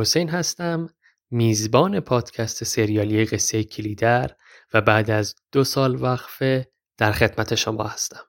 حسین 0.00 0.28
هستم 0.28 0.88
میزبان 1.30 2.00
پادکست 2.00 2.64
سریالی 2.64 3.24
قصه 3.24 3.64
کلیدر 3.64 4.30
و 4.74 4.80
بعد 4.80 5.10
از 5.10 5.34
دو 5.52 5.64
سال 5.64 6.02
وقفه 6.02 6.68
در 6.98 7.12
خدمت 7.12 7.54
شما 7.54 7.84
هستم. 7.84 8.20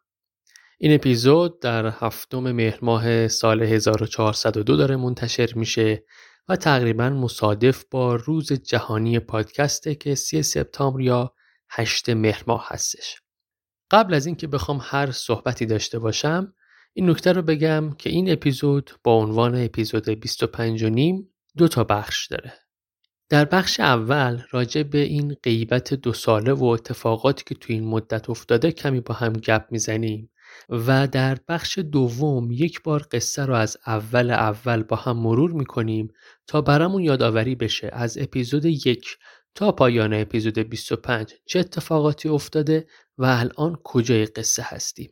این 0.78 0.96
اپیزود 0.96 1.60
در 1.60 1.86
هفتم 1.86 2.52
مهر 2.52 2.80
ماه 2.82 3.28
سال 3.28 3.64
1402 3.64 4.76
داره 4.76 4.96
منتشر 4.96 5.54
میشه 5.56 6.04
و 6.48 6.56
تقریبا 6.56 7.10
مصادف 7.10 7.84
با 7.92 8.16
روز 8.16 8.54
جهانی 8.54 9.20
پادکسته 9.20 9.96
که 9.96 10.16
3 10.16 10.42
سپتامبر 10.42 11.02
یا 11.02 11.34
8 11.70 12.10
مهر 12.10 12.44
ماه 12.48 12.68
هستش. 12.70 13.22
قبل 13.92 14.14
از 14.14 14.26
اینکه 14.26 14.48
بخوام 14.48 14.80
هر 14.82 15.12
صحبتی 15.12 15.66
داشته 15.66 16.00
باشم 16.00 16.54
این 16.94 17.10
نکته 17.10 17.32
رو 17.32 17.42
بگم 17.42 17.94
که 17.94 18.10
این 18.10 18.32
اپیزود 18.32 18.92
با 19.04 19.14
عنوان 19.14 19.66
اپیزود 19.66 20.10
25 20.10 20.84
و 20.84 20.90
نیم 20.90 21.34
دو 21.58 21.68
تا 21.68 21.84
بخش 21.84 22.28
داره. 22.28 22.54
در 23.30 23.46
بخش 23.46 23.80
اول 23.80 24.42
راجع 24.52 24.84
به 24.84 24.98
این 24.98 25.38
غیبت 25.44 25.94
دو 25.94 26.14
ساله 26.14 26.54
و 26.54 26.66
اتفاقاتی 26.66 27.44
که 27.48 27.56
تو 27.56 27.74
این 27.74 27.84
مدت 27.84 28.30
افتاده 28.30 28.72
کمی 28.72 29.00
با 29.00 29.14
هم 29.14 29.34
گپ 29.34 29.66
می‌زنیم 29.72 30.30
و 30.70 31.08
در 31.08 31.38
بخش 31.48 31.78
دوم 31.78 32.52
یک 32.52 32.84
بار 32.84 33.08
قصه 33.12 33.46
رو 33.46 33.54
از 33.56 33.78
اول 33.88 34.32
اول 34.32 34.84
با 34.84 34.96
هم 34.96 35.18
مرور 35.18 35.52
می‌کنیم 35.52 36.14
تا 36.48 36.62
برامون 36.62 37.04
یادآوری 37.04 37.56
بشه 37.56 37.90
از 37.94 38.18
اپیزود 38.18 38.66
یک 38.66 39.18
تا 39.56 39.72
پایان 39.72 40.14
اپیزود 40.14 40.60
25 40.60 41.34
چه 41.46 41.60
اتفاقاتی 41.60 42.30
افتاده 42.30 42.88
و 43.18 43.26
الان 43.26 43.78
کجای 43.84 44.26
قصه 44.26 44.64
هستیم. 44.66 45.10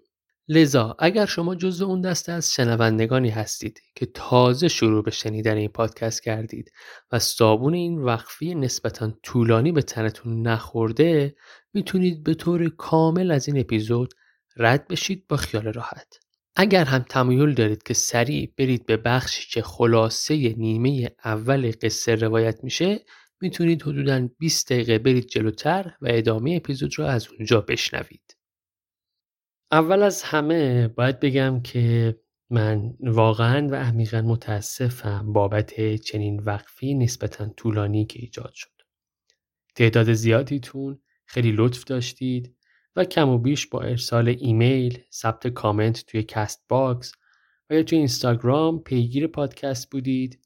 لذا 0.48 0.95
اگر 0.99 1.26
شما 1.26 1.55
جزو 1.55 1.85
اون 1.85 2.02
دسته 2.02 2.31
از 2.31 2.53
شنوندگانی 2.53 3.30
هستید 3.30 3.81
که 3.95 4.05
تازه 4.05 4.67
شروع 4.67 5.03
به 5.03 5.12
شنیدن 5.12 5.58
این 5.58 5.67
پادکست 5.67 6.23
کردید 6.23 6.72
و 7.12 7.20
صابون 7.20 7.73
این 7.73 8.02
وقفی 8.02 8.55
نسبتا 8.55 9.13
طولانی 9.23 9.72
به 9.72 9.81
تنتون 9.81 10.48
نخورده 10.48 11.36
می‌تونید 11.73 12.23
به 12.23 12.33
طور 12.33 12.70
کامل 12.70 13.31
از 13.31 13.47
این 13.47 13.59
اپیزود 13.59 14.14
رد 14.58 14.88
بشید 14.88 15.28
با 15.28 15.38
خیال 15.38 15.64
راحت. 15.64 16.20
اگر 16.55 16.86
هم 16.86 17.05
تمایل 17.09 17.53
دارید 17.53 17.83
که 17.83 17.94
سریع 17.94 18.53
برید 18.58 18.86
به 18.86 18.98
بخشی 18.98 19.50
که 19.52 19.61
خلاصه 19.61 20.53
نیمه 20.58 21.09
اول 21.25 21.72
قصه 21.81 22.16
روایت 22.16 22.64
میشه 22.64 23.00
می‌تونید 23.42 23.81
حدودا 23.81 24.30
20 24.39 24.73
دقیقه 24.73 25.00
برید 25.00 25.27
جلوتر 25.27 25.94
و 26.02 26.08
ادامه 26.09 26.55
اپیزود 26.55 27.00
رو 27.00 27.05
از 27.05 27.27
اونجا 27.27 27.61
بشنوید. 27.61 28.34
اول 29.71 30.03
از 30.03 30.23
همه 30.23 30.88
باید 30.88 31.19
بگم 31.19 31.61
که 31.61 32.16
من 32.49 32.94
واقعا 32.99 33.67
و 33.67 33.75
عمیقا 33.75 34.21
متاسفم 34.21 35.33
بابت 35.33 35.95
چنین 35.95 36.39
وقفه‌ی 36.39 36.94
نسبتا 36.94 37.49
طولانی 37.49 38.05
که 38.05 38.19
ایجاد 38.19 38.52
شد. 38.53 38.69
تعداد 39.75 40.13
زیادیتون 40.13 40.99
خیلی 41.25 41.52
لطف 41.52 41.83
داشتید 41.83 42.55
و 42.95 43.05
کم 43.05 43.30
و 43.30 43.38
بیش 43.38 43.67
با 43.67 43.81
ارسال 43.81 44.36
ایمیل، 44.39 44.99
ثبت 45.13 45.47
کامنت 45.47 46.05
توی 46.05 46.23
Castbox 46.23 47.11
و 47.69 47.73
یا 47.73 47.83
توی 47.83 47.97
اینستاگرام 47.97 48.80
پیگیر 48.80 49.27
پادکست 49.27 49.91
بودید، 49.91 50.39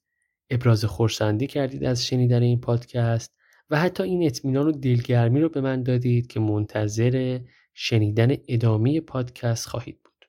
ابراز 0.49 0.85
خورسندی 0.85 1.47
کردید 1.47 1.83
از 1.83 2.05
شنیدن 2.05 2.41
این 2.41 2.59
پادکست 2.59 3.35
و 3.69 3.79
حتی 3.79 4.03
این 4.03 4.25
اطمینان 4.25 4.67
و 4.67 4.71
دلگرمی 4.71 5.41
رو 5.41 5.49
به 5.49 5.61
من 5.61 5.83
دادید 5.83 6.27
که 6.27 6.39
منتظر 6.39 7.39
شنیدن 7.81 8.35
ادامه 8.47 9.01
پادکست 9.01 9.67
خواهید 9.67 10.03
بود. 10.03 10.25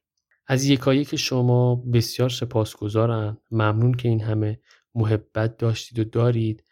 از 0.47 0.65
یکایی 0.65 1.05
که 1.05 1.17
شما 1.17 1.75
بسیار 1.75 2.29
سپاسگزارم 2.31 3.39
ممنون 3.51 3.95
که 3.95 4.09
این 4.09 4.20
همه 4.20 4.61
محبت 4.95 5.57
داشتید 5.57 5.98
و 5.98 6.05
دارید 6.05 6.65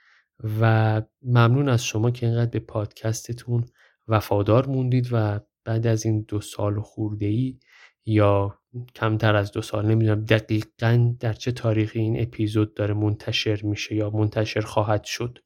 و 0.61 1.03
ممنون 1.23 1.69
از 1.69 1.85
شما 1.85 2.11
که 2.11 2.27
اینقدر 2.27 2.51
به 2.51 2.59
پادکستتون 2.59 3.65
وفادار 4.09 4.67
موندید 4.67 5.09
و 5.13 5.41
بعد 5.65 5.87
از 5.87 6.07
این 6.07 6.25
دو 6.29 6.41
سال 6.41 6.81
خورده 6.81 7.27
ای 7.27 7.59
یا 8.07 8.59
کمتر 8.95 9.37
از 9.37 9.53
دو 9.53 9.63
سال 9.63 9.87
نمی‌دونم 9.87 10.25
دقیقا 10.25 11.15
در 11.21 11.33
چه 11.33 11.53
تاریخی 11.53 11.99
این 11.99 12.23
اپیزود 12.23 12.75
داره 12.75 12.95
منتشر 12.95 13.63
میشه 13.63 13.95
یا 13.95 14.11
منتشر 14.11 14.61
خواهد 14.61 15.05
شد 15.05 15.39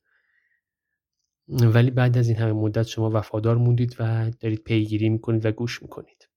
ولی 1.53 1.91
بعد 1.91 2.19
از 2.19 2.29
این 2.29 2.37
همه 2.37 2.53
مدت 2.53 2.87
شما 2.87 3.11
وفادار 3.11 3.57
موندید 3.57 3.97
و 3.99 4.31
دارید 4.41 4.65
پیگیری 4.65 5.09
می‌کنید 5.09 5.47
و 5.47 5.53
گوش 5.53 5.83
می‌کنید. 5.83 6.29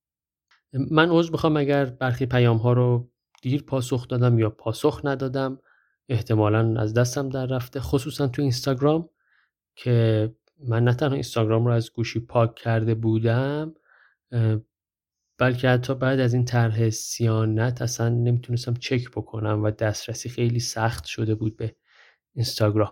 من 0.74 1.10
عذر 1.10 1.32
بخوام 1.32 1.58
اگر 1.58 1.86
برخی 1.86 2.26
پیام 2.26 2.58
ها 2.58 2.74
رو 2.74 3.12
دیر 3.42 3.64
پاسخ 3.64 4.08
دادم 4.08 4.40
یا 4.40 4.50
پاسخ 4.50 5.02
ندادم 5.04 5.60
احتمالا 6.10 6.82
از 6.82 6.94
دستم 6.94 7.30
در 7.30 7.46
رفته 7.46 7.80
خصوصا 7.80 8.28
تو 8.28 8.42
اینستاگرام 8.42 9.10
که 9.76 10.32
من 10.68 10.84
نه 10.84 10.94
تنها 10.94 11.14
اینستاگرام 11.14 11.66
رو 11.66 11.72
از 11.72 11.94
گوشی 11.94 12.20
پاک 12.20 12.56
کرده 12.56 12.96
بودم 12.96 13.74
بلکه 15.38 15.70
حتی 15.70 15.96
بعد 15.96 16.20
از 16.20 16.34
این 16.34 16.46
طرح 16.46 16.90
سیانت 16.90 17.82
اصلا 17.82 18.10
نمی‌تونستم 18.10 18.74
چک 18.74 19.10
بکنم 19.10 19.64
و 19.64 19.72
دسترسی 19.72 20.30
خیلی 20.30 20.60
سخت 20.60 21.06
شده 21.06 21.36
بود 21.36 21.58
به 21.58 21.76
اینستاگرام. 22.36 22.92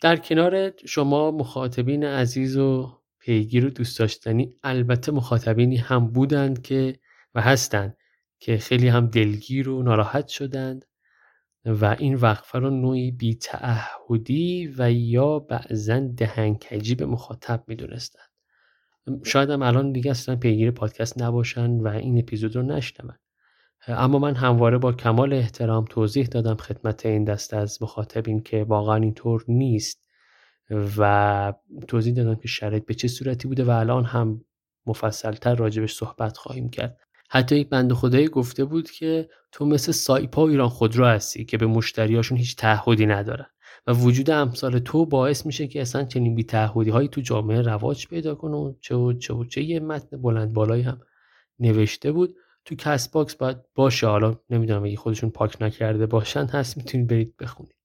در 0.00 0.16
کنار 0.16 0.72
شما 0.86 1.30
مخاطبین 1.30 2.04
عزیز 2.04 2.56
و 2.56 3.00
پیگیر 3.18 3.66
و 3.66 3.70
دوست 3.70 3.98
داشتنی 3.98 4.54
البته 4.62 5.12
مخاطبینی 5.12 5.76
هم 5.76 6.06
بودند 6.06 6.62
که 6.62 6.98
و 7.34 7.40
هستند 7.40 7.96
که 8.38 8.58
خیلی 8.58 8.88
هم 8.88 9.06
دلگیر 9.06 9.68
و 9.68 9.82
ناراحت 9.82 10.28
شدند 10.28 10.84
و 11.64 11.96
این 11.98 12.14
وقفه 12.14 12.58
رو 12.58 12.70
نوعی 12.70 13.10
بیتعهدی 13.10 14.74
و 14.78 14.92
یا 14.92 15.38
بعضا 15.38 16.00
دهنکجی 16.00 16.94
به 16.94 17.06
مخاطب 17.06 17.64
می‌دونستند. 17.66 18.28
شاید 19.24 19.50
هم 19.50 19.62
الان 19.62 19.92
دیگه 19.92 20.10
اصلا 20.10 20.36
پیگیر 20.36 20.70
پادکست 20.70 21.22
نباشن 21.22 21.70
و 21.70 21.88
این 21.88 22.18
اپیزود 22.18 22.56
رو 22.56 22.62
نشنون. 22.62 23.18
اما 23.88 24.18
من 24.18 24.34
همواره 24.34 24.78
با 24.78 24.92
کمال 24.92 25.32
احترام 25.32 25.84
توضیح 25.84 26.26
دادم 26.26 26.54
خدمت 26.56 27.06
این 27.06 27.24
دست 27.24 27.54
از 27.54 27.82
مخاطبین 27.82 28.42
که 28.42 28.64
واقعا 28.64 28.96
اینطور 28.96 29.44
نیست 29.48 30.06
و 30.70 31.52
توضیح 31.88 32.14
دادم 32.14 32.34
که 32.34 32.48
شرایط 32.48 32.86
به 32.86 32.94
چه 32.94 33.08
صورتی 33.08 33.48
بوده 33.48 33.64
و 33.64 33.70
الان 33.70 34.04
هم 34.04 34.44
مفصلتر 34.86 35.54
راجبش 35.54 35.94
صحبت 35.94 36.36
خواهیم 36.36 36.68
کرد. 36.68 36.98
حتی 37.30 37.56
یک 37.56 37.68
بند 37.68 37.92
خدایی 37.92 38.28
گفته 38.28 38.64
بود 38.64 38.90
که 38.90 39.28
تو 39.52 39.66
مثل 39.66 39.92
سایپا 39.92 40.48
ایران 40.48 40.68
خودرو 40.68 41.04
هستی 41.04 41.44
که 41.44 41.58
به 41.58 41.66
مشتریاشون 41.66 42.38
هیچ 42.38 42.56
تعهدی 42.56 43.06
ندارن 43.06 43.46
و 43.86 43.92
وجود 43.92 44.30
امثال 44.30 44.78
تو 44.78 45.06
باعث 45.06 45.46
میشه 45.46 45.66
که 45.66 45.80
اصلا 45.80 46.04
چنین 46.04 46.34
بی 46.34 46.44
تعهدی 46.44 46.90
هایی 46.90 47.08
تو 47.08 47.20
جامعه 47.20 47.62
رواج 47.62 48.06
پیدا 48.06 48.34
کنه 48.34 48.56
و 48.56 48.74
چه 48.80 48.94
و 48.94 49.12
چه 49.12 49.34
و 49.34 49.44
چه 49.44 49.62
یه 49.62 49.80
متن 49.80 50.22
بلند 50.22 50.52
بالایی 50.52 50.82
هم 50.82 51.00
نوشته 51.60 52.12
بود. 52.12 52.36
تو 52.66 52.74
Castbox 52.74 53.34
باید 53.34 53.72
باشه. 53.74 54.06
حالا 54.06 54.40
نمی‌دونم 54.50 54.84
اگه 54.84 54.96
خودشون 54.96 55.30
پاک 55.30 55.62
نکرده 55.62 56.06
باشن 56.06 56.46
هست 56.46 56.76
می‌تونید 56.76 57.06
برید 57.06 57.36
بخونید. 57.36 57.76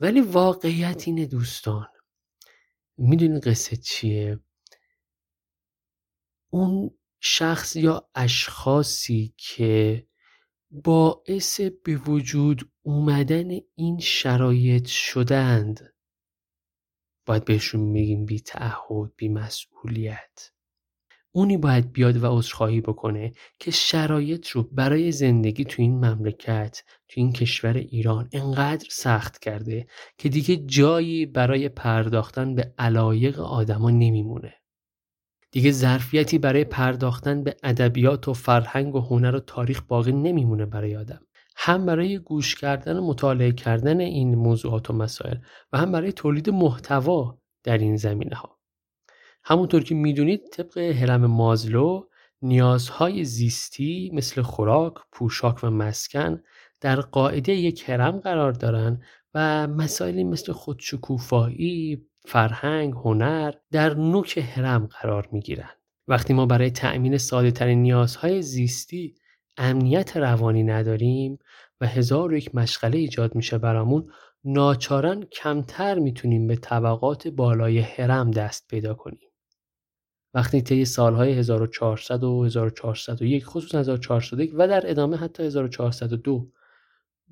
ولی 0.00 0.20
واقعیت 0.20 1.02
اینه 1.06 1.26
دوستان. 1.26 1.86
می‌دونید 2.96 3.48
قصه 3.48 3.76
چیه؟ 3.76 4.40
اون 6.50 6.90
شخص 7.20 7.76
یا 7.76 8.08
اشخاصی 8.14 9.34
که 9.36 10.06
باعث 10.70 11.60
به 11.60 11.96
وجود 11.96 12.70
اومدن 12.82 13.50
این 13.74 13.98
شرایط 13.98 14.86
شدند 14.86 15.94
باید 17.26 17.44
بهشون 17.44 17.80
میگیم 17.80 18.26
بی 18.26 18.40
تعهد 18.40 19.12
بی 19.16 19.28
مسئولیت 19.28 20.51
اونی 21.34 21.56
باید 21.56 21.92
بیاد 21.92 22.22
و 22.22 22.38
عذرخواهی 22.38 22.80
بکنه 22.80 23.32
که 23.58 23.70
شرایط 23.70 24.48
رو 24.48 24.62
برای 24.62 25.12
زندگی 25.12 25.64
تو 25.64 25.82
این 25.82 26.04
مملکت 26.04 26.82
تو 27.08 27.20
این 27.20 27.32
کشور 27.32 27.76
ایران 27.76 28.28
انقدر 28.32 28.86
سخت 28.90 29.38
کرده 29.38 29.86
که 30.18 30.28
دیگه 30.28 30.56
جایی 30.56 31.26
برای 31.26 31.68
پرداختن 31.68 32.54
به 32.54 32.74
علایق 32.78 33.40
آدما 33.40 33.90
نمیمونه. 33.90 34.54
دیگه 35.50 35.70
ظرفیتی 35.70 36.38
برای 36.38 36.64
پرداختن 36.64 37.44
به 37.44 37.56
ادبیات 37.62 38.28
و 38.28 38.34
فرهنگ 38.34 38.94
و 38.94 39.00
هنر 39.00 39.34
و 39.34 39.40
تاریخ 39.40 39.82
باقی 39.88 40.12
نمیمونه 40.12 40.66
برای 40.66 40.96
آدم. 40.96 41.20
هم 41.56 41.86
برای 41.86 42.18
گوش 42.18 42.54
کردن 42.54 42.96
و 42.96 43.06
مطالعه 43.06 43.52
کردن 43.52 44.00
این 44.00 44.34
موضوعات 44.34 44.90
و 44.90 44.92
مسائل 44.92 45.36
و 45.72 45.78
هم 45.78 45.92
برای 45.92 46.12
تولید 46.12 46.50
محتوا 46.50 47.38
در 47.64 47.78
این 47.78 47.96
زمینه 47.96 48.36
ها 48.36 48.61
همونطور 49.44 49.82
که 49.82 49.94
می‌دونید 49.94 50.40
طبق 50.52 50.78
هرم 50.78 51.26
مازلو 51.26 52.06
نیازهای 52.42 53.24
زیستی 53.24 54.10
مثل 54.14 54.42
خوراک، 54.42 54.94
پوشاک 55.12 55.64
و 55.64 55.70
مسکن 55.70 56.42
در 56.80 57.00
قاعده 57.00 57.52
یک 57.52 57.88
هرم 57.88 58.20
قرار 58.20 58.52
دارن 58.52 59.02
و 59.34 59.66
مسائلی 59.66 60.24
مثل 60.24 60.52
خودشکوفایی، 60.52 62.06
فرهنگ، 62.24 62.92
هنر 62.92 63.52
در 63.70 63.94
نوک 63.94 64.38
هرم 64.38 64.86
قرار 64.86 65.28
می 65.32 65.40
گیرن. 65.40 65.70
وقتی 66.08 66.34
ما 66.34 66.46
برای 66.46 66.70
تأمین 66.70 67.18
ساده 67.18 67.50
ترین 67.50 67.82
نیازهای 67.82 68.42
زیستی 68.42 69.14
امنیت 69.56 70.16
روانی 70.16 70.62
نداریم 70.62 71.38
و 71.80 71.86
هزار 71.86 72.32
و 72.32 72.36
یک 72.36 72.54
مشغله 72.54 72.98
ایجاد 72.98 73.34
میشه 73.34 73.58
برامون 73.58 74.10
ناچارن 74.44 75.22
کمتر 75.22 75.98
می‌تونیم 75.98 76.46
به 76.46 76.56
طبقات 76.56 77.28
بالای 77.28 77.78
هرم 77.78 78.30
دست 78.30 78.68
پیدا 78.68 78.94
کنیم 78.94 79.31
وقتی 80.34 80.62
طی 80.62 80.84
سالهای 80.84 81.32
1400 81.32 82.24
و 82.24 82.44
1401 82.44 83.44
خصوصا 83.46 83.78
1401 83.78 84.52
و 84.54 84.68
در 84.68 84.90
ادامه 84.90 85.16
حتی 85.16 85.42
1402 85.42 86.48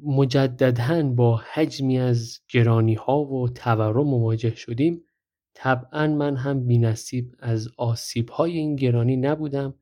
مجددا 0.02 1.02
با 1.02 1.42
حجمی 1.52 1.98
از 1.98 2.40
گرانی 2.48 2.94
ها 2.94 3.24
و 3.24 3.48
تورم 3.48 4.06
مواجه 4.06 4.54
شدیم. 4.54 5.04
طبعا 5.54 6.06
من 6.06 6.36
هم 6.36 6.66
بینصیب 6.66 7.34
از 7.38 7.68
آسیب 7.76 8.28
های 8.28 8.58
این 8.58 8.76
گرانی 8.76 9.16
نبودم 9.16 9.74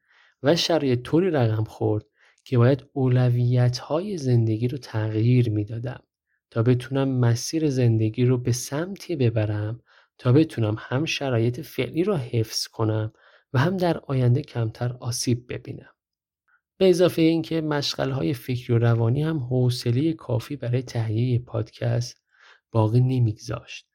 و 0.42 0.56
شرایط 0.56 1.02
طوری 1.02 1.30
رقم 1.30 1.64
خورد 1.64 2.04
که 2.44 2.58
باید 2.58 2.84
اولویت 2.92 3.78
های 3.78 4.18
زندگی 4.18 4.68
رو 4.68 4.78
تغییر 4.78 5.50
می‌دادم 5.50 6.02
تا 6.50 6.62
بتونم 6.62 7.08
مسیر 7.08 7.70
زندگی 7.70 8.24
رو 8.24 8.38
به 8.38 8.52
سمتی 8.52 9.16
ببرم 9.16 9.80
تا 10.18 10.32
بتونم 10.32 10.76
هم 10.78 11.04
شرایط 11.04 11.60
فعلی 11.60 12.04
رو 12.04 12.16
حفظ 12.16 12.66
کنم 12.66 13.12
و 13.52 13.58
هم 13.58 13.76
در 13.76 13.98
آینده 13.98 14.42
کمتر 14.42 14.96
آسیب 15.00 15.52
ببینم. 15.52 15.94
به 16.78 16.90
اضافه 16.90 17.22
اینکه 17.22 17.60
مشغله 17.60 18.14
های 18.14 18.34
فکری 18.34 18.74
و 18.74 18.78
روانی 18.78 19.22
هم 19.22 19.38
حوصله 19.38 20.12
کافی 20.12 20.56
برای 20.56 20.82
تهیه 20.82 21.38
پادکست 21.38 22.22
باقی 22.72 23.00
نمیگذاشت 23.00 23.88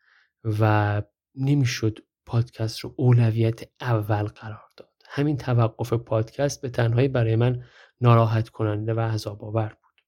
و 0.44 1.02
نمی‌شد 1.36 2.00
پادکست 2.26 2.80
رو 2.80 2.94
اولویت 2.98 3.62
اول 3.82 4.24
قرار 4.24 4.70
داد. 4.78 4.94
همین 5.06 5.38
توقف 5.38 5.94
پادکست 5.94 6.62
به 6.62 6.70
تنهایی 6.70 7.08
برای 7.08 7.36
من 7.36 7.64
ناراحت 8.02 8.50
کننده 8.50 8.94
و 8.94 9.00
عذاب 9.00 9.44
آور 9.44 9.78
بود. 9.82 10.02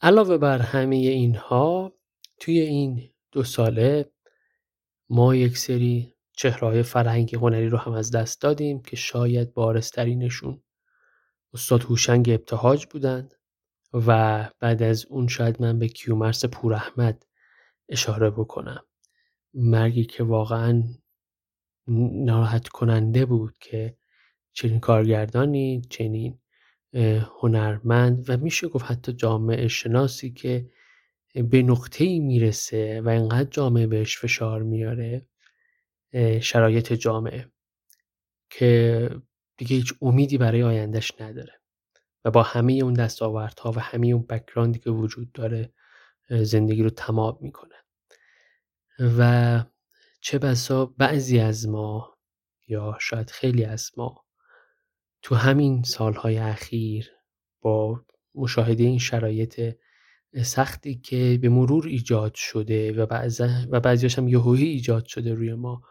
علاوه 0.00 0.38
بر 0.38 0.58
همه 0.58 0.96
اینها 0.96 1.92
توی 2.40 2.60
این 2.60 3.10
دو 3.32 3.44
ساله 3.44 4.13
ما 5.08 5.34
یک 5.34 5.58
سری 5.58 6.14
چهرهای 6.32 6.82
فرهنگی 6.82 7.36
هنری 7.36 7.68
رو 7.68 7.78
هم 7.78 7.92
از 7.92 8.10
دست 8.10 8.42
دادیم 8.42 8.82
که 8.82 8.96
شاید 8.96 9.54
بارسترینشون 9.54 10.62
استاد 11.54 11.82
هوشنگ 11.82 12.30
ابتهاج 12.30 12.86
بودند 12.86 13.34
و 13.92 14.50
بعد 14.60 14.82
از 14.82 15.06
اون 15.06 15.28
شاید 15.28 15.62
من 15.62 15.78
به 15.78 15.88
کیومرس 15.88 16.44
پوراحمد 16.44 17.26
اشاره 17.88 18.30
بکنم. 18.30 18.84
مرگی 19.54 20.04
که 20.04 20.24
واقعا 20.24 20.82
ناراحت 22.24 22.68
کننده 22.68 23.26
بود 23.26 23.54
که 23.60 23.96
چنین 24.52 24.80
کارگردانی 24.80 25.82
چنین 25.90 26.38
هنرمند 27.40 28.30
و 28.30 28.36
میشه 28.36 28.68
گفت 28.68 28.84
حتی 28.84 29.12
جامعه 29.12 29.68
شناسی 29.68 30.30
که 30.30 30.70
به 31.34 31.62
نقطه 31.62 32.04
ای 32.04 32.20
می‌رسه 32.20 33.00
و 33.00 33.08
اینقدر 33.08 33.48
جامعه 33.50 33.86
بهش 33.86 34.18
فشار 34.18 34.62
میاره 34.62 35.26
شرایط 36.40 36.92
جامعه 36.92 37.48
که 38.50 39.10
دیگه 39.56 39.76
هیچ 39.76 39.94
امیدی 40.02 40.38
برای 40.38 40.62
آیندهش 40.62 41.12
نداره 41.20 41.60
و 42.24 42.30
با 42.30 42.42
همه 42.42 42.72
اون 42.72 42.94
دستاوردها 42.94 43.72
و 43.72 43.78
همه 43.78 44.06
اون 44.06 44.22
بکراندی 44.22 44.78
که 44.78 44.90
وجود 44.90 45.32
داره 45.32 45.72
زندگی 46.30 46.82
رو 46.82 46.90
تمام 46.90 47.38
می‌کنه. 47.40 47.74
و 49.18 49.64
چه 50.20 50.38
بسا 50.38 50.86
بعضی 50.86 51.38
از 51.38 51.68
ما 51.68 52.18
یا 52.68 52.98
شاید 53.00 53.30
خیلی 53.30 53.64
از 53.64 53.90
ما 53.96 54.24
تو 55.22 55.34
همین 55.34 55.82
سالهای 55.82 56.38
اخیر 56.38 57.10
با 57.60 58.04
مشاهده 58.34 58.84
این 58.84 58.98
شرایط 58.98 59.76
سختی 60.42 60.94
که 60.94 61.38
به 61.42 61.48
مرور 61.48 61.86
ایجاد 61.86 62.34
شده 62.34 62.92
و, 62.92 63.06
بعض 63.06 63.42
و 63.70 63.80
بعضیاش 63.80 64.18
هم 64.18 64.28
یهویی 64.28 64.68
ایجاد 64.68 65.04
شده 65.06 65.34
روی 65.34 65.54
ما 65.54 65.82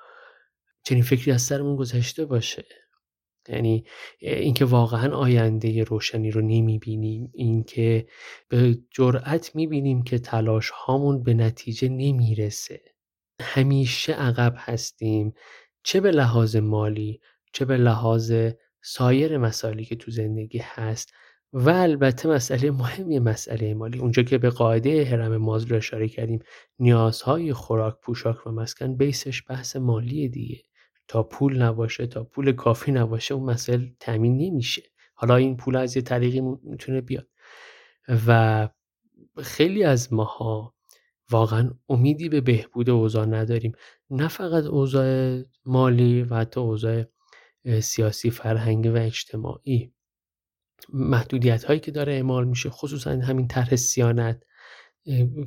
چنین 0.84 1.04
فکری 1.04 1.32
از 1.32 1.42
سرمون 1.42 1.76
گذشته 1.76 2.26
باشه. 2.26 2.66
یعنی 3.50 3.86
اینکه 4.20 4.66
واقعا 4.66 5.16
آینده 5.16 5.84
روشنی 5.84 6.32
رو 6.32 6.42
نمی‌بینیم 6.42 7.32
اینکه 7.34 8.08
به 8.50 8.80
جرأت 8.92 9.56
می‌بینیم 9.56 10.04
که 10.04 10.20
تلاش 10.20 10.70
هامون 10.70 11.24
به 11.24 11.34
نتیجه 11.34 11.90
نمی‌رسه. 11.90 12.82
همیشه 13.42 14.14
عقب 14.14 14.54
هستیم 14.58 15.34
چه 15.84 16.02
به 16.02 16.12
لحاظ 16.12 16.56
مالی 16.56 17.22
چه 17.54 17.66
به 17.66 17.78
لحاظ 17.78 18.34
سایر 18.82 19.38
مسائلی 19.38 19.86
که 19.86 19.96
تو 19.96 20.12
زندگی 20.12 20.62
هست 20.64 21.14
و 21.54 21.70
البته 21.70 22.30
مسئله 22.30 22.72
مهمی 22.72 23.20
مسئله 23.20 23.74
مالی. 23.74 24.00
اونجا 24.00 24.24
که 24.24 24.38
به 24.38 24.50
قاعده 24.50 25.06
هرم 25.06 25.38
مازلو 25.38 25.78
اشاره 25.78 26.08
کردیم 26.08 26.40
نیازهای 26.80 27.54
خوراک 27.54 27.96
پوشاک 28.02 28.48
و 28.48 28.52
مسکن 28.52 28.96
بیسش 28.96 29.44
بحث 29.50 29.76
مالی 29.76 30.30
دیگه. 30.30 30.62
تا 31.08 31.24
پول 31.24 31.62
نباشه 31.62 32.08
تا 32.08 32.24
پول 32.24 32.52
کافی 32.52 32.92
نباشه 32.92 33.34
اون 33.34 33.50
مسئله 33.50 33.96
تامین 34.00 34.38
نمیشه. 34.38 34.82
حالا 35.14 35.36
این 35.36 35.58
پول 35.58 35.76
از 35.76 35.96
یه 35.96 36.02
طریقی 36.02 36.42
می‌تونه 36.42 37.02
بیاد. 37.02 37.28
و 38.28 38.70
خیلی 39.44 39.84
از 39.84 40.14
ماها 40.14 40.74
واقعا 41.32 41.72
امیدی 41.90 42.30
به 42.30 42.42
بهبود 42.42 42.90
اوضاع 42.90 43.26
نداریم. 43.26 43.72
نه 44.10 44.28
فقط 44.28 44.64
اوضاع 44.64 45.42
مالی 45.66 46.24
و 46.24 46.36
حتی 46.36 46.60
اوضاع 46.60 47.04
سیاسی 47.82 48.32
فرهنگی 48.32 48.90
و 48.90 48.96
اجتماعی. 48.98 49.93
محدودیت 50.94 51.64
هایی 51.64 51.80
که 51.80 51.92
داره 51.92 52.14
اعمال 52.14 52.48
میشه 52.48 52.70
خصوصا 52.70 53.12
همین 53.12 53.48
طرح 53.48 53.76
سیانت 53.76 54.44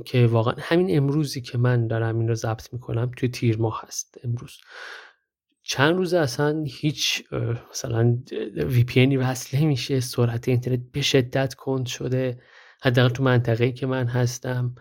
که 0.04 0.26
واقعا 0.26 0.54
همین 0.58 0.96
امروزی 0.96 1.40
که 1.40 1.58
من 1.58 1.86
دارم 1.86 2.18
این 2.18 2.28
رو 2.28 2.34
ضبط 2.34 2.72
می‌کنم 2.72 3.10
توی 3.16 3.28
تیر 3.28 3.58
ماه 3.58 3.82
هست 3.86 4.18
امروز. 4.24 4.56
چند 5.62 5.96
روز 5.96 6.14
اصلا 6.14 6.64
هیچ 6.66 7.24
مثلا 7.70 8.18
وی 8.56 8.84
پی 8.84 9.16
وصل 9.16 9.58
نمیشه 9.58 10.00
سرعت 10.00 10.48
اینترنت 10.48 10.80
به 10.92 11.02
شدت 11.02 11.54
کند 11.54 11.86
شده 11.86 12.40
حداقل 12.82 13.08
تو 13.08 13.22
منطقه‌ای 13.22 13.72
که 13.72 13.86
من 13.86 14.06
هستم 14.06 14.74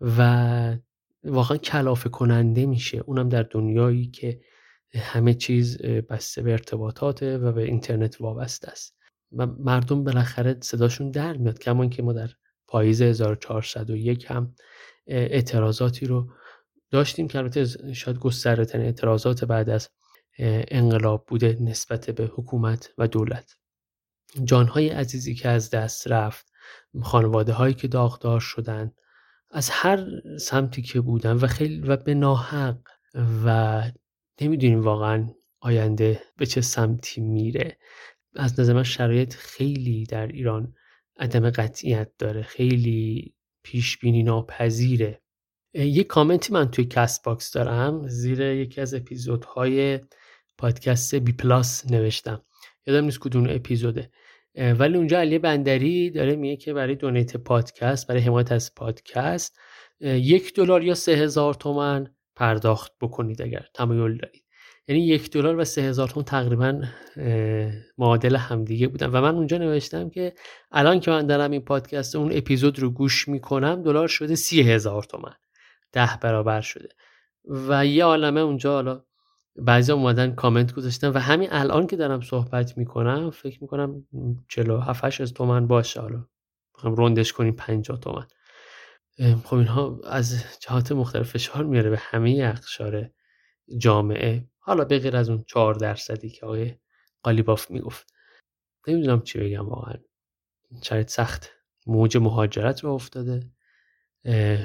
و 0.00 0.76
واقعا 1.24 1.56
کلافه 1.56 2.08
کننده 2.08 2.66
میشه. 2.66 3.02
اونم 3.06 3.28
در 3.28 3.42
دنیایی 3.42 4.06
که 4.06 4.40
همه 4.94 5.34
چیز 5.34 5.82
بسته 5.82 6.42
به 6.42 6.52
ارتباطاته 6.52 7.38
و 7.38 7.52
به 7.52 7.62
اینترنت 7.62 8.20
وابسته 8.20 8.68
است. 8.68 8.95
و 9.36 9.46
مردم 9.46 10.04
بالاخره 10.04 10.56
صداشون 10.60 11.10
در 11.10 11.36
میاد 11.36 11.58
کمان 11.58 11.90
که 11.90 12.02
ما 12.02 12.12
در 12.12 12.30
پاییز 12.66 13.02
1401 13.02 14.30
هم 14.30 14.54
اعتراضاتی 15.06 16.06
رو 16.06 16.30
داشتیم 16.90 17.28
که 17.28 17.38
البته 17.38 17.64
شاید 17.92 18.18
گسترده 18.18 18.78
اعتراضات 18.78 19.44
بعد 19.44 19.70
از 19.70 19.88
انقلاب 20.38 21.24
بوده 21.26 21.58
نسبت 21.60 22.10
به 22.10 22.24
حکومت 22.24 22.92
و 22.98 23.08
دولت. 23.08 23.56
جانهای 24.44 24.88
عزیزی 24.88 25.34
که 25.34 25.48
از 25.48 25.70
دست 25.70 26.08
رفت 26.08 26.52
خانواده 27.02 27.52
هایی 27.52 27.74
که 27.74 27.88
داغدار 27.88 28.40
شدن 28.40 28.92
از 29.50 29.70
هر 29.70 30.06
سمتی 30.40 30.82
که 30.82 31.00
بودن 31.00 31.32
و 31.32 31.46
خیلی 31.46 31.80
و 31.80 31.96
به 31.96 32.14
ناحق 32.14 32.78
و 33.44 33.82
نمی‌دونیم 34.40 34.82
واقعا 34.82 35.28
آینده 35.60 36.22
به 36.36 36.46
چه 36.46 36.60
سمتی 36.60 37.20
میره. 37.20 37.78
از 38.36 38.60
نظر 38.60 38.72
من 38.72 38.82
شرایط 38.82 39.34
خیلی 39.34 40.04
در 40.04 40.26
ایران 40.26 40.74
عدم 41.18 41.50
قطعیت 41.50 42.10
داره 42.18 42.42
خیلی 42.42 43.34
پیش 43.62 43.98
بینی 43.98 44.22
ناپذیره 44.22 45.20
یک 45.74 46.06
کامنتی 46.06 46.52
من 46.52 46.70
توی 46.70 46.84
Castbox 46.84 47.50
دارم 47.50 48.08
زیر 48.08 48.40
یکی 48.40 48.80
از 48.80 48.94
اپیزودهای 48.94 50.00
پادکست 50.58 51.14
B 51.14 51.32
Plus 51.32 51.90
نوشتم. 51.90 52.42
یادم 52.86 53.04
نیست 53.04 53.18
کدوم 53.18 53.46
اپیزوده. 53.50 54.10
ولی 54.54 54.96
اونجا 54.96 55.18
علی 55.18 55.38
بندری 55.38 56.10
داره 56.10 56.36
میگه 56.36 56.56
که 56.56 56.72
برای 56.72 56.94
donate 56.94 57.36
پادکست 57.36 58.06
برای 58.06 58.20
حمایت 58.20 58.52
از 58.52 58.74
پادکست 58.74 59.58
یک 60.00 60.54
دلار 60.54 60.84
یا 60.84 60.94
سه 60.94 61.12
هزار 61.12 61.54
تومن 61.54 62.14
پرداخت 62.36 62.92
بکنید 63.00 63.42
اگر 63.42 63.66
تمایل 63.74 64.16
دارید. 64.16 64.45
یعنی 64.88 65.06
یک 65.06 65.30
دلار 65.30 65.56
و 65.56 65.64
سه 65.64 65.82
هزار 65.82 66.08
تومن 66.08 66.24
تقریبا 66.24 66.82
معادل 67.98 68.36
همدیگه 68.36 68.88
بودن. 68.88 69.06
و 69.06 69.20
من 69.20 69.34
اونجا 69.34 69.58
نوشتم 69.58 70.10
که 70.10 70.34
الان 70.72 71.00
که 71.00 71.10
من 71.10 71.26
دارم 71.26 71.50
این 71.50 71.60
پادکست 71.60 72.16
اون 72.16 72.30
اپیزود 72.32 72.78
رو 72.78 72.90
گوش 72.90 73.28
می‌کنم 73.28 73.82
دلار 73.82 74.08
شده 74.08 74.34
سی 74.34 74.62
هزار 74.62 75.02
تومن. 75.02 75.34
ده 75.92 76.10
برابر 76.22 76.60
شده. 76.60 76.88
و 77.44 77.86
یه 77.86 78.04
عالمه 78.04 78.40
اونجا 78.40 78.74
حالا 78.74 79.02
بعضی 79.56 79.92
اومدن 79.92 80.34
کامنت 80.34 80.74
گذاشتن 80.74 81.08
و 81.08 81.18
همین 81.18 81.48
الان 81.52 81.86
که 81.86 81.96
دارم 81.96 82.20
صحبت 82.20 82.78
می‌کنم 82.78 83.30
فکر 83.30 83.58
می‌کنم 83.62 84.06
47 84.48 85.20
از 85.20 85.34
تومن 85.34 85.66
باشه. 85.66 86.00
حالا 86.00 86.24
می‌خوام 86.74 86.94
روندش 86.94 87.32
کنیم 87.32 87.54
50 87.56 88.00
تومن. 88.00 88.26
خب 89.44 89.54
اینها 89.54 90.00
از 90.04 90.44
جهات 90.60 90.92
مختلف 90.92 91.30
فشار 91.30 91.64
میاره 91.64 91.90
به 91.90 91.98
همه 92.00 92.52
اقشار 92.54 93.10
جامعه. 93.78 94.48
حالا 94.58 94.84
به 94.84 94.98
غیر 94.98 95.16
از 95.16 95.28
اون 95.28 95.44
4 95.46 95.74
درصدی 95.74 96.30
که 96.30 96.46
آقای 96.46 96.74
قالیباف 97.22 97.70
می‌گفت. 97.70 98.12
نمی‌دونم 98.88 99.22
چی 99.22 99.38
بگم 99.38 99.68
واقعا. 99.68 99.94
شاید 100.82 101.08
سخت 101.08 101.50
موج 101.86 102.16
مهاجرت 102.16 102.84
رو 102.84 102.92
افتاده. 102.92 103.50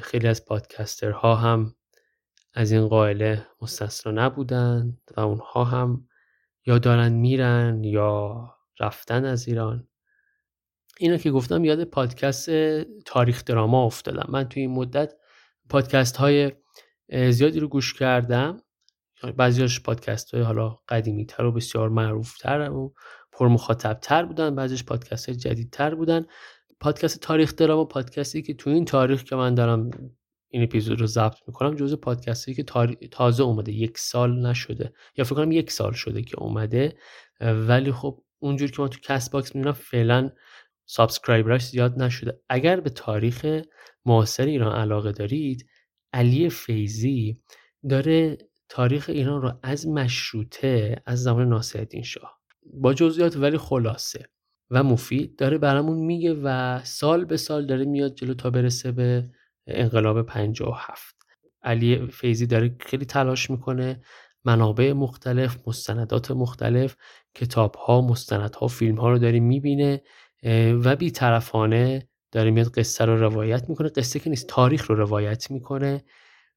خیلی 0.01 0.27
از 0.27 0.45
پادکسترها 0.45 1.35
هم 1.35 1.75
از 2.53 2.71
این 2.71 2.87
قائله 2.87 3.47
مستثنا 3.61 4.25
نبودن 4.25 4.97
و 5.17 5.19
اونها 5.19 5.63
هم 5.63 6.07
یا 6.65 6.77
دارن 6.77 7.13
میرن 7.13 7.83
یا 7.83 8.49
رفتن 8.79 9.25
از 9.25 9.47
ایران. 9.47 9.87
اینا 10.99 11.17
که 11.17 11.31
گفتم 11.31 11.65
یاد 11.65 11.83
پادکست 11.83 12.49
تاریخ 13.05 13.45
دراما 13.45 13.85
افتادم. 13.85 14.27
من 14.29 14.49
توی 14.49 14.61
این 14.61 14.71
مدت 14.71 15.13
پادکست 15.69 16.17
های 16.17 16.51
زیادی 17.29 17.59
رو 17.59 17.67
گوش 17.67 17.93
کردم. 17.93 18.61
بعضیش 19.37 19.81
پادکست 19.81 20.33
های 20.33 20.43
حالا 20.43 20.79
قدیمی 20.89 21.25
تر 21.25 21.45
و 21.45 21.51
بسیار 21.51 21.89
معروف 21.89 22.37
تر 22.37 22.71
و 22.71 22.93
پر 23.31 23.47
مخاطب 23.47 23.99
تر 24.01 24.25
بودن 24.25 24.55
بعضیش 24.55 24.83
پادکست 24.83 25.29
های 25.29 25.37
جدید 25.37 25.69
تر 25.71 25.95
بودن. 25.95 26.25
پادکست 26.79 27.19
تاریخ 27.19 27.55
دراما 27.55 27.85
پادکستی 27.85 28.41
که 28.41 28.53
تو 28.53 28.69
این 28.69 28.85
تاریخ 28.85 29.23
که 29.23 29.35
من 29.35 29.55
دارم 29.55 29.91
این 30.49 30.63
اپیزود 30.63 31.01
رو 31.01 31.07
ضبط 31.07 31.37
می‌کنم 31.47 31.75
جزء 31.75 31.95
پادکستی 31.95 32.53
که 32.53 32.63
تازه 33.11 33.43
اومده 33.43 33.71
یک 33.71 33.97
سال 33.97 34.45
نشده 34.45 34.93
یا 35.17 35.23
فکر 35.23 35.35
کنم 35.35 35.51
یک 35.51 35.71
سال 35.71 35.91
شده 35.91 36.21
که 36.21 36.39
اومده. 36.39 36.97
ولی 37.41 37.91
خب 37.91 38.23
اونجور 38.39 38.71
که 38.71 38.81
من 38.81 38.87
تو 38.87 38.99
Castbox 39.03 39.55
می‌بینم 39.55 39.73
فعلا 39.73 40.31
subscriber 40.85 41.53
ش 41.53 41.67
زیاد 41.67 42.01
نشده. 42.01 42.41
اگر 42.49 42.79
به 42.79 42.89
تاریخ 42.89 43.61
معاصر 44.05 44.45
ایران 44.45 44.75
علاقه 44.75 45.11
دارید 45.11 45.65
علی 46.13 46.49
فیزی 46.49 47.41
داره 47.89 48.37
تاریخ 48.73 49.09
ایران 49.09 49.41
رو 49.41 49.53
از 49.63 49.87
مشروطه 49.87 51.01
از 51.05 51.23
زمان 51.23 51.49
ناصرالدین 51.49 52.03
شاه. 52.03 52.39
با 52.73 52.93
جزئیات 52.93 53.37
ولی 53.37 53.57
خلاصه. 53.57 54.29
و 54.69 54.83
مفید 54.83 55.35
داره 55.35 55.57
برامون 55.57 55.97
میگه 55.97 56.33
و 56.43 56.79
سال 56.83 57.25
به 57.25 57.37
سال 57.37 57.65
داره 57.65 57.85
میاد 57.85 58.15
جلو 58.15 58.33
تا 58.33 58.49
برسه 58.49 58.91
به 58.91 59.29
انقلاب 59.67 60.21
57 60.21 61.15
علی 61.63 62.07
فیزی 62.07 62.47
داره 62.47 62.75
خیلی 62.79 63.05
تلاش 63.05 63.49
می‌کنه 63.49 64.01
منابع 64.45 64.93
مختلف 64.93 65.57
مستندات 65.67 66.31
مختلف 66.31 66.95
کتاب 67.35 67.75
ها 67.75 68.01
مستند 68.01 68.55
فیلم 68.69 68.95
ها 68.95 69.09
رو 69.09 69.17
داره 69.19 69.39
می‌بینه 69.39 70.01
و 70.83 70.95
بیطرفانه 70.95 72.07
داره 72.31 72.51
میاد 72.51 72.67
قصه 72.67 73.05
رو 73.05 73.19
روایت 73.19 73.69
می‌کنه. 73.69 73.89
قصه 73.89 74.19
که 74.19 74.29
نیست 74.29 74.47
تاریخ 74.47 74.89
رو 74.89 74.95
روایت 74.95 75.51
می‌کنه. 75.51 76.03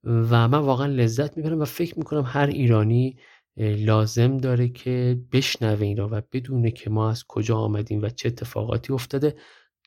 و 0.04 0.48
من 0.48 0.58
واقعا 0.58 0.86
لذت 0.86 1.36
می‌برم 1.36 1.60
و 1.60 1.64
فکر 1.64 1.98
می‌کنم 1.98 2.24
هر 2.26 2.46
ایرانی 2.46 3.18
لازم 3.56 4.38
داره 4.38 4.68
که 4.68 5.20
بشنوه 5.32 5.86
اینا 5.86 6.08
و 6.12 6.22
بدونه 6.32 6.70
که 6.70 6.90
ما 6.90 7.10
از 7.10 7.24
کجا 7.28 7.56
آمدیم 7.56 8.02
و 8.02 8.08
چه 8.08 8.28
اتفاقاتی 8.28 8.92
افتاده 8.92 9.36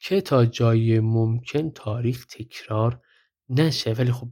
که 0.01 0.21
تا 0.21 0.45
جای 0.45 0.99
ممکن 0.99 1.69
تاریخ 1.69 2.25
تکرار 2.25 3.01
نشه. 3.49 3.93
ولی 3.93 4.11
خب 4.11 4.27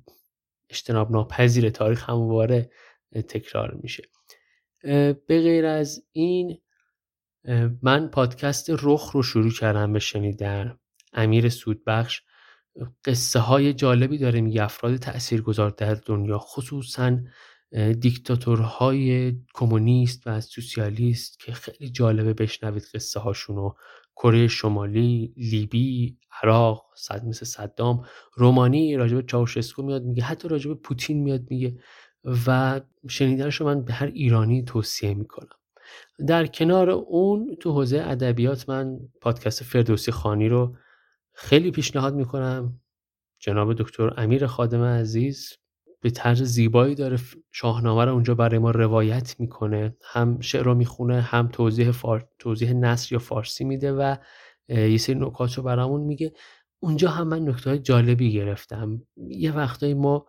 اجتناب 0.70 1.12
ناپذیر 1.12 1.70
تاریخ 1.70 2.10
همواره 2.10 2.70
تکرار 3.12 3.80
میشه. 3.84 4.04
به 4.84 5.15
غیر 5.27 5.65
از 5.65 6.04
این 6.12 6.58
من 7.82 8.08
پادکست 8.08 8.70
رخ 8.70 9.12
رو 9.12 9.24
شروع 9.24 9.51
کردم 9.51 9.94
به 9.94 10.00
شنیدن. 10.00 10.80
امیر 11.13 11.50
سودبخش 11.50 12.22
قصه 13.05 13.39
های 13.39 13.74
جالبی 13.74 14.17
داره 14.17 14.41
میگه 14.41 14.63
افراد 14.63 14.96
تاثیرگذار 14.96 15.70
در 15.70 15.94
دنیا 15.94 16.38
خصوصا 16.38 17.17
دیکتاتورهای 18.00 19.34
کمونیست 19.53 20.22
و 20.25 20.41
سوسیالیست 20.41 21.39
که 21.39 21.53
خیلی 21.53 21.89
جالبه 21.89 22.34
بشنوید 22.34 22.84
قصه 22.94 23.20
هاشونو 23.20 23.74
کره 24.15 24.48
شمالی 24.48 25.34
لیبی 25.38 26.17
عراق 26.44 26.86
صد 26.96 27.25
مثل 27.25 27.46
صدام. 27.46 28.05
رومانی 28.34 28.96
راجب 28.96 29.25
چاوشسکو 29.25 29.84
میاد 29.84 30.03
میگه 30.03 30.24
حتی 30.24 30.48
راجب 30.48 30.74
پوتین 30.74 31.24
میاد 31.24 31.41
میگه. 31.50 31.77
و 32.48 32.82
شنیدنش 33.10 33.55
رو 33.55 33.65
من 33.65 33.86
به 33.86 33.94
هر 33.94 34.08
ایرانی 34.08 34.63
توصیه 34.63 35.13
می‌کنم. 35.13 35.58
در 36.27 36.46
کنار 36.46 36.89
اون 36.89 37.55
تو 37.60 37.72
حوزه 37.72 37.98
ادبیات 37.98 38.70
من 38.70 39.00
پادکست 39.22 39.63
فردوسی 39.63 40.12
خانی 40.12 40.50
رو 40.50 40.75
خیلی 41.36 41.72
پیشنهاد 41.72 42.15
می‌کنم 42.15 42.80
جناب 43.39 43.74
دکتر 43.74 44.13
امیر 44.18 44.48
خادم 44.48 44.84
عزیز 44.84 45.54
به 46.01 46.10
طرز 46.10 46.42
زیبایی 46.44 46.96
داره 46.96 47.18
شاهنامه 47.51 48.06
رو 48.06 48.13
اونجا 48.13 48.36
برای 48.36 48.60
ما 48.60 48.72
روایت 48.72 49.36
می‌کنه. 49.39 49.98
هم 50.04 50.39
شعر 50.39 50.63
رو 50.63 50.75
می‌خونه 50.75 51.22
هم 51.22 51.48
توضیح, 51.48 51.92
فار... 51.92 52.30
توضیح 52.39 52.74
نصر 52.74 53.13
یا 53.13 53.20
فارسی 53.20 53.63
میده 53.63 53.92
و 53.92 54.15
یه 54.70 54.98
سری 54.98 55.15
نکات 55.15 55.54
رو 55.54 55.63
برامون 55.63 56.01
میگه. 56.01 56.34
اونجا 56.80 57.10
هم 57.10 57.27
من 57.27 57.50
نکته 57.50 57.80
جالبی 57.80 58.34
گرفتم. 58.34 59.01
یه 59.18 59.51
وقتایی 59.58 59.94
ما 59.94 60.25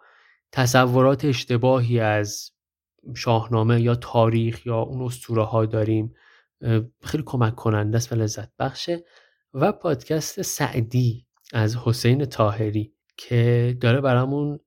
تصورات 0.53 1.25
اشتباهی 1.25 2.01
از 2.01 2.51
شاهنامه 3.15 3.81
یا 3.81 3.95
تاریخ 3.95 4.67
یا 4.67 4.79
اون 4.79 5.03
اسطوره 5.03 5.43
ها 5.43 5.67
داریم 5.67 6.15
خیلی 7.03 7.23
کمک 7.27 7.55
کننده 7.55 7.97
است 7.97 8.13
و 8.13 8.17
لذت 8.17 8.57
بخشه. 8.59 9.05
و 9.59 9.73
پادکست 9.73 10.43
سعدی 10.43 11.27
از 11.53 11.77
حسین 11.77 12.25
تاهری 12.25 12.93
که 13.17 13.77
داره 13.81 14.01
برامون 14.01 14.61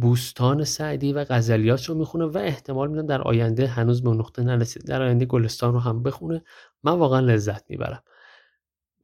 بوستان 0.00 0.64
سعدی 0.64 1.12
و 1.12 1.24
غزلیات 1.24 1.84
رو 1.84 1.94
می‌خونه 1.94 2.24
و 2.24 2.38
احتمال 2.38 2.90
میدم 2.90 3.06
در 3.06 3.22
آینده 3.22 3.66
هنوز 3.66 4.02
به 4.02 4.10
نقطه 4.10 4.42
نرسید. 4.42 4.86
در 4.86 5.02
آینده 5.02 5.24
گلستان 5.24 5.72
رو 5.72 5.78
هم 5.78 6.02
بخونه. 6.02 6.44
من 6.82 6.92
واقعا 6.92 7.20
لذت 7.20 7.70
می‌برم. 7.70 8.02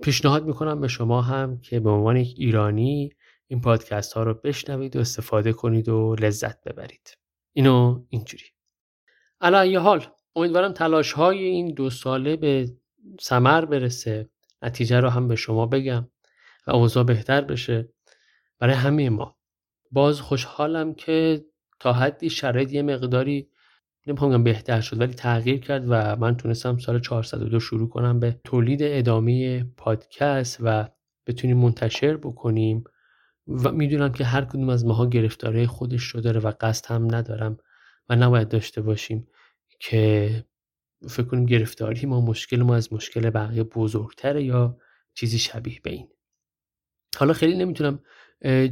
پیشنهاد 0.03 0.47
می‌کنم 0.47 0.81
به 0.81 0.88
شما 0.88 1.23
هم 1.23 1.61
که 1.61 1.81
به 1.81 1.91
عنوان 1.91 2.17
یک 2.17 2.35
ایرانی 2.38 3.11
این 3.47 3.61
پادکست 3.61 4.12
ها 4.12 4.23
رو 4.23 4.35
بشنوید 4.35 4.97
و 4.97 5.00
استفاده 5.00 5.53
کنید 5.53 5.88
و 5.88 6.17
لذت 6.21 6.62
ببرید. 6.64 7.19
اینو 7.53 8.05
اینجوری. 8.09 8.45
علا 9.41 9.81
حال 9.81 10.07
امیدوارم 10.37 10.73
تلاش 10.73 11.12
های 11.12 11.45
این 11.45 11.75
دو 11.75 11.91
ساله 11.91 12.37
به 12.37 12.73
سمر 13.21 13.64
برسه. 13.64 14.29
نتیجه 14.64 15.00
رو 15.00 15.09
هم 15.09 15.28
به 15.28 15.37
شما 15.37 15.66
بگم 15.66 16.09
و 16.66 16.71
اوضاع 16.71 17.04
بهتر 17.04 17.40
بشه. 17.40 17.88
برای 18.59 18.75
همه 18.75 19.11
ما. 19.11 19.37
باز 19.90 20.21
خوشحالم 20.21 20.94
که 20.94 21.44
تا 21.80 21.92
حدی 21.92 22.30
شرایط 22.30 22.73
یه 22.73 22.83
مقداری 22.83 23.50
نمی‌خوام 24.06 24.44
بهتر 24.44 24.80
شد 24.80 25.00
ولی 25.00 25.14
تغییر 25.14 25.61
کرد 25.61 25.85
و 25.88 26.16
من 26.16 26.37
تونستم 26.37 26.78
سال 26.78 27.00
402 27.00 27.61
شروع 27.61 27.88
کنم 27.88 28.21
به 28.21 28.40
تولید 28.44 28.80
ادامه 28.83 29.64
پادکست 29.64 30.59
و 30.61 30.88
بتونیم 31.26 31.56
منتشر 31.56 32.16
بکنیم. 32.16 32.85
و 33.47 33.73
می‌دونم 33.73 34.12
که 34.12 34.25
هر 34.25 34.44
کدوم 34.44 34.68
از 34.68 34.87
ماها 34.87 35.06
گرفتاره 35.06 35.66
خودش 35.66 36.02
رو 36.02 36.21
داره 36.21 36.40
و 36.40 36.52
قصد 36.61 36.87
هم 36.87 37.14
ندارم 37.14 37.59
و 38.09 38.16
نباید 38.16 38.49
داشته 38.49 38.80
باشیم 38.83 39.26
که 39.80 40.44
فکر 41.08 41.26
کنیم 41.26 41.46
گرفتاری 41.46 42.06
ما 42.06 42.20
مشکل 42.20 42.62
ما 42.62 42.75
از 42.76 42.92
مشکل 42.92 43.30
بقیه 43.30 43.62
بزرگتره 43.62 44.44
یا 44.44 44.78
چیزی 45.14 45.38
شبیه 45.38 45.80
به 45.82 45.90
این. 45.90 46.08
حالا 47.16 47.32
خیلی 47.32 47.56
نمی‌تونم 47.56 47.99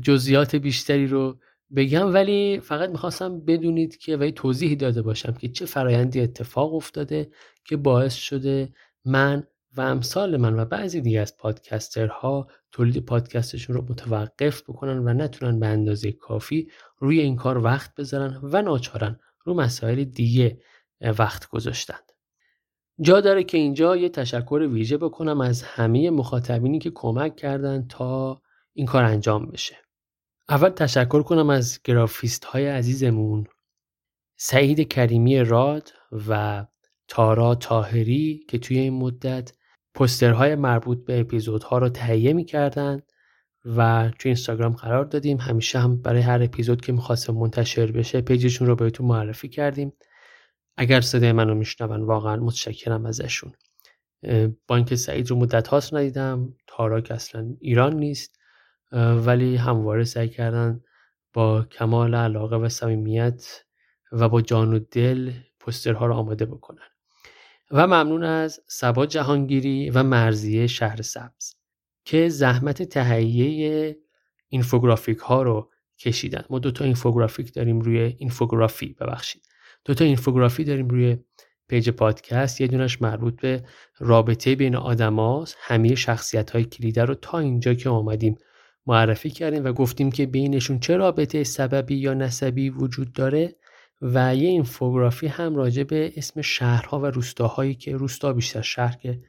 جزئیات 0.03 0.57
بیشتری 0.57 1.07
رو 1.07 1.39
بگم 1.77 2.15
ولی 2.15 2.61
فقط 2.61 2.91
می‌خواستم 2.91 3.41
بدونید 3.41 3.97
که 3.97 4.17
و 4.17 4.31
توضیحی 4.31 4.77
داده 4.77 5.03
باشم 5.03 5.33
که 5.33 5.49
چه 5.49 5.67
فرایندی 5.67 6.21
اتفاق 6.21 6.75
افتاده 6.75 7.31
که 7.65 7.77
باعث 7.77 8.15
شده 8.15 8.73
من 9.05 9.47
و 9.77 9.81
امثال 9.81 10.37
من 10.37 10.59
و 10.59 10.65
بعضی 10.65 11.01
دیگه 11.01 11.21
از 11.21 11.37
پادکسترها 11.37 12.49
تولید 12.73 13.05
پادکستشون 13.05 13.77
رو 13.77 13.83
متوقف 13.83 14.63
بکنن 14.63 14.99
و 14.99 15.15
نتونن 15.15 15.61
به 15.61 15.67
اندازه 15.67 16.13
کافی 16.13 16.71
روی 16.99 17.21
این 17.21 17.37
کار 17.37 17.59
وقت 17.59 17.95
بذارن 17.95 18.41
و 18.43 18.63
ناچارن 18.63 19.21
رو 19.45 19.55
مسائل 19.55 20.05
دیگه 20.05 20.59
وقت 21.19 21.49
گذاشتند 21.49 22.12
جا 23.03 23.21
داره 23.21 23.45
که 23.45 23.59
اینجا 23.59 23.97
یه 23.97 24.09
تشکر 24.09 24.69
ویژه 24.73 24.97
بکنم 24.97 25.41
از 25.41 25.63
همه 25.63 26.11
مخاطبینی 26.11 26.79
که 26.79 26.91
کمک 26.95 27.37
کردن 27.37 27.87
تا 27.89 28.43
این 28.73 28.87
کار 28.87 29.05
انجام 29.05 29.47
بشه. 29.47 29.77
اول 30.49 30.69
تشکر 30.69 31.23
کنم 31.23 31.51
از 31.51 31.81
گرافیست 31.85 32.45
های 32.45 32.67
عزیزمون 32.67 33.47
سعید 34.37 34.89
کریمی 34.89 35.39
راد 35.39 35.93
و 36.29 36.65
تارا 37.09 37.55
تاهری 37.55 38.45
که 38.49 38.59
توی 38.59 38.79
این 38.79 38.93
مدت 38.93 39.53
پسترهای 39.95 40.55
مربوط 40.55 41.05
به 41.05 41.21
اپیزودها 41.21 41.79
رو 41.79 41.89
تهیه 41.89 42.33
می‌کردن 42.33 43.03
و 43.65 44.11
توی 44.19 44.29
اینستاگرام 44.29 44.73
قرار 44.73 45.05
دادیم. 45.05 45.39
همیشه 45.39 45.79
هم 45.79 46.03
برای 46.03 46.21
هر 46.21 46.43
اپیزود 46.43 46.81
که 46.81 46.93
می‌خواستم 46.93 47.35
منتشر 47.35 47.93
بشه 47.93 48.21
پیجشون 48.21 48.69
رو 48.69 48.77
بهتون 48.77 49.07
معرفی 49.07 49.49
کردیم. 49.49 49.93
اگر 50.77 51.01
صدای 51.01 51.33
منو 51.33 51.55
میشنون 51.55 52.03
واقعا 52.03 52.37
متشکرم 52.37 53.07
ازشون. 53.07 53.53
با 54.67 54.77
اینکه 54.77 54.97
سعید 54.97 55.31
رو 55.31 55.37
مدت 55.37 55.69
هاست 55.69 55.95
ندیدم 55.95 56.55
تارا 56.67 57.01
که 57.01 57.15
اصلا 57.15 57.57
ایران 57.61 57.97
نیست 57.97 58.39
ولی 59.27 59.57
همواره 59.57 60.05
سعی 60.05 60.29
کردن 60.29 60.81
با 61.33 61.63
کمال 61.65 62.15
علاقه 62.15 62.57
و 62.57 62.69
صمیمیت 62.69 63.65
و 64.13 64.29
با 64.29 64.43
جان 64.43 64.75
و 64.75 64.79
دل 64.79 65.33
پوسترها 65.61 66.07
رو 66.07 66.15
آماده 66.15 66.47
بکنن. 66.47 66.89
و 67.71 67.87
ممنون 67.87 68.25
از 68.25 68.61
صبا 68.67 69.07
جهانگیری 69.07 69.91
و 69.91 70.03
مرضیه 70.03 70.67
شهر 70.67 71.03
سبز 71.03 71.55
که 72.05 72.29
زحمت 72.29 72.83
تهیه 72.83 73.97
اینفوگرافیک 74.49 75.19
ها 75.19 75.43
رو 75.43 75.71
کشیدن. 75.99 76.45
ما 76.51 76.59
دو 76.59 76.71
تا 76.71 76.85
اینفوگرافیک 76.85 77.55
داریم 77.55 77.81
روی 77.81 77.99
اینفوگرافی 77.99 78.97
ببخشید. 79.01 79.49
دو 79.85 79.95
تا 79.95 80.05
اینفوگرافی 80.05 80.65
داریم 80.65 80.89
روی 80.89 81.17
پیج 81.69 81.91
پادکست. 81.91 82.61
یه 82.61 82.67
دونش 82.67 83.03
مربوط 83.03 83.41
به 83.41 83.65
رابطه 83.99 84.55
بین 84.55 84.77
آدماست. 84.77 85.57
همه 85.61 85.95
شخصیت 85.95 86.51
های 86.51 86.65
کلیدی 86.65 87.05
رو 87.05 87.15
تا 87.15 87.39
اینجا 87.39 87.75
که 87.75 87.89
آمدیم 87.89 88.39
معرفی 88.87 89.31
کردیم 89.31 89.65
و 89.65 89.73
گفتیم 89.73 90.11
که 90.11 90.27
بینشون 90.27 90.79
چه 90.79 90.97
رابطه 90.97 91.45
سببی 91.45 91.95
یا 91.95 92.15
نسبی 92.15 92.71
وجود 92.71 93.13
داره 93.13 93.57
و 94.03 94.37
یه 94.37 94.49
اینفوگرافی 94.49 95.27
هم 95.27 95.57
راجع 95.57 95.83
به 95.83 96.13
اسم 96.17 96.43
شهرها 96.43 97.01
و 97.01 97.07
روستاهایی 97.07 97.75
که 97.75 97.97
روستا 97.97 98.33
بیشتر 98.33 98.63
شهر 98.63 98.97
که 98.97 99.21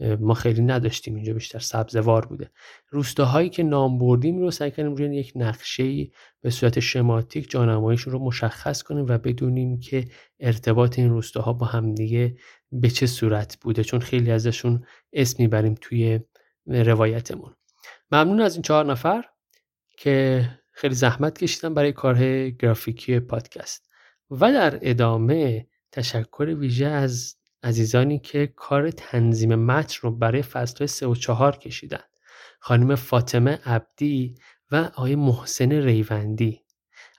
ما 0.00 0.34
خیلی 0.34 0.62
نداشتیم 0.62 1.14
اینجا 1.14 1.34
بیشتر 1.34 1.58
سبزوار 1.58 2.26
بوده. 2.26 2.50
روستاهایی 2.90 3.48
که 3.48 3.62
نام 3.62 3.98
بردیم 3.98 4.38
رو 4.38 4.50
سعی 4.50 4.70
کردیم 4.70 4.94
روی 4.94 5.16
یک 5.16 5.32
نقشه 5.36 6.10
به 6.40 6.50
صورت 6.50 6.80
شماتیک 6.80 7.50
جانماییشون 7.50 8.12
رو 8.12 8.18
مشخص 8.18 8.82
کنیم 8.82 9.06
و 9.08 9.18
بدونیم 9.18 9.80
که 9.80 10.04
ارتباط 10.40 10.98
این 10.98 11.10
روستاها 11.10 11.52
با 11.52 11.66
همدیگه 11.66 12.36
به 12.72 12.90
چه 12.90 13.06
صورت 13.06 13.58
بوده 13.60 13.84
چون 13.84 14.00
خیلی 14.00 14.30
ازشون 14.30 14.84
اسم 15.12 15.42
می‌بریم 15.42 15.74
توی 15.80 16.20
روایتمون. 16.66 17.54
ممنون 18.10 18.40
از 18.40 18.54
این 18.54 18.62
چهار 18.62 18.84
نفر 18.84 19.24
که 19.98 20.48
خیلی 20.72 20.94
زحمت 20.94 21.38
کشیدن 21.38 21.74
برای 21.74 21.92
کارهای 21.92 22.56
گرافیکی 22.56 23.20
پادکست. 23.20 23.88
و 24.30 24.52
در 24.52 24.78
ادامه 24.82 25.66
تشکر 25.92 26.44
ویژه 26.44 26.86
از 26.86 27.36
عزیزانی 27.62 28.18
که 28.18 28.46
کار 28.46 28.90
تنظیم 28.90 29.54
متن 29.54 29.98
رو 30.02 30.10
برای 30.10 30.42
فصل 30.42 30.86
3 30.86 31.06
و 31.06 31.14
4 31.14 31.56
کشیدن. 31.56 32.02
خانم 32.60 32.94
فاطمه 32.94 33.58
عبدی 33.64 34.34
و 34.70 34.76
آقای 34.76 35.14
محسن 35.14 35.72
ریوندی. 35.72 36.60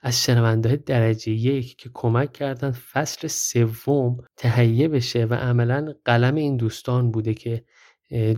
از 0.02 0.22
شنونده 0.22 0.76
درجه 0.76 1.32
یک 1.32 1.76
که 1.76 1.90
کمک 1.94 2.32
کردن 2.32 2.70
فصل 2.70 3.28
سوم 3.28 4.16
تهیه 4.36 4.88
بشه 4.88 5.24
و 5.24 5.34
عملا 5.34 5.94
قلم 6.04 6.34
این 6.34 6.56
دوستان 6.56 7.10
بوده 7.10 7.34
که 7.34 7.64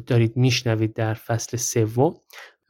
دارید 0.07 0.37
میشنوید 0.37 0.95
در 0.95 1.15
فصل 1.15 1.57
سوم. 1.57 2.15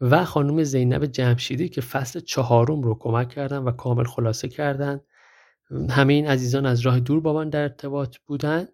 و 0.01 0.25
خانم 0.25 0.63
زینب 0.63 1.07
جمشیدی 1.07 1.69
که 1.69 1.81
فصل 1.81 2.21
چهارم 2.21 2.83
رو 2.83 2.99
کمک 2.99 3.29
کردن 3.29 3.59
و 3.59 3.71
کامل 3.71 4.05
خلاصه 4.05 4.49
کردن. 4.49 5.01
همه 5.91 6.13
این 6.13 6.27
عزیزان 6.27 6.67
از 6.67 6.81
راه 6.81 7.01
دور 7.01 7.21
با 7.21 7.33
من 7.33 7.51
در 7.51 7.63
ارتباط 7.63 8.17
بودن. 8.27 8.69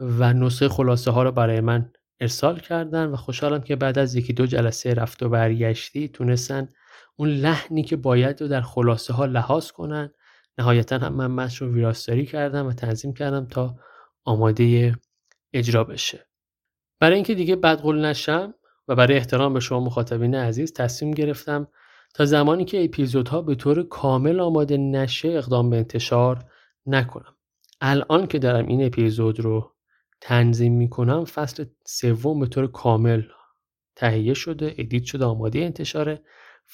و 0.00 0.32
نسخه 0.32 0.68
خلاصه 0.68 1.10
ها 1.10 1.22
رو 1.22 1.32
برای 1.32 1.60
من 1.60 1.92
ارسال 2.20 2.58
کردن 2.60 3.06
و 3.06 3.16
خوشحالم 3.16 3.60
که 3.60 3.76
بعد 3.76 3.98
از 3.98 4.14
یکی 4.14 4.32
دو 4.32 4.46
جلسه 4.46 4.94
رفت 4.94 5.22
و 5.22 5.28
برگشتی 5.28 6.08
تونستن 6.08 6.68
اون 7.16 7.28
لحنی 7.28 7.82
که 7.82 7.96
باید 7.96 8.42
رو 8.42 8.48
در 8.48 8.60
خلاصه 8.60 9.12
ها 9.12 9.24
لحاظ 9.24 9.70
کنن. 9.70 10.10
نهایتا 10.58 10.98
هم 10.98 11.14
من 11.14 11.26
متن 11.26 11.66
رو 11.66 11.72
ویراستاری 11.72 12.26
کردم 12.26 12.66
و 12.66 12.72
تنظیم 12.72 13.14
کردم 13.14 13.46
تا 13.46 13.76
آماده 14.24 14.96
اجرا 15.52 15.84
بشه. 15.84 16.26
برای 17.00 17.14
اینکه 17.14 17.34
دیگه 17.34 17.56
بدقول 17.56 18.04
نشم 18.04 18.54
و 18.88 18.94
برای 18.94 19.16
احترام 19.16 19.54
به 19.54 19.60
شما 19.60 19.80
مخاطبین 19.80 20.34
عزیز 20.34 20.72
تصمیم 20.72 21.10
گرفتم 21.10 21.68
تا 22.14 22.24
زمانی 22.24 22.64
که 22.64 22.84
اپیزودها 22.84 23.42
به 23.42 23.54
طور 23.54 23.82
کامل 23.82 24.40
آماده 24.40 24.76
نشه 24.76 25.28
اقدام 25.28 25.70
به 25.70 25.76
انتشار 25.76 26.44
نکنم. 26.86 27.36
الان 27.80 28.26
که 28.26 28.38
دارم 28.38 28.66
این 28.66 28.86
اپیزود 28.86 29.40
رو 29.40 29.74
تنظیم 30.20 30.72
می‌کنم 30.72 31.24
فصل 31.24 31.64
سوم 31.86 32.40
به 32.40 32.46
طور 32.46 32.66
کامل 32.66 33.22
تهیه 33.96 34.34
شده 34.34 34.74
ادیت 34.78 35.04
شده 35.04 35.24
آماده 35.24 35.58
انتشاره. 35.58 36.22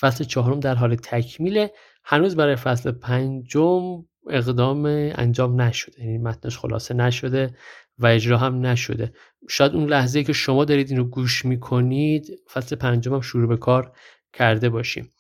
فصل 0.01 0.25
چهارم 0.25 0.61
در 0.61 0.75
حال 0.75 0.95
تکمیله. 0.95 1.73
هنوز 2.05 2.37
برای 2.37 2.57
فصل 2.57 2.91
پنجم 2.93 4.05
اقدام 4.31 4.85
انجام 5.15 5.61
نشده 5.61 6.05
یعنی 6.05 6.19
متنش 6.19 6.59
خلاصه 6.59 6.95
نشده 6.95 7.57
و 7.99 8.07
اجرا 8.07 8.39
هم 8.39 8.67
نشده. 8.67 9.13
شاید 9.49 9.73
اون 9.73 9.89
لحظه 9.89 10.25
که 10.25 10.33
شما 10.33 10.65
دارید 10.65 10.89
این 10.91 10.99
رو 10.99 11.05
گوش 11.05 11.45
می‌کنید 11.45 12.27
فصل 12.53 12.77
پنجم 12.77 13.15
هم 13.15 13.21
شروع 13.21 13.49
به 13.49 13.57
کار 13.57 13.93
کرده 14.33 14.69
باشیم. 14.69 15.11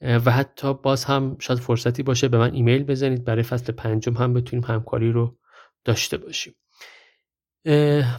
و 0.00 0.30
حتی 0.30 0.74
باز 0.74 1.04
هم 1.04 1.36
شاید 1.40 1.60
فرصتی 1.60 2.02
باشه 2.02 2.28
به 2.28 2.38
من 2.38 2.52
ایمیل 2.54 2.84
بزنید 2.84 3.24
برای 3.24 3.42
فصل 3.42 3.72
پنجم 3.72 4.12
هم 4.12 4.34
بتونیم 4.34 4.64
همکاری 4.64 5.12
رو 5.12 5.38
داشته 5.84 6.16
باشیم. 6.16 6.54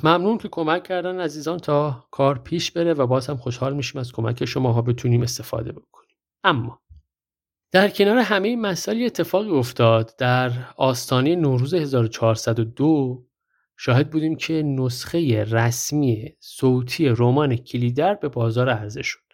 ممنون 0.03 0.38
که 0.38 0.47
کمک 0.47 0.83
کردن 0.83 1.19
عزیزان 1.19 1.57
تا 1.57 2.07
کار 2.12 2.39
پیش 2.39 2.71
بره 2.71 2.93
و 2.93 3.07
باز 3.07 3.27
هم 3.27 3.38
خوشحال 3.38 3.75
میشیم 3.75 4.01
از 4.01 4.12
کمک 4.12 4.45
شما 4.45 4.73
ها 4.73 4.81
بتونیم 4.81 5.21
استفاده 5.21 5.71
بکنیم. 5.71 6.17
اما 6.43 6.81
در 7.71 7.89
کنار 7.89 8.17
همه 8.17 8.47
این 8.47 8.62
مسائل 8.62 9.03
اتفاقی 9.05 9.49
افتاد. 9.49 10.15
در 10.17 10.51
آستانه 10.77 11.35
نوروز 11.35 11.73
1402 11.73 13.25
شاهد 13.77 14.09
بودیم 14.09 14.35
که 14.35 14.63
نسخه 14.63 15.43
رسمی 15.43 16.35
صوتی 16.39 17.09
رمان 17.09 17.55
کلیدر 17.55 18.13
به 18.13 18.29
بازار 18.29 18.69
عرضه 18.69 19.01
شد 19.01 19.33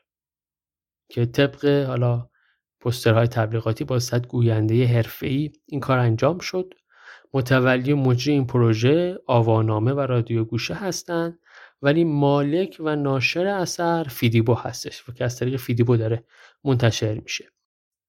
که 1.09 1.25
طبق 1.25 1.65
حالا 1.65 2.29
پسترهای 2.79 3.27
تبلیغاتی 3.27 3.83
با 3.83 3.99
صد 3.99 4.27
گوینده 4.27 4.85
حرفه‌ای 4.85 5.51
این 5.65 5.79
کار 5.79 5.97
انجام 5.99 6.39
شد. 6.39 6.73
متولی 7.35 7.91
و 7.91 7.95
مجری 7.95 8.33
این 8.33 8.47
پروژه 8.47 9.17
آوانامه 9.27 9.93
و 9.93 9.99
رادیو 9.99 10.43
گوشه 10.43 10.73
هستند 10.73 11.39
ولی 11.81 12.03
مالک 12.03 12.77
و 12.79 12.95
ناشر 12.95 13.47
اثر 13.47 14.03
فیدیبو 14.03 14.53
هستش 14.53 15.09
و 15.09 15.13
که 15.13 15.25
از 15.25 15.39
طریق 15.39 15.55
فیدیبو 15.55 15.97
داره 15.97 16.23
منتشر 16.63 17.13
میشه. 17.13 17.45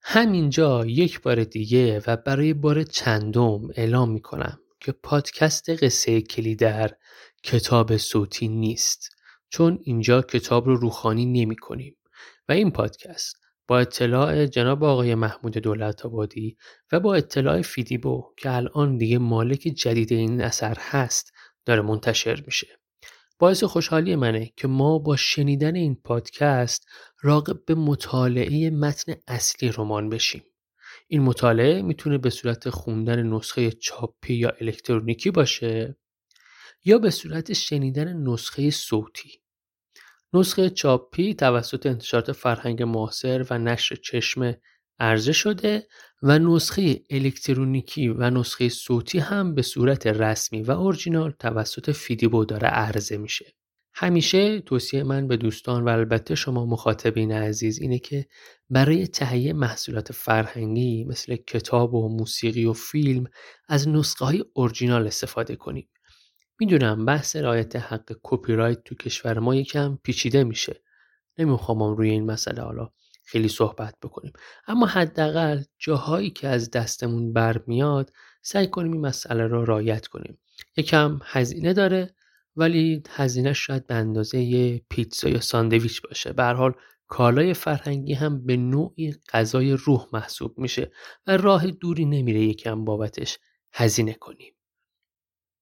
همینجا 0.02 0.86
یک 0.86 1.22
بار 1.22 1.44
دیگه 1.44 2.02
و 2.06 2.16
برای 2.16 2.54
بار 2.54 2.82
چندم 2.82 3.60
اعلام 3.74 4.10
می‌کنم 4.10 4.58
که 4.80 4.92
پادکست 4.92 5.70
قصه 5.84 6.20
کلی 6.20 6.56
در 6.56 6.90
کتاب 7.42 7.96
صوتی 7.96 8.48
نیست 8.48 9.16
چون 9.48 9.78
اینجا 9.82 10.22
کتاب 10.22 10.66
رو 10.66 10.76
روخانی 10.76 11.26
نمی 11.26 11.56
کنیم 11.56 11.96
و 12.48 12.52
این 12.52 12.70
پادکست 12.70 13.45
با 13.68 13.78
اطلاع 13.78 14.46
جناب 14.46 14.84
آقای 14.84 15.14
محمود 15.14 15.58
دولت 15.58 16.06
آبادی 16.06 16.56
و 16.92 17.00
با 17.00 17.14
اطلاع 17.14 17.62
فیدیبو 17.62 18.34
که 18.36 18.50
الان 18.50 18.96
دیگه 18.96 19.18
مالک 19.18 19.58
جدید 19.60 20.12
این 20.12 20.40
اثر 20.40 20.76
هست 20.80 21.32
داره 21.64 21.82
منتشر 21.82 22.42
میشه. 22.46 22.66
باعث 23.38 23.64
خوشحالی 23.64 24.16
منه 24.16 24.52
که 24.56 24.68
ما 24.68 24.98
با 24.98 25.16
شنیدن 25.16 25.74
این 25.74 25.94
پادکست 26.04 26.86
راقب 27.20 27.64
به 27.64 27.74
مطالعه 27.74 28.70
متن 28.70 29.14
اصلی 29.28 29.72
رمان 29.76 30.08
بشیم. 30.08 30.42
این 31.08 31.22
مطالعه 31.22 31.82
می‌تونه 31.82 32.18
به 32.18 32.30
صورت 32.30 32.70
خوندن 32.70 33.22
نسخه 33.22 33.70
چاپی 33.70 34.34
یا 34.34 34.52
الکترونیکی 34.60 35.30
باشه 35.30 35.96
یا 36.84 36.98
به 36.98 37.10
صورت 37.10 37.52
شنیدن 37.52 38.16
نسخه 38.16 38.70
صوتی. 38.70 39.40
نسخه 40.36 40.70
چاپی 40.70 41.34
توسط 41.34 41.86
انتشارات 41.86 42.32
فرهنگ 42.32 42.82
معاصر 42.82 43.46
و 43.50 43.58
نشر 43.58 43.96
چشم 43.96 44.54
عرضه 44.98 45.32
شده 45.32 45.86
و 46.22 46.38
نسخه 46.38 47.02
الکترونیکی 47.10 48.08
و 48.08 48.30
نسخه 48.30 48.68
صوتی 48.68 49.18
هم 49.18 49.54
به 49.54 49.62
صورت 49.62 50.06
رسمی 50.06 50.62
و 50.62 50.70
اورجینال 50.70 51.30
توسط 51.30 51.90
فیدیبو 51.90 52.44
داره 52.44 52.68
عرضه 52.68 53.16
میشه. 53.16 53.54
همیشه 53.94 54.60
توصیه 54.60 55.02
من 55.02 55.28
به 55.28 55.36
دوستان 55.36 55.84
و 55.84 55.88
البته 55.88 56.34
شما 56.34 56.66
مخاطبین 56.66 57.32
عزیز 57.32 57.78
اینه 57.80 57.98
که 57.98 58.26
برای 58.70 59.06
تهیه 59.06 59.52
محصولات 59.52 60.12
فرهنگی 60.12 61.04
مثل 61.04 61.36
کتاب 61.36 61.94
و 61.94 62.08
موسیقی 62.08 62.64
و 62.64 62.72
فیلم 62.72 63.26
از 63.68 63.88
نسخه 63.88 64.24
های 64.24 64.44
اورجینال 64.54 65.06
استفاده 65.06 65.56
کنید. 65.56 65.88
می‌دونم 66.60 67.04
بحث 67.04 67.36
رعایت 67.36 67.76
حق 67.76 68.12
کپی 68.22 68.52
رایت 68.52 68.84
تو 68.84 68.94
کشور 68.94 69.38
ما 69.38 69.54
یکم 69.54 69.98
پیچیده 70.02 70.44
میشه. 70.44 70.82
نمی‌خوام 71.38 71.82
روی 71.82 72.10
این 72.10 72.26
مسئله 72.26 72.62
حالا 72.62 72.90
خیلی 73.24 73.48
صحبت 73.48 73.94
بکنیم. 74.02 74.32
اما 74.66 74.86
حداقل 74.86 75.62
جاهایی 75.78 76.30
که 76.30 76.48
از 76.48 76.70
دستمون 76.70 77.32
برمیاد 77.32 78.12
سعی 78.42 78.66
کنیم 78.66 78.92
این 78.92 79.00
مسئله 79.00 79.46
رو 79.46 79.64
رعایت 79.64 80.06
کنیم. 80.06 80.38
یکم 80.76 81.20
هزینه 81.24 81.72
داره 81.72 82.14
ولی 82.56 83.02
هزینه 83.10 83.52
شاید 83.52 83.86
به 83.86 83.94
اندازه 83.94 84.38
یه 84.38 84.82
پیتزا 84.90 85.28
یا 85.28 85.40
ساندویچ 85.40 86.02
باشه. 86.02 86.32
به 86.32 86.44
حال 86.44 86.72
کالای 87.08 87.54
فرهنگی 87.54 88.14
هم 88.14 88.46
به 88.46 88.56
نوعی 88.56 89.14
غذای 89.32 89.72
روح 89.72 90.06
محسوب 90.12 90.58
میشه 90.58 90.92
و 91.26 91.36
راه 91.36 91.66
دوری 91.66 92.04
نمیره 92.04 92.40
یکم 92.40 92.84
بابتش 92.84 93.38
هزینه 93.72 94.14
کنیم. 94.14 94.55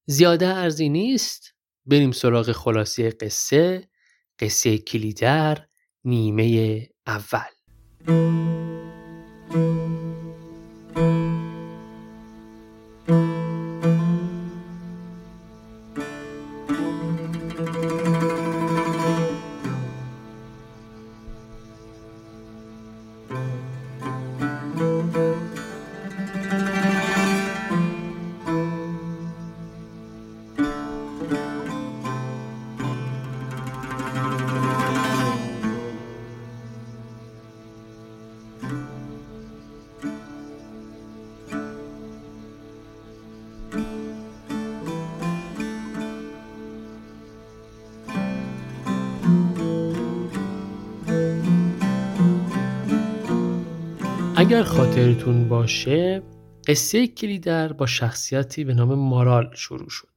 زیاده 0.06 0.46
ارزی 0.46 0.88
نیست. 0.88 1.54
بریم 1.86 2.12
سراغ 2.12 2.52
خلاصی 2.52 3.10
قصه 3.10 3.88
قصه 4.38 4.78
کلیدر 4.78 5.66
نیمه 6.04 6.88
اول. 7.06 7.54
اگر 54.44 54.62
خاطرتون 54.62 55.48
باشه 55.48 56.22
قصه 56.66 57.06
کلیدر 57.06 57.72
با 57.72 57.86
شخصیتی 57.86 58.64
به 58.64 58.74
نام 58.74 58.94
مارال 58.94 59.50
شروع 59.54 59.88
شد. 59.88 60.08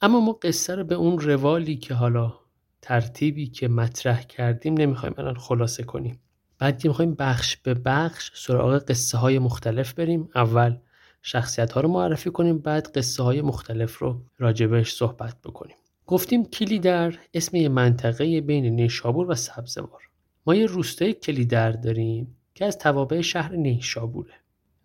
اما 0.00 0.20
ما 0.20 0.32
قصه 0.32 0.74
رو 0.74 0.84
به 0.84 0.94
اون 0.94 1.18
روالی 1.18 1.76
که 1.76 1.94
حالا 1.94 2.34
ترتیبی 2.82 3.46
که 3.46 3.68
مطرح 3.68 4.22
کردیم 4.22 4.74
نمی‌خوایم 4.74 5.14
الان 5.18 5.34
خلاصه 5.34 5.82
کنیم. 5.82 6.20
بعد 6.58 6.86
می‌خوایم 6.86 7.14
بخش 7.14 7.56
به 7.56 7.74
بخش 7.74 8.30
سراغ 8.34 8.78
قصه 8.78 9.18
های 9.18 9.38
مختلف 9.38 9.92
بریم. 9.92 10.28
اول 10.34 10.76
شخصیت 11.22 11.72
ها 11.72 11.80
رو 11.80 11.88
معرفی 11.88 12.30
کنیم 12.30 12.58
بعد 12.58 12.98
قصه 12.98 13.22
های 13.22 13.42
مختلف 13.42 13.98
رو 13.98 14.20
راجبش 14.38 14.92
صحبت 14.92 15.40
بکنیم. 15.44 15.76
گفتیم 16.06 16.44
کلیدر 16.44 17.18
اسم 17.34 17.56
یه 17.56 17.68
منطقه 17.68 18.40
بین 18.40 18.64
نیشابور 18.64 19.30
و 19.30 19.34
سبزوار. 19.34 20.02
ما 20.46 20.54
یه 20.54 20.66
روستای 20.66 21.12
کلیدر 21.12 21.72
داریم. 21.72 22.36
که 22.60 22.66
از 22.66 22.78
توابع 22.78 23.20
شهر 23.20 23.52
نیشابوره. 23.52 24.34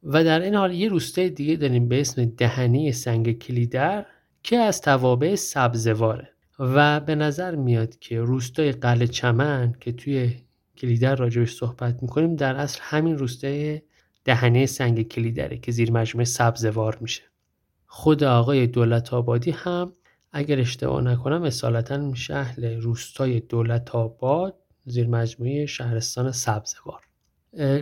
و 0.03 0.23
در 0.23 0.39
این 0.39 0.55
حال 0.55 0.73
یه 0.73 0.89
روستای 0.89 1.29
دیگه 1.29 1.55
داریم 1.55 1.87
به 1.87 2.01
اسم 2.01 2.25
دهنی 2.25 2.91
سنگ 2.91 3.39
کلیدر 3.39 4.05
که 4.43 4.57
از 4.57 4.81
توابع 4.81 5.35
سبزواره. 5.35 6.29
و 6.59 6.99
به 6.99 7.15
نظر 7.15 7.55
میاد 7.55 7.99
که 7.99 8.19
روستای 8.19 8.71
قلعه 8.71 9.07
چمن 9.07 9.75
که 9.79 9.91
توی 9.91 10.35
کلیدر 10.77 11.15
راجبش 11.15 11.53
صحبت 11.53 12.03
می‌کنیم 12.03 12.35
در 12.35 12.55
اصل 12.55 12.79
همین 12.81 13.17
روستای 13.17 13.81
دهنه 14.25 14.65
سنگ 14.65 15.07
کلیدره 15.07 15.57
که 15.57 15.71
زیر 15.71 15.91
مجموعه 15.91 16.25
سبزوار 16.25 16.97
میشه. 17.01 17.23
خود 17.85 18.23
آقای 18.23 18.67
دولت 18.67 19.13
آبادی 19.13 19.51
هم 19.51 19.93
اگر 20.31 20.59
اشتباه 20.59 21.01
نکنم 21.01 21.43
اصالتا 21.43 22.13
شهر 22.13 22.59
روستای 22.59 23.39
دولت 23.39 23.95
آباد 23.95 24.55
زیر 24.85 25.07
مجموعه 25.07 25.65
شهرستان 25.65 26.31
سبزوار. 26.31 27.01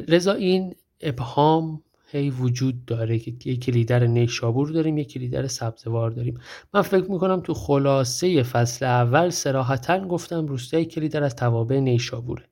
لذا 0.07 0.33
این 0.33 0.75
ابهام 1.01 1.83
هی 2.07 2.29
وجود 2.29 2.85
داره 2.85 3.19
که 3.19 3.33
یک 3.45 3.65
کلیدر 3.65 4.05
نیشابور 4.07 4.69
داریم 4.69 4.97
یک 4.97 5.13
کلیدر 5.13 5.47
سبزوار 5.47 6.11
داریم. 6.11 6.39
من 6.73 6.81
فکر 6.81 7.11
می‌کنم 7.11 7.41
تو 7.41 7.53
خلاصه 7.53 8.43
فصل 8.43 8.85
اول 8.85 9.29
سراحتا 9.29 10.07
گفتم 10.07 10.45
روستای 10.47 10.85
کلیدر 10.85 11.23
از 11.23 11.35
توابع 11.35 11.79
نیشابوره 11.79 12.43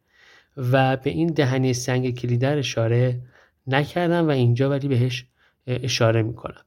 و 0.58 0.98
به 0.98 1.10
این 1.10 1.28
دهنی 1.28 1.74
سنگ 1.74 2.16
کلیدر 2.16 2.58
اشاره 2.58 3.22
نکردم 3.68 4.28
و 4.28 4.32
اینجا 4.32 4.70
ولی 4.70 4.88
بهش 4.88 5.26
اشاره 5.68 6.22
می‌کنم. 6.22 6.62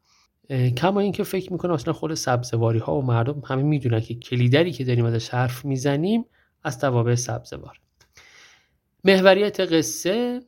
کما 0.76 1.00
اینکه 1.00 1.24
فکر 1.24 1.52
می‌کنم 1.52 1.72
اصلا 1.72 1.92
خود 1.92 2.14
سبزواری 2.14 2.78
ها 2.78 2.98
و 2.98 3.02
مردم 3.02 3.42
همه 3.46 3.62
می‌دونن 3.62 4.00
که 4.00 4.14
کلیدری 4.14 4.72
که 4.72 4.84
داریم 4.84 5.04
ازش 5.04 5.28
حرف 5.28 5.64
می‌زنیم 5.64 6.24
از 6.62 6.78
توابع 6.78 7.14
سبزوار. 7.14 7.80
محوریت 9.06 9.60
قصه 9.60 10.42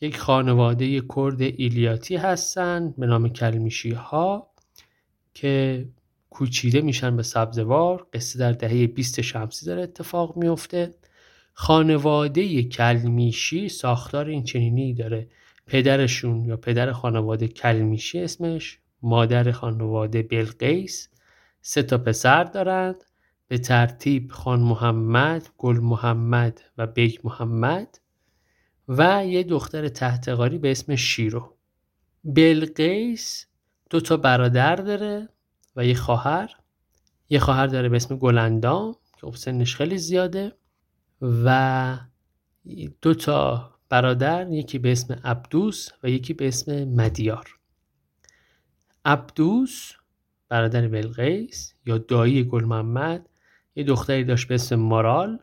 یک 0.00 0.18
خانواده 0.18 1.02
کرد 1.16 1.42
ایلیاتی 1.42 2.16
هستند 2.16 2.96
به 2.96 3.06
نام 3.06 3.28
کلمیشی 3.28 3.90
ها 3.90 4.50
که 5.34 5.84
کوچیده 6.30 6.80
میشن 6.80 7.16
به 7.16 7.22
سبزوار 7.22 8.06
قصه 8.12 8.38
در 8.38 8.52
دهه 8.52 8.86
20 8.86 9.20
شمسی 9.20 9.66
داره 9.66 9.82
اتفاق 9.82 10.36
میفته. 10.36 10.94
خانواده 11.52 12.62
کلمیشی 12.62 13.68
ساختار 13.68 14.26
این 14.26 14.44
چنینی 14.44 14.94
داره. 14.94 15.28
پدرشون 15.66 16.44
یا 16.44 16.56
پدر 16.56 16.92
خانواده 16.92 17.48
کلمیشی 17.48 18.18
اسمش 18.18 18.78
مادر 19.02 19.52
خانواده 19.52 20.22
بلقیس 20.22 21.08
سه 21.60 21.82
تا 21.82 21.98
پسر 21.98 22.44
دارند. 22.44 23.04
به 23.52 23.58
ترتیب 23.58 24.30
خان 24.30 24.60
محمد، 24.60 25.48
گل 25.58 25.78
محمد 25.78 26.60
و 26.78 26.86
بیگ 26.86 27.18
محمد 27.24 27.98
و 28.88 29.26
یه 29.26 29.42
دختر 29.42 29.88
ته‌تغاری 29.88 30.58
به 30.58 30.70
اسم 30.70 30.96
شیرو. 30.96 31.56
بلقیس 32.24 33.46
دو 33.90 34.00
تا 34.00 34.16
برادر 34.16 34.76
داره 34.76 35.28
و 35.76 35.86
یه 35.86 35.94
خواهر. 35.94 36.50
یه 37.30 37.38
خواهر 37.38 37.66
داره 37.66 37.88
به 37.88 37.96
اسم 37.96 38.16
گلندام 38.16 38.92
که 38.92 39.26
خب 39.26 39.34
سنش 39.34 39.76
خیلی 39.76 39.98
زیاده 39.98 40.52
و 41.20 41.98
دو 43.02 43.14
تا 43.14 43.70
برادر 43.88 44.52
یکی 44.52 44.78
به 44.78 44.92
اسم 44.92 45.20
عبدوس 45.24 45.88
و 46.02 46.08
یکی 46.08 46.34
به 46.34 46.48
اسم 46.48 46.84
مدیار. 46.84 47.58
عبدوس 49.04 49.92
برادر 50.48 50.88
بلقیس 50.88 51.74
یا 51.86 51.98
دایی 51.98 52.44
گل 52.44 52.64
محمد 52.64 53.28
یه 53.76 53.84
دختری 53.84 54.24
داشت 54.24 54.48
به 54.48 54.54
اسم 54.54 54.76
مارال 54.76 55.38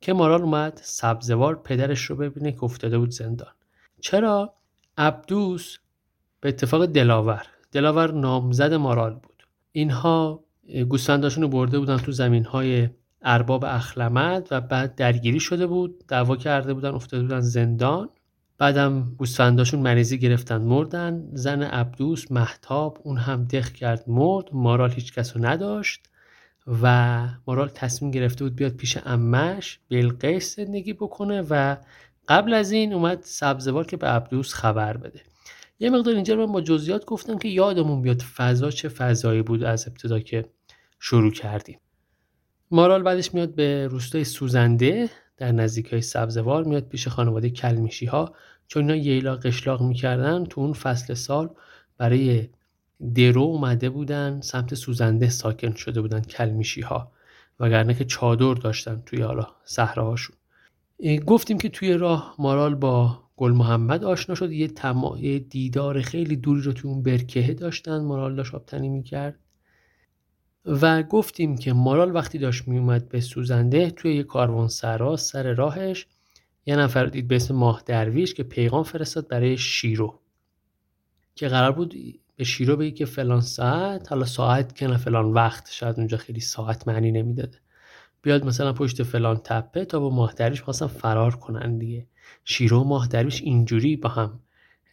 که 0.00 0.12
مارال 0.12 0.42
اومد 0.42 0.80
سبزوار 0.82 1.62
پدرش 1.62 2.04
رو 2.04 2.16
ببینه 2.16 2.52
که 2.52 2.64
افتاده 2.64 2.98
بود 2.98 3.10
زندان. 3.10 3.52
چرا؟ 4.00 4.54
عبدوس 4.98 5.78
به 6.40 6.48
اتفاق 6.48 6.86
دلاور. 6.86 7.46
دلاور 7.72 8.12
نامزد 8.12 8.74
مارال 8.74 9.14
بود. 9.14 9.46
اینها 9.72 10.44
گوسفنداشون 10.88 11.42
رو 11.42 11.48
برده 11.48 11.78
بودن 11.78 11.96
تو 11.96 12.12
زمین 12.12 12.44
های 12.44 12.88
ارباب 13.22 13.64
اخلمد 13.64 14.48
و 14.50 14.60
بعد 14.60 14.94
درگیری 14.94 15.40
شده 15.40 15.66
بود 15.66 16.04
دعوا 16.08 16.36
کرده 16.36 16.74
بودن 16.74 16.90
افتاده 16.90 17.22
بودن 17.22 17.40
زندان. 17.40 18.08
بعدم 18.58 19.14
گوسفنداشون 19.18 19.80
مریضی 19.80 20.18
گرفتن 20.18 20.62
مردن. 20.62 21.28
زن 21.32 21.62
عبدوس 21.62 22.32
محتاب 22.32 22.98
اون 23.04 23.16
هم 23.16 23.44
دخ 23.44 23.72
کرد 23.72 24.04
مرد. 24.06 24.44
مارال 24.52 24.90
هیچ 24.90 25.14
کس 25.14 25.36
رو 25.36 25.44
نداشت. 25.44 26.09
و 26.82 27.26
مارال 27.46 27.68
تصمیم 27.68 28.10
گرفته 28.10 28.44
بود 28.44 28.56
بیاد 28.56 28.72
پیش 28.72 28.98
امش 29.04 29.78
بلقیس 29.90 30.56
زندگی 30.56 30.92
بکنه 30.92 31.42
و 31.50 31.76
قبل 32.28 32.54
از 32.54 32.72
این 32.72 32.92
اومد 32.92 33.18
سبزوار 33.22 33.86
که 33.86 33.96
به 33.96 34.06
عبدوس 34.06 34.54
خبر 34.54 34.96
بده. 34.96 35.20
یه 35.78 35.90
مقدار 35.90 36.14
اینجا 36.14 36.36
من 36.36 36.52
با 36.52 36.60
جزئیات 36.60 37.04
گفتم 37.04 37.38
که 37.38 37.48
یادمون 37.48 38.02
بیاد 38.02 38.20
فضا 38.20 38.70
چه 38.70 38.88
فضایی 38.88 39.42
بود 39.42 39.64
از 39.64 39.88
ابتدا 39.88 40.20
که 40.20 40.44
شروع 40.98 41.32
کردیم. 41.32 41.80
مارال 42.70 43.02
بعدش 43.02 43.34
میاد 43.34 43.54
به 43.54 43.86
روستای 43.86 44.24
سوزنده 44.24 45.10
در 45.36 45.52
نزدیک 45.52 45.86
های 45.86 46.02
سبزوار 46.02 46.64
میاد 46.64 46.88
پیش 46.88 47.08
خانواده 47.08 47.50
کلمیشی 47.50 48.06
ها 48.06 48.34
چون 48.66 48.82
اینا 48.82 48.96
ییلا 48.96 49.36
قشلاق 49.36 49.82
می‌کردن 49.82 50.44
تو 50.44 50.60
اون 50.60 50.72
فصل 50.72 51.14
سال 51.14 51.50
برای 51.98 52.48
درو 53.14 53.42
اومده 53.42 53.90
بودن 53.90 54.40
سمت 54.40 54.74
سوزنده 54.74 55.28
ساکن 55.28 55.74
شده 55.74 56.00
بودن 56.00 56.20
کلمیشی 56.20 56.80
ها 56.80 57.12
وگرنه 57.60 57.94
که 57.94 58.04
چادر 58.04 58.54
داشتن 58.54 59.02
توی 59.06 59.22
حالا 59.22 59.46
صحراهاشون. 59.64 60.36
گفتیم 61.26 61.58
که 61.58 61.68
توی 61.68 61.92
راه 61.92 62.34
مارال 62.38 62.74
با 62.74 63.22
گل 63.36 63.52
محمد 63.52 64.04
آشنا 64.04 64.34
شد. 64.34 64.52
یه, 64.52 64.68
تما... 64.68 65.18
یه 65.18 65.38
دیدار 65.38 66.02
خیلی 66.02 66.36
دوری 66.36 66.62
رو 66.62 66.72
توی 66.72 66.90
اون 66.90 67.02
برکهه 67.02 67.54
داشتن. 67.54 68.00
مارال 68.00 68.36
داشت 68.36 68.54
آبتنی 68.54 68.88
می‌کرد. 68.88 69.38
و 70.64 71.02
گفتیم 71.02 71.56
که 71.56 71.72
مارال 71.72 72.14
وقتی 72.14 72.38
داشت 72.38 72.68
میومد 72.68 73.08
به 73.08 73.20
سوزنده 73.20 73.90
توی 73.90 74.14
یه 74.14 74.22
کاروان 74.22 74.68
سرا 74.68 75.16
سر 75.16 75.54
راهش 75.54 76.06
یه 76.66 76.76
نفر 76.76 77.06
دید 77.06 77.28
به 77.28 77.36
اسم 77.36 77.54
ماه 77.54 77.82
درویش 77.86 78.34
که 78.34 78.42
پیغام 78.42 78.82
فرستاد 78.82 79.28
برای 79.28 79.58
شیرو 79.58 80.20
که 81.34 81.48
قرار 81.48 81.72
بود 81.72 81.94
شیرو 82.44 82.76
بگی 82.76 82.90
که 82.90 83.04
فلان 83.04 83.40
ساعت 83.40 84.12
حالا 84.12 84.24
ساعت 84.24 84.76
که 84.76 84.96
فلان 84.96 85.32
وقت 85.32 85.70
شاید 85.70 85.96
اونجا 85.98 86.16
خیلی 86.16 86.40
ساعت 86.40 86.88
معنی 86.88 87.12
نمی‌داده. 87.12 87.58
بیاد 88.22 88.44
مثلا 88.44 88.72
پشت 88.72 89.02
فلان 89.02 89.36
تپه 89.36 89.84
تا 89.84 90.00
با 90.00 90.10
ماه 90.10 90.32
درویش 90.32 90.62
فرار 90.62 91.36
کنن 91.36 91.78
دیگه. 91.78 92.06
شیرو 92.44 92.80
و 92.80 92.84
ماه 92.84 93.08
درویش 93.08 93.42
اینجوری 93.42 93.96
با 93.96 94.08
هم 94.08 94.40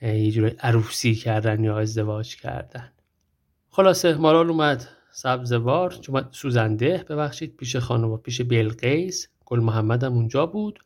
یه 0.01 0.31
جوری 0.31 0.55
عروسی 0.59 1.15
کردن 1.15 1.63
یا 1.63 1.79
ازدواج 1.79 2.35
کردن. 2.35 2.91
خلاصه 3.69 4.15
مارال 4.15 4.49
اومد 4.49 4.87
سبزوار 5.11 5.91
چون 5.91 6.25
سوزنده 6.31 7.05
ببخشید 7.09 7.57
پیش 7.57 7.75
خانم 7.75 8.17
پیش 8.17 8.41
بلقیس 8.41 9.27
گل 9.45 9.59
محمد 9.59 10.03
هم 10.03 10.13
اونجا 10.13 10.45
بود. 10.45 10.79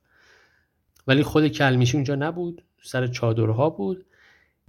ولی 1.07 1.23
خود 1.23 1.47
کلمیشی 1.47 1.97
اونجا 1.97 2.15
نبود 2.15 2.63
سر 2.83 3.07
چادرها 3.07 3.69
بود. 3.69 4.05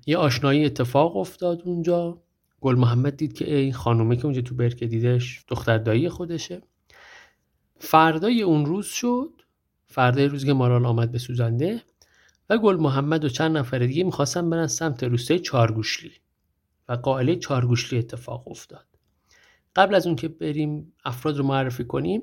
یه 0.06 0.16
آشنایی 0.16 0.64
اتفاق 0.64 1.16
افتاد 1.16 1.62
اونجا. 1.64 2.22
گل 2.60 2.74
محمد 2.74 3.16
دید 3.16 3.32
که 3.32 3.54
این 3.54 3.72
خانومه 3.72 4.16
که 4.16 4.24
اونجا 4.24 4.40
تو 4.40 4.54
برکه 4.54 4.86
دیدش 4.86 5.44
دختر 5.48 5.78
دایی 5.78 6.08
خودشه. 6.08 6.62
فردای 7.78 8.42
اون 8.42 8.66
روز 8.66 8.86
شد. 8.86 9.42
فردای 9.86 10.26
روز 10.26 10.44
که 10.44 10.52
مارال 10.52 10.86
آمد 10.86 11.12
به 11.12 11.18
سوزنده 11.18 11.82
و 12.50 12.58
گل 12.58 12.76
محمد 12.76 13.24
و 13.24 13.28
چند 13.28 13.56
نفر 13.56 13.78
دیگه 13.78 14.04
می‌خواستن 14.04 14.50
برن 14.50 14.66
سمت 14.66 15.04
روستای 15.04 15.38
چارگوشلی 15.38 16.12
و 16.88 16.92
قائله 16.92 17.36
چارگوشلی 17.36 17.98
اتفاق 17.98 18.48
افتاد. 18.48 18.86
قبل 19.76 19.94
از 19.94 20.06
اون 20.06 20.16
که 20.16 20.28
بریم 20.28 20.92
افراد 21.04 21.38
رو 21.38 21.44
معرفی 21.44 21.84
کنیم 21.84 22.22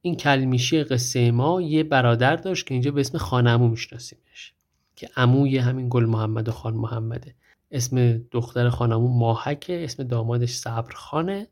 این 0.00 0.16
کلمیشی 0.16 0.84
قصه 0.84 1.30
ما 1.30 1.62
یه 1.62 1.82
برادر 1.82 2.36
داشت 2.36 2.66
که 2.66 2.74
اینجا 2.74 2.90
به 2.90 3.00
اسم 3.00 3.18
خانمو 3.18 3.68
میشناسیمش. 3.68 4.54
که 4.96 5.08
عموی 5.16 5.58
همین 5.58 5.86
گل 5.90 6.04
محمد 6.04 6.48
و 6.48 6.52
خان 6.52 6.74
محمده. 6.74 7.34
اسم 7.70 8.18
دختر 8.30 8.68
خانمو 8.68 9.08
ماهکه 9.08 9.84
اسم 9.84 10.02
دامادش 10.02 10.52
صبر 10.54 10.94
خانه 10.94 11.48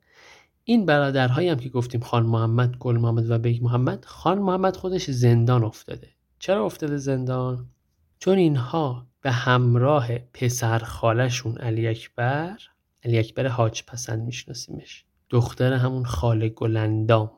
این 0.64 0.86
برادرهایی 0.86 1.48
هم 1.48 1.56
که 1.56 1.68
گفتیم 1.68 2.00
خان 2.00 2.26
محمد 2.26 2.76
گل 2.76 2.96
محمد 2.96 3.30
و 3.30 3.38
بیگ 3.38 3.62
محمد 3.62 4.04
خان 4.04 4.38
محمد 4.38 4.76
خودش 4.76 5.10
زندان 5.10 5.64
افتاده. 5.64 6.08
چرا 6.38 6.64
افتاده 6.64 6.96
زندان؟ 6.96 7.66
چون 8.18 8.38
اینها 8.38 9.06
به 9.20 9.30
همراه 9.32 10.18
پسر 10.18 10.78
خالشون 10.78 11.58
علی 11.58 11.88
اکبر 11.88 12.58
علی 13.04 13.18
اکبر 13.18 13.46
حاج 13.46 13.82
پسند 13.86 14.22
میشناسیمش. 14.22 15.04
دختر 15.30 15.72
همون 15.72 16.04
خاله 16.04 16.48
گلندام. 16.48 17.30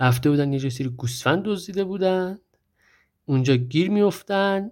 رفته 0.00 0.30
بودن 0.30 0.52
یه 0.52 0.68
سری 0.68 0.88
گوسفند 0.88 1.42
دزدیده 1.42 1.84
بودن. 1.84 2.38
اونجا 3.26 3.54
گیر 3.54 3.90
میفتن 3.90 4.70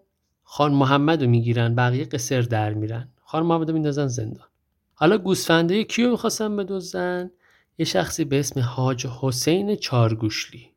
خان 0.55 0.73
محمد 0.75 1.23
رو 1.23 1.31
می‌گیرن 1.31 1.75
بقیه 1.75 2.05
قصر 2.05 2.43
در 2.43 2.75
میرن. 2.75 3.09
خان 3.25 3.47
محمد 3.47 3.69
رو 3.69 3.75
میندازن 3.75 4.07
زندان. 4.07 4.47
حالا 4.95 5.19
گوسفنده 5.19 5.85
کیو 5.85 6.11
می‌خواستن 6.11 6.57
بدزدن؟ 6.57 7.31
یه 7.79 7.87
شخصی 7.87 8.25
به 8.25 8.41
اسم 8.41 8.61
حاج 8.61 9.07
حسین 9.07 9.77
چارگوشلی. 9.77 10.71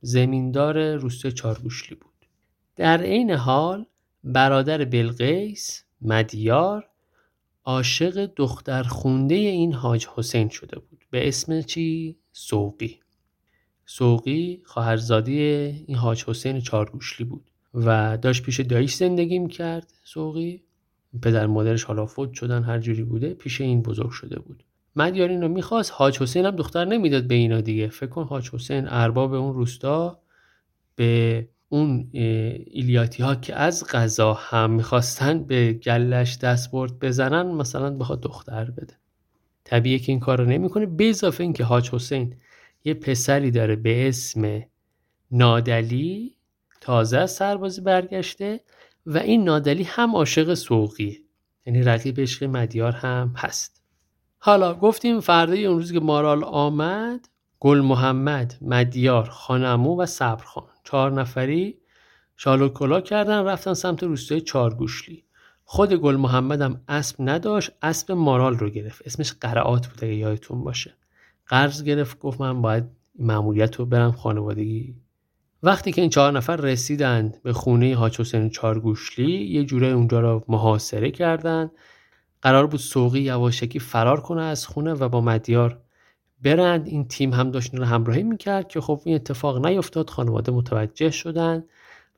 زمیندار 0.00 0.94
روستای 0.94 1.32
چارگوشلی 1.32 1.94
بود. 1.94 2.26
در 2.76 3.00
عین 3.02 3.30
حال 3.30 3.86
برادر 4.24 4.84
بلقیس 4.84 5.84
مدیار 6.00 6.88
عاشق 7.64 8.30
دختر 8.36 8.82
خونده 8.82 9.34
این 9.34 9.72
حاج 9.72 10.06
حسین 10.14 10.48
شده 10.48 10.78
بود. 10.78 11.04
به 11.10 11.28
اسم 11.28 11.62
چی؟ 11.62 12.18
سوقی. 12.32 13.00
سوقی 13.86 14.62
خواهرزادی 14.64 15.40
این 15.86 15.96
حاج 15.96 16.24
حسین 16.24 16.60
چارگوشلی 16.60 17.26
بود. 17.26 17.51
و 17.74 18.18
داشت 18.22 18.42
پیش 18.42 18.60
دایش 18.60 18.94
زندگی 18.94 19.38
می‌کرد 19.38 19.92
سوقی. 20.04 20.62
پدر 21.22 21.46
مادرش 21.46 21.84
حالا 21.84 22.06
فوت 22.06 22.32
شدن 22.32 22.62
هر 22.62 22.78
جوری 22.78 23.02
بوده 23.02 23.34
پیش 23.34 23.60
این 23.60 23.82
بزرگ 23.82 24.10
شده 24.10 24.38
بود. 24.38 24.64
مدیار 24.96 25.28
این 25.28 25.42
رو 25.42 25.48
می‌خواست 25.48 25.92
حاج 25.94 26.18
حسین 26.18 26.46
هم 26.46 26.56
دختر 26.56 26.84
نمی‌داد 26.84 27.24
به 27.24 27.34
اینا 27.34 27.60
دیگه. 27.60 27.88
فکر 27.88 28.06
کن 28.06 28.24
حاج 28.24 28.50
حسین 28.50 28.88
ارباب 28.88 29.34
اون 29.34 29.54
روستا 29.54 30.18
به 30.96 31.48
اون 31.68 32.08
ایلیاتی 32.12 33.22
ها 33.22 33.34
که 33.34 33.54
از 33.54 33.84
غذا 33.86 34.32
هم 34.34 34.70
می‌خواستن 34.70 35.44
به 35.44 35.72
گلش 35.72 36.38
دستبرد 36.38 36.98
بزنن 36.98 37.46
مثلا 37.46 37.90
بخواد 37.90 38.20
دختر 38.20 38.70
بده. 38.70 38.94
طبیعه 39.64 39.98
که 39.98 40.12
این 40.12 40.20
کار 40.20 40.38
رو 40.40 40.44
نمی‌کنه 40.46 40.86
به 40.86 41.08
اضافه 41.08 41.42
اینکه 41.42 41.64
حاج 41.64 41.90
حسین 41.90 42.34
یه 42.84 42.94
پسری 42.94 43.50
داره 43.50 43.76
به 43.76 44.08
اسم 44.08 44.62
نادلی. 45.30 46.36
تازه 46.82 47.18
از 47.18 47.30
سربازی 47.30 47.80
برگشته 47.80 48.60
و 49.06 49.18
این 49.18 49.44
نادلی 49.44 49.82
هم 49.82 50.16
عاشق 50.16 50.54
سوقیه. 50.54 51.18
یعنی 51.66 51.82
رقیب 51.82 52.20
عشق 52.20 52.44
مدیار 52.44 52.92
هم 52.92 53.34
هست. 53.36 53.82
حالا 54.38 54.74
گفتیم 54.74 55.20
فردای 55.20 55.66
اون 55.66 55.76
روز 55.76 55.92
که 55.92 56.00
مارال 56.00 56.44
آمد 56.44 57.28
گل 57.60 57.80
محمد 57.80 58.54
مدیار 58.60 59.28
خانمو 59.28 59.96
و 59.96 60.06
صبرخان. 60.06 60.64
چهار 60.84 61.12
نفری 61.12 61.78
شال 62.36 62.62
و 62.62 62.68
کلا 62.68 63.00
کردن 63.00 63.44
رفتن 63.44 63.74
سمت 63.74 64.02
روستای 64.02 64.40
چارگوشلی. 64.40 65.24
خود 65.64 65.92
گل 65.92 66.16
محمد 66.16 66.60
هم 66.60 66.80
اسب 66.88 67.16
نداشت 67.18 67.70
اسب 67.82 68.12
مارال 68.12 68.58
رو 68.58 68.70
گرفت. 68.70 69.02
اسمش 69.06 69.32
قرعات 69.32 69.86
بود 69.86 70.04
اگه 70.04 70.14
یادتون 70.14 70.64
باشه. 70.64 70.94
قرض 71.46 71.82
گرفت 71.82 72.18
گفت 72.18 72.40
من 72.40 72.62
باید 72.62 72.84
مأموریت 73.18 73.76
رو 73.76 73.86
برم 73.86 74.12
خانوادگی 74.12 74.94
وقتی 75.64 75.92
که 75.92 76.00
این 76.00 76.10
چهار 76.10 76.32
نفر 76.32 76.56
رسیدند 76.56 77.42
به 77.42 77.52
خونه 77.52 77.94
حاج 77.94 78.20
حسین 78.20 78.50
چارگوشلی 78.50 79.44
یه 79.44 79.64
جوره 79.64 79.86
اونجا 79.86 80.20
رو 80.20 80.44
محاصره 80.48 81.10
کردند. 81.10 81.70
قرار 82.42 82.66
بود 82.66 82.80
سوقی 82.80 83.20
یواشکی 83.20 83.78
فرار 83.78 84.20
کنه 84.20 84.42
از 84.42 84.66
خونه 84.66 84.92
و 84.92 85.08
با 85.08 85.20
مدیار 85.20 85.80
برند. 86.42 86.86
این 86.86 87.08
تیم 87.08 87.32
هم 87.32 87.50
داشت 87.50 87.74
رو 87.74 87.84
همراهی 87.84 88.22
می‌کرد 88.22 88.68
که 88.68 88.80
خب 88.80 89.00
این 89.04 89.14
اتفاق 89.14 89.66
نیفتاد 89.66 90.10
خانواده 90.10 90.52
متوجه 90.52 91.10
شدن 91.10 91.64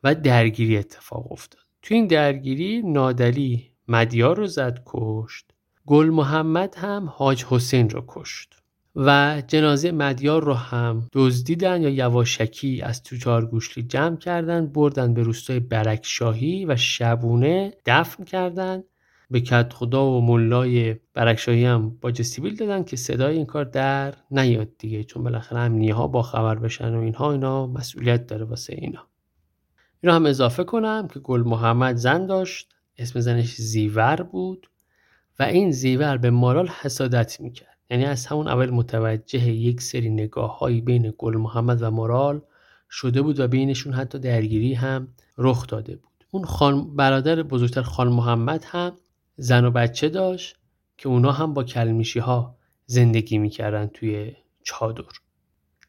و 0.05 0.15
درگیری 0.15 0.77
اتفاق 0.77 1.33
افتاد. 1.33 1.63
تو 1.83 1.95
این 1.95 2.07
درگیری 2.07 2.83
نادلی 2.83 3.71
مدیار 3.89 4.37
رو 4.37 4.47
زد 4.47 4.83
کشت 4.87 5.51
گل 5.87 6.11
محمد 6.11 6.75
هم 6.79 7.09
حاج 7.09 7.45
حسین 7.45 7.91
رو 7.91 8.05
کشت. 8.09 8.64
و 8.97 9.43
جنازه 9.49 9.93
مدیار 9.93 10.45
رو 10.45 10.55
هم 10.55 11.09
دزدیدن 11.13 11.83
یا 11.83 11.89
یواشکی 11.89 12.83
از 12.83 13.03
تو 13.03 13.17
چارگوشلی 13.17 13.85
جمع 13.85 14.17
کردن 14.17 14.67
بردن 14.67 15.15
به 15.15 15.23
روستای 15.23 15.61
برکشاهی 15.61 16.65
و 16.67 16.77
شبونه 16.77 17.73
دفن 17.87 18.25
کردن. 18.25 18.83
به 19.31 19.41
کت 19.41 19.73
خدا 19.73 20.07
و 20.07 20.21
ملای 20.21 20.97
برکشاهی 21.15 21.65
هم 21.65 21.91
باج 22.01 22.23
سیبیل 22.23 22.57
دادن 22.57 22.85
که 22.85 22.97
صدای 22.97 23.37
این 23.37 23.47
کار 23.47 23.65
در 23.65 24.15
نیاد 24.31 24.69
دیگه 24.79 25.05
چون 25.05 25.23
بالاخره 25.23 25.59
امنیه 25.59 25.95
ها 25.95 26.07
با 26.07 26.23
خبر 26.23 26.55
بشن 26.55 26.95
و 26.95 27.01
اینها 27.01 27.33
اینا 27.33 27.67
مسئولیت 27.67 28.27
داره 28.27 28.45
واسه 28.45 28.75
اینا. 28.75 29.07
این 30.01 30.13
هم 30.13 30.27
اضافه 30.27 30.65
کنم 30.65 31.09
که 31.09 31.21
گل 31.21 31.43
محمد 31.43 31.97
زن 31.97 32.27
داشت 32.27 32.75
اسم 32.99 33.21
زنش 33.21 33.55
زیور 33.55 34.23
بود 34.23 34.71
و 35.39 35.43
این 35.43 35.71
زیور 35.71 36.17
به 36.17 36.31
مارال 36.31 36.69
حسادت 36.69 37.41
می‌کرد. 37.41 37.74
یعنی 37.91 38.05
از 38.05 38.27
همون 38.27 38.49
اول 38.49 38.71
متوجه 38.71 39.49
یک 39.49 39.81
سری 39.81 40.11
نگاه 40.11 40.59
هایی 40.59 40.81
بین 40.81 41.15
گل 41.19 41.37
محمد 41.37 41.83
و 41.83 41.91
مورال 41.91 42.43
شده 42.91 43.23
بود 43.23 43.41
و 43.41 43.49
بینشون 43.49 43.93
حتی 43.93 44.19
درگیری 44.19 44.75
هم 44.75 45.09
رخ 45.39 45.67
داده 45.67 45.97
بود. 45.97 46.25
اون 46.31 46.45
خان 46.45 46.97
برادر 46.97 47.43
بزرگتر 47.43 47.83
خان 47.83 48.09
محمد 48.09 48.65
هم 48.69 48.93
زن 49.37 49.65
و 49.65 49.71
بچه 49.71 50.09
داشت 50.09 50.57
که 50.99 51.09
اونا 51.09 51.33
هم 51.33 51.55
با 51.55 51.65
کلمیشی 51.65 52.19
ها 52.19 52.57
زندگی 52.87 53.39
می‌کردن 53.39 53.87
توی 53.87 54.33
چادر. 54.63 55.05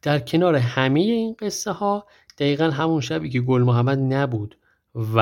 در 0.02 0.20
کنار 0.20 0.56
همه 0.56 1.00
این 1.00 1.36
قصه 1.40 1.72
ها 1.72 2.06
دقیقا 2.38 2.70
همون 2.70 3.02
شبی 3.02 3.30
که 3.30 3.42
گل 3.42 3.62
محمد 3.64 4.00
نبود 4.00 4.58
و 5.16 5.20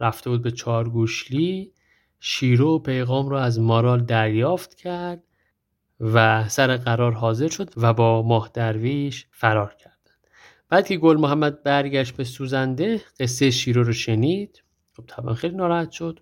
رفته 0.00 0.30
بود 0.30 0.42
به 0.42 0.50
چارگوشلی 0.50 1.72
شیرو 2.20 2.78
پیغام 2.78 3.28
رو 3.28 3.36
از 3.36 3.60
مارال 3.60 4.04
دریافت 4.04 4.74
کرد 4.74 5.22
و 6.00 6.48
سر 6.48 6.76
قرار 6.76 7.12
حاضر 7.12 7.48
شد 7.48 7.70
و 7.76 7.94
با 7.94 8.22
ماه 8.22 8.50
درویش 8.54 9.26
فرار 9.30 9.74
کردند 9.74 10.00
بعد 10.68 10.86
که 10.86 10.96
گل 10.96 11.16
محمد 11.16 11.62
برگشت 11.62 12.16
به 12.16 12.24
سوزنده 12.24 13.00
قصه 13.20 13.50
شیرو 13.50 13.82
رو 13.82 13.92
شنید. 13.92 14.62
خب 14.96 15.04
طبعا 15.06 15.34
خیلی 15.34 15.56
ناراحت 15.56 15.90
شد. 15.90 16.20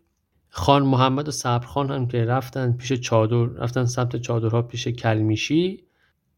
خان 0.49 0.83
محمد 0.83 1.29
و 1.29 1.31
صبرخان 1.31 1.91
هم 1.91 2.09
که 2.09 2.25
رفتن 2.25 2.73
پیش 2.73 2.93
چادر 2.93 3.37
رفتن 3.37 3.85
سمت 3.85 4.17
چادرها 4.17 4.62
پیش 4.62 4.88
کلمیشی. 4.88 5.85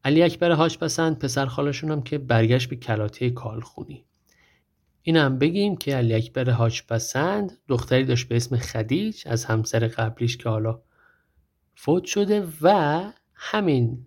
علی 0.05 0.23
اکبر 0.23 0.51
حاج 0.51 0.77
پسند 0.77 1.19
پسر 1.19 1.45
خالشون 1.45 1.91
هم 1.91 2.01
که 2.01 2.17
برگشت 2.17 2.69
به 2.69 2.75
کلاته 2.75 3.29
کالخونی. 3.29 4.05
این 5.01 5.17
هم 5.17 5.39
بگیم 5.39 5.75
که 5.75 5.95
علی 5.95 6.13
اکبر 6.13 6.49
حاج 6.49 6.81
پسند 6.87 7.57
دختری 7.67 8.05
داشت 8.05 8.27
به 8.27 8.35
اسم 8.35 8.57
خدیج 8.57 9.23
از 9.25 9.45
همسر 9.45 9.87
قبلیش 9.87 10.37
که 10.37 10.49
حالا 10.49 10.81
فوت 11.75 12.03
شده 12.05 12.47
و 12.61 13.03
همین 13.43 14.05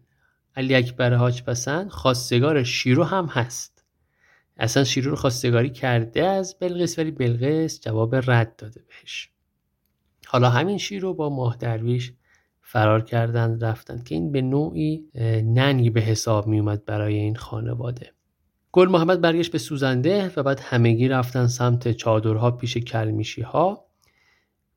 علی 0.57 0.75
اکبر 0.75 1.15
حاج 1.15 1.43
پسند 1.43 1.91
خواستگار 1.91 2.63
شیرو 2.63 3.05
هم 3.05 3.27
هست. 3.27 3.85
اصلا 4.57 4.85
شیرو 4.85 5.11
رو 5.11 5.17
خواستگاری 5.17 5.71
کرده 5.71 6.27
از 6.27 6.57
بلقیس 6.61 6.99
ولی 6.99 7.11
بلقیس 7.11 7.81
جواب 7.81 8.15
رد 8.31 8.57
داده 8.57 8.81
بهش. 8.89 9.31
حالا 10.27 10.51
همین 10.51 10.79
شیرو 10.79 11.15
با 11.15 11.31
ماه 11.31 11.57
درویش 11.57 12.13
فرار 12.63 13.05
کردن 13.05 13.61
رفتن 13.61 14.03
که 14.03 14.15
این 14.15 14.33
به 14.33 14.43
نوعی 14.43 15.05
ننگی 15.45 15.91
به 15.91 16.01
حساب 16.01 16.47
می 16.47 16.59
اومد 16.59 16.85
برای 16.85 17.15
این 17.15 17.37
خانواده. 17.37 18.13
گل 18.73 18.89
محمد 18.89 19.21
برگشت 19.21 19.53
به 19.53 19.59
سوزنده 19.59 20.33
و 20.37 20.43
بعد 20.43 20.61
همگی 20.61 21.09
رفتن 21.09 21.47
سمت 21.47 21.93
چادرها 21.93 22.51
پیش 22.51 22.77
کلمیشی 22.77 23.43
ها 23.43 23.87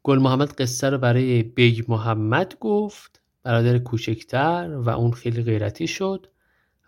گل 0.04 0.20
محمد 0.20 0.52
قصه 0.52 0.90
رو 0.90 0.98
برای 0.98 1.44
بیگ 1.44 1.86
محمد 1.88 2.56
گفت. 2.60 3.17
برادر 3.48 3.78
کوچکتر 3.78 4.78
و 4.78 4.90
اون 4.90 5.12
خیلی 5.12 5.44
غیرتی 5.44 5.88
شد 5.88 6.28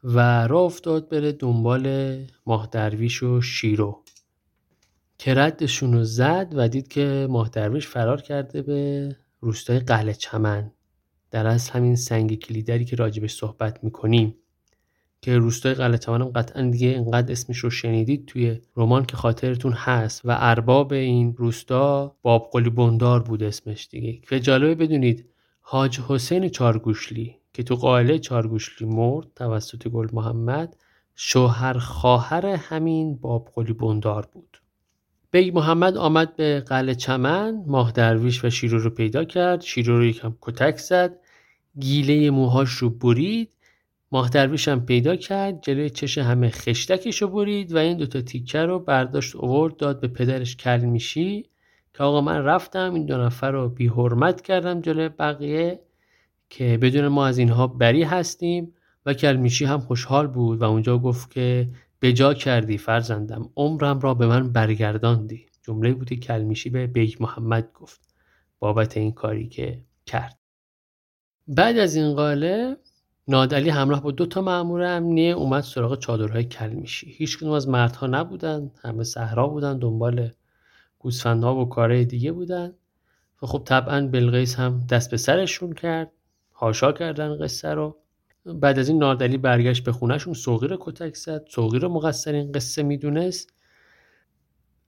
و 0.04 0.48
راه 0.48 0.62
افتاد 0.62 1.10
بره 1.10 1.32
دنبال 1.32 2.18
ماه 2.46 2.70
درویش 2.72 3.24
و 3.24 3.42
شیرو 3.42 4.04
که 5.18 5.34
ردشون 5.34 5.94
رو 5.94 6.04
زد 6.04 6.48
و 6.56 6.68
دید 6.68 6.88
که 6.88 7.28
ماه 7.30 7.50
درویش 7.50 7.88
فرار 7.88 8.22
کرده 8.22 8.62
به 8.62 9.16
روستای 9.40 9.80
قلعه 9.80 10.14
چمن. 10.14 10.72
در 11.32 11.48
از 11.48 11.70
همین 11.70 11.96
سنگ 11.96 12.36
کلیدری 12.36 12.86
که 12.86 12.96
راجبش 12.96 13.34
صحبت 13.34 13.84
می‌کنیم 13.84 14.36
که 15.22 15.38
روستای 15.38 15.74
قلعه 15.74 15.98
چمن 15.98 16.22
هم 16.22 16.30
قطعا 16.30 16.70
دیگه 16.70 16.88
اینقدر 16.88 17.32
اسمش 17.32 17.58
رو 17.58 17.70
شنیدید 17.70 18.26
توی 18.26 18.62
رمان 18.76 19.06
که 19.06 19.18
خاطرتون 19.18 19.74
هست 19.74 20.22
و 20.26 20.38
ارباب 20.40 20.94
این 20.94 21.36
روستا 21.38 22.16
باب 22.22 22.50
قلی 22.54 22.70
بندار 22.70 23.24
بود 23.24 23.44
اسمش 23.44 23.88
دیگه. 23.92 24.14
که 24.30 24.40
جالبه 24.40 24.76
بدونید 24.76 25.30
حاج 25.72 26.00
حسین 26.00 26.50
چارگوشلی 26.50 27.36
که 27.54 27.64
تو 27.64 27.76
قائله 27.76 28.20
چارگوشلی 28.20 28.88
مرد 28.88 29.28
توسط 29.36 29.88
گل 29.88 30.08
محمد 30.14 30.76
شوهر 31.16 31.74
خواهر 31.74 32.46
همین 32.46 33.16
باب 33.16 33.52
قلی 33.56 33.74
بندار 33.74 34.30
بود. 34.34 34.62
بیگ 35.32 35.56
محمد 35.56 35.98
آمد 35.98 36.36
به 36.36 36.60
قلعه 36.60 36.96
چمن 36.96 37.64
ماه 37.68 37.92
درویش 37.92 38.46
و 38.46 38.50
شیرو 38.50 38.80
رو 38.80 38.90
پیدا 38.90 39.24
کرد 39.24 39.62
شیرو 39.62 39.98
رو 39.98 40.06
یکم 40.06 40.36
کتک 40.42 40.78
زد 40.78 41.20
گیله 41.80 42.32
موهاش 42.32 42.70
رو 42.70 42.90
برید 42.90 43.50
ماه 44.12 44.30
درویش 44.30 44.68
هم 44.68 44.86
پیدا 44.86 45.16
کرد 45.16 45.62
جلوی 45.62 45.90
چش 45.90 46.18
همه 46.18 46.50
خشتکش 46.50 47.22
رو 47.22 47.28
برید 47.28 47.74
و 47.74 47.78
این 47.78 47.98
دوتا 47.98 48.22
تیکه 48.22 48.60
رو 48.60 48.80
برداشت 48.80 49.36
اوورد 49.36 49.78
داد 49.78 50.00
به 50.00 50.08
پدرش 50.08 50.56
کلمیشی 50.56 51.49
که 51.94 52.04
آقا 52.04 52.22
من 52.22 52.44
رفتم 52.44 52.94
این 52.94 53.06
دو 53.06 53.18
نفر 53.18 53.52
رو 53.52 53.70
بی 53.70 53.88
حرمت 53.88 54.42
کردم 54.42 54.82
جلوی 54.82 55.10
بقیه 55.10 55.80
که 56.50 56.78
بدون 56.82 57.08
ما 57.08 57.28
از 57.28 57.38
اینها 57.38 57.68
بری 57.68 58.04
هستیم. 58.04 58.74
و 59.06 59.14
کلمیشی 59.14 59.66
هم 59.66 59.80
خوشحال 59.80 60.28
بود 60.28 60.62
و 60.62 60.64
اونجا 60.64 60.98
گفت 60.98 61.32
که 61.32 61.70
بجا 62.02 62.34
کردی 62.34 62.78
فرزندم 62.78 63.50
عمرم 63.58 64.00
را 64.00 64.14
به 64.14 64.28
من 64.28 64.52
برگرداندی. 64.52 65.46
جمله‌ای 65.62 65.94
بود 65.94 66.06
که 66.06 66.18
کلمیشی 66.18 66.70
به 66.70 66.88
بیگ 66.88 67.14
محمد 67.20 67.74
گفت. 67.74 68.00
بابت 68.60 68.98
این 68.98 69.12
کاری 69.12 69.48
که 69.48 69.84
کرد. 70.06 70.38
بعد 71.48 71.78
از 71.78 71.96
این 71.96 72.14
قائله 72.14 72.78
نادعلی 73.28 73.70
همراه 73.70 74.04
با 74.04 74.12
دو 74.12 74.26
تا 74.26 74.42
مامور 74.42 74.84
امنیه 74.84 75.34
اومد 75.34 75.64
سراغ 75.64 76.00
چادرهای 76.00 76.44
کلمیشی. 76.44 77.12
هیچ 77.12 77.44
از 77.44 77.70
مردها 77.70 78.08
نبودن 78.08 78.72
همه 78.82 79.04
صحرا 79.04 79.48
بودن 79.48 79.80
دنبال 79.80 80.32
گوسفندها 81.00 81.56
و 81.56 81.70
کارهای 81.70 82.06
دیگه 82.06 82.32
بودن 82.32 82.74
و 83.42 83.48
خب 83.48 83.64
طبعا 83.66 84.08
بلقیس 84.08 84.56
هم 84.56 84.86
دست 84.90 85.12
به 85.12 85.18
سرشون 85.18 85.74
کرد 85.74 86.12
هاشا 86.56 86.92
کردن 86.92 87.38
قصه 87.44 87.70
رو. 87.70 87.98
بعد 88.46 88.80
از 88.80 88.90
این 88.90 88.98
نادلی 88.98 89.38
برگشت 89.38 89.84
به 89.84 89.92
خونهشون 89.92 90.36
رو 90.46 90.78
کتک 90.80 91.16
زد 91.16 91.46
رو 91.58 91.90
مقصر 91.90 92.34
این 92.34 92.52
قصه 92.52 92.84
می‌دونست. 92.84 93.54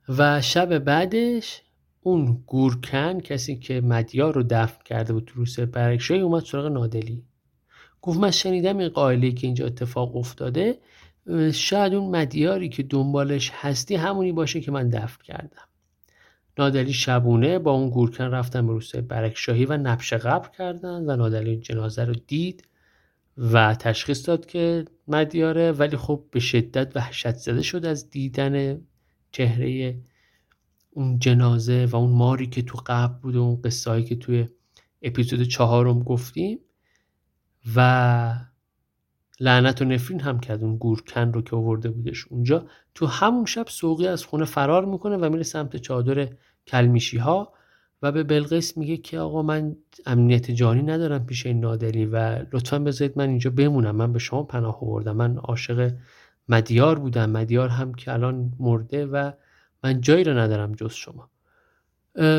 و 0.10 0.42
شب 0.42 0.78
بعدش 0.78 1.62
اون 2.02 2.44
گورکن 2.48 3.20
کسی 3.20 3.60
که 3.60 3.82
مدیار 3.82 4.34
رو 4.34 4.44
دفن 4.44 4.84
کرده 4.86 5.14
بود 5.14 5.26
تو 5.26 5.66
برکشای 5.66 6.20
اومد 6.20 6.46
سراغ 6.46 6.66
نادلی. 6.66 7.24
گفت 8.02 8.20
من 8.20 8.32
شنیدم 8.32 8.78
این 8.78 8.90
قائله 8.90 9.32
که 9.32 9.48
اینجا 9.48 9.66
اتفاق 9.66 10.16
افتاده 10.16 10.80
شاید 11.54 11.94
اون 11.94 12.16
مدیاری 12.16 12.70
که 12.70 12.84
دنبالش 12.84 13.52
هستی 13.54 13.96
همونی 13.96 14.32
باشه 14.32 14.62
که 14.62 14.72
من 14.72 14.90
دفن 14.90 15.24
کردم. 15.24 15.71
نادلی 16.62 16.94
شبونه 16.94 17.60
با 17.60 17.72
اون 17.72 17.90
گورکن 17.90 18.24
رفتن 18.24 18.68
به 18.68 18.74
روسه 18.74 19.02
برکشاهی 19.02 19.66
و 19.66 19.78
نبش 19.78 20.14
قبر 20.14 20.50
کردن 20.58 21.10
و 21.10 21.16
نادلی 21.16 21.58
جنازه 21.58 22.04
رو 22.04 22.14
دید 22.14 22.68
و 23.38 23.76
تشخیص 23.76 24.28
داد 24.30 24.46
که 24.46 24.86
مدیاره 25.08 25.72
ولی 25.72 25.98
خب 25.98 26.24
به 26.32 26.40
شدت 26.40 26.96
وحشت 26.96 27.36
زده 27.36 27.62
شد 27.62 27.86
از 27.86 28.10
دیدن 28.10 28.82
چهره 29.32 29.98
اون 30.92 31.20
جنازه 31.20 31.86
و 31.86 31.96
اون 31.96 32.12
ماری 32.12 32.48
که 32.48 32.62
تو 32.62 32.80
قبل 32.86 33.14
بود 33.22 33.36
و 33.36 33.42
اون 33.42 33.62
قصه 33.62 34.04
که 34.04 34.16
توی 34.16 34.48
اپیزود 35.02 35.44
چهارم 35.44 36.00
گفتیم 36.00 36.60
و 37.76 38.36
لعنت 39.40 39.82
و 39.82 39.86
نفرین 39.86 40.20
هم 40.20 40.40
کرد 40.40 40.64
اون 40.64 40.78
گورکن 40.78 41.34
رو 41.34 41.42
که 41.42 41.56
آورده 41.56 41.90
بودش 41.90 42.28
اونجا. 42.28 42.66
تو 42.96 43.06
همون 43.06 43.46
شب 43.46 43.66
سوقی 43.68 44.08
از 44.08 44.26
خونه 44.26 44.46
فرار 44.46 44.86
می‌کنه 44.86 45.18
و 45.18 45.30
میره 45.30 45.44
سمت 45.44 45.78
چادر 45.78 46.30
کلمیشی 46.68 47.18
ها 47.18 47.54
و 48.02 48.12
به 48.12 48.24
بلقیس 48.24 48.78
میگه 48.78 48.98
که 48.98 49.20
آقا 49.20 49.42
من 49.42 49.76
امنیت 50.06 50.52
جانی 50.52 50.82
ندارم 50.82 51.26
پیش 51.26 51.46
این 51.46 51.60
نادلی 51.60 52.06
و 52.06 52.46
لطفا 52.54 52.80
بذارید 52.80 53.18
من 53.18 53.30
اینجا 53.30 53.50
بمونم. 53.50 53.96
من 53.96 54.14
به 54.14 54.20
شما 54.20 54.44
پناه 54.44 54.78
آوردم. 54.82 55.16
من 55.16 55.38
عاشق 55.38 55.94
مدیار 56.50 57.00
بودم. 57.00 57.30
مدیار 57.30 57.70
هم 57.70 57.94
که 57.94 58.14
الان 58.14 58.54
مرده 58.60 59.06
و 59.06 59.32
من 59.84 60.02
جایی 60.02 60.24
رو 60.24 60.38
ندارم 60.38 60.72
جز 60.72 60.94
شما. 60.94 61.30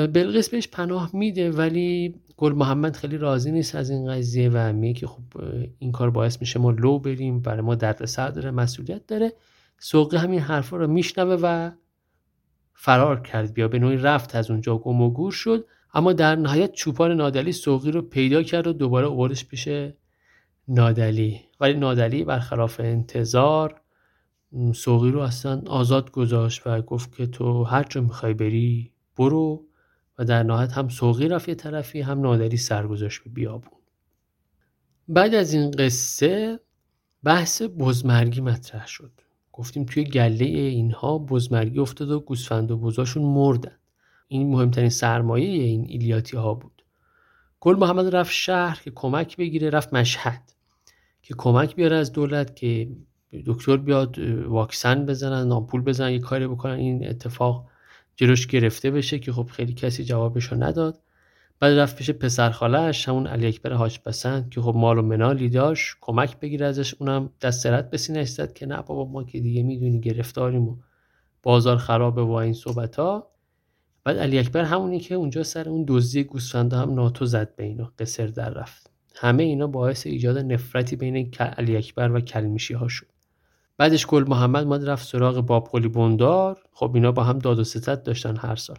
بلقیس 0.06 0.48
بهش 0.48 0.68
پناه 0.68 1.11
میده 1.12 1.50
ولی 1.50 2.14
گل 2.37 2.52
محمد 2.52 2.96
خیلی 2.96 3.18
راضی 3.18 3.52
نیست 3.52 3.74
از 3.74 3.90
این 3.90 4.11
قضیه 4.11 4.50
و 4.52 4.72
میگه 4.72 5.00
که 5.00 5.06
خب 5.06 5.22
این 5.78 5.92
کار 5.92 6.11
باعث 6.11 6.40
میشه 6.40 6.58
ما 6.58 6.70
لو 6.70 6.98
بریم. 6.98 7.40
برای 7.40 7.61
ما 7.61 7.74
درد 7.74 8.04
سر 8.04 8.28
داره 8.28 8.50
مسئولیت 8.50 9.06
داره. 9.06 9.32
سوقی 9.78 10.16
همین 10.16 10.40
حرفا 10.40 10.76
رو 10.76 10.87
میشنوه 10.87 11.38
و 11.42 11.70
فرار 12.85 13.21
کرد. 13.21 13.55
بیا 13.55 13.68
به 13.68 13.79
نوعی 13.79 13.97
رفت 13.97 14.35
از 14.35 14.51
اونجا 14.51 14.79
گم 14.79 15.03
و 15.03 15.11
گور 15.11 15.33
شد 15.33 15.66
اما 15.95 16.12
در 16.12 16.37
نهایت 16.37 16.73
چوپان 16.73 17.12
نادلی 17.12 17.53
سوقی 17.53 17.90
رو 17.90 18.03
پیدا 18.03 18.42
کرد 18.42 18.66
و 18.66 18.73
دوباره 18.73 19.07
اووردش 19.07 19.45
پیش 19.45 19.68
نادلی 20.68 21.40
ولی 21.61 21.75
نادلی 21.75 22.25
برخلاف 22.25 22.81
انتظار 22.81 23.81
سوقی 24.75 25.11
رو 25.11 25.21
اصلا 25.21 25.62
آزاد 25.66 26.11
گذاشت 26.11 26.66
و 26.66 26.83
گفت 26.83 27.16
که 27.16 27.27
تو 27.27 27.64
هر 27.64 27.83
جا 27.83 28.01
می‌خوای 28.01 28.35
بری 28.35 28.92
برو. 29.16 29.66
و 30.18 30.25
در 30.25 30.42
نهایت 30.42 30.73
هم 30.73 30.88
سوقی 30.88 31.29
رفت 31.29 31.49
یه 31.49 31.55
طرفی 31.55 32.01
هم 32.01 32.21
نادری 32.21 32.57
سرگذاشت 32.57 33.25
به 33.25 33.31
بیابون. 33.31 33.79
بعد 35.09 35.35
از 35.35 35.55
این 35.55 35.71
قصه 35.71 36.61
بحث 37.25 37.62
بزمرگی 37.79 38.40
مطرح 38.40 38.87
شد. 38.87 39.12
گفتیم 39.52 39.84
توی 39.84 40.04
گله 40.04 40.44
اینها 40.44 41.18
بزمرگی 41.18 41.78
افتاد 41.78 42.10
و 42.10 42.20
گوسفند 42.20 42.70
و 42.70 42.76
بزاشون 42.76 43.22
مردن. 43.22 43.76
این 44.28 44.50
مهمترین 44.50 44.88
سرمایه 44.88 45.62
این 45.62 45.84
ایلیاتی 45.88 46.36
ها 46.36 46.54
بود. 46.54 46.84
گل 47.60 47.76
محمد 47.76 48.16
رفت 48.16 48.32
شهر 48.32 48.80
که 48.84 48.90
کمک 48.90 49.36
بگیره 49.36 49.70
رفت 49.70 49.94
مشهد 49.94 50.52
که 51.22 51.34
کمک 51.38 51.76
بیاره 51.76 51.96
از 51.96 52.12
دولت 52.12 52.56
که 52.56 52.88
دکتر 53.46 53.76
بیاد 53.76 54.18
واکسن 54.46 55.06
بزنن 55.06 55.48
نامپول 55.48 55.80
بزنن 55.80 56.12
یه 56.12 56.18
کاری 56.18 56.46
بکنن. 56.46 56.74
این 56.74 57.08
اتفاق 57.08 57.68
جلوش 58.16 58.46
گرفته 58.46 58.90
بشه 58.90 59.18
که 59.18 59.32
خب 59.32 59.48
خیلی 59.52 59.72
کسی 59.72 60.04
جوابشو 60.04 60.56
نداد. 60.56 61.00
بعد 61.62 61.79
رفت 61.79 61.96
پیش 61.96 62.11
پسر 62.11 62.51
خالش 62.51 63.09
همون 63.09 63.27
علی 63.27 63.46
اکبر 63.46 63.72
حاج 63.72 63.98
پسند 63.98 64.51
که 64.51 64.61
خب 64.61 64.75
مال 64.77 64.98
و 64.98 65.03
منالی 65.03 65.48
داشت 65.48 65.96
کمک 66.01 66.40
بگیره 66.40 66.66
ازش 66.66 66.94
اونم 66.94 67.31
دست 67.40 67.66
رد 67.66 67.90
به 67.90 67.96
سینه 67.96 68.25
زد 68.25 68.53
که 68.53 68.66
نه 68.66 68.77
بابا 68.77 69.05
ما 69.05 69.25
که 69.25 69.40
دیگه 69.40 69.62
می‌دونی 69.62 70.01
گرفتاریم 70.01 70.68
و 70.68 70.77
بازار 71.42 71.77
خرابه 71.77 72.22
و 72.22 72.31
این 72.31 72.53
صحبت 72.53 72.96
ها 72.96 73.31
بعد 74.05 74.18
علی 74.18 74.38
اکبر 74.38 74.64
همونی 74.64 75.01
که 75.01 75.14
اونجا 75.14 75.42
سر 75.42 75.68
اون 75.68 75.85
دزدی 75.88 76.25
گوسفنده 76.25 76.77
هم 76.77 76.94
ناتو 76.94 77.27
زد 77.27 77.57
به 77.57 77.64
اینا 77.64 77.92
قصر 77.98 78.27
در 78.27 78.51
رفت. 78.51 78.90
همه 79.14 79.42
اینا 79.42 79.66
باعث 79.66 80.07
ایجاد 80.07 80.38
نفرتی 80.38 80.96
بین 80.96 81.35
علی 81.38 81.77
اکبر 81.77 82.11
و 82.11 82.20
کلمیشی 82.20 82.75
ها 82.75 82.88
شد. 82.88 83.07
بعدش 83.77 84.07
گل 84.07 84.25
محمد 84.29 84.66
ماد 84.66 84.88
رفت 84.88 85.09
سراغ 85.09 85.40
باب 85.40 85.68
قلی 85.72 85.88
بندار. 85.88 86.59
خب 86.72 86.90
اینا 86.94 87.12
با 87.12 87.25
هم 87.25 87.38
داد 87.38 87.59
و 87.59 87.64
ستد 87.64 88.03
داشتن 88.03 88.37
هر 88.37 88.57
سال. 88.57 88.79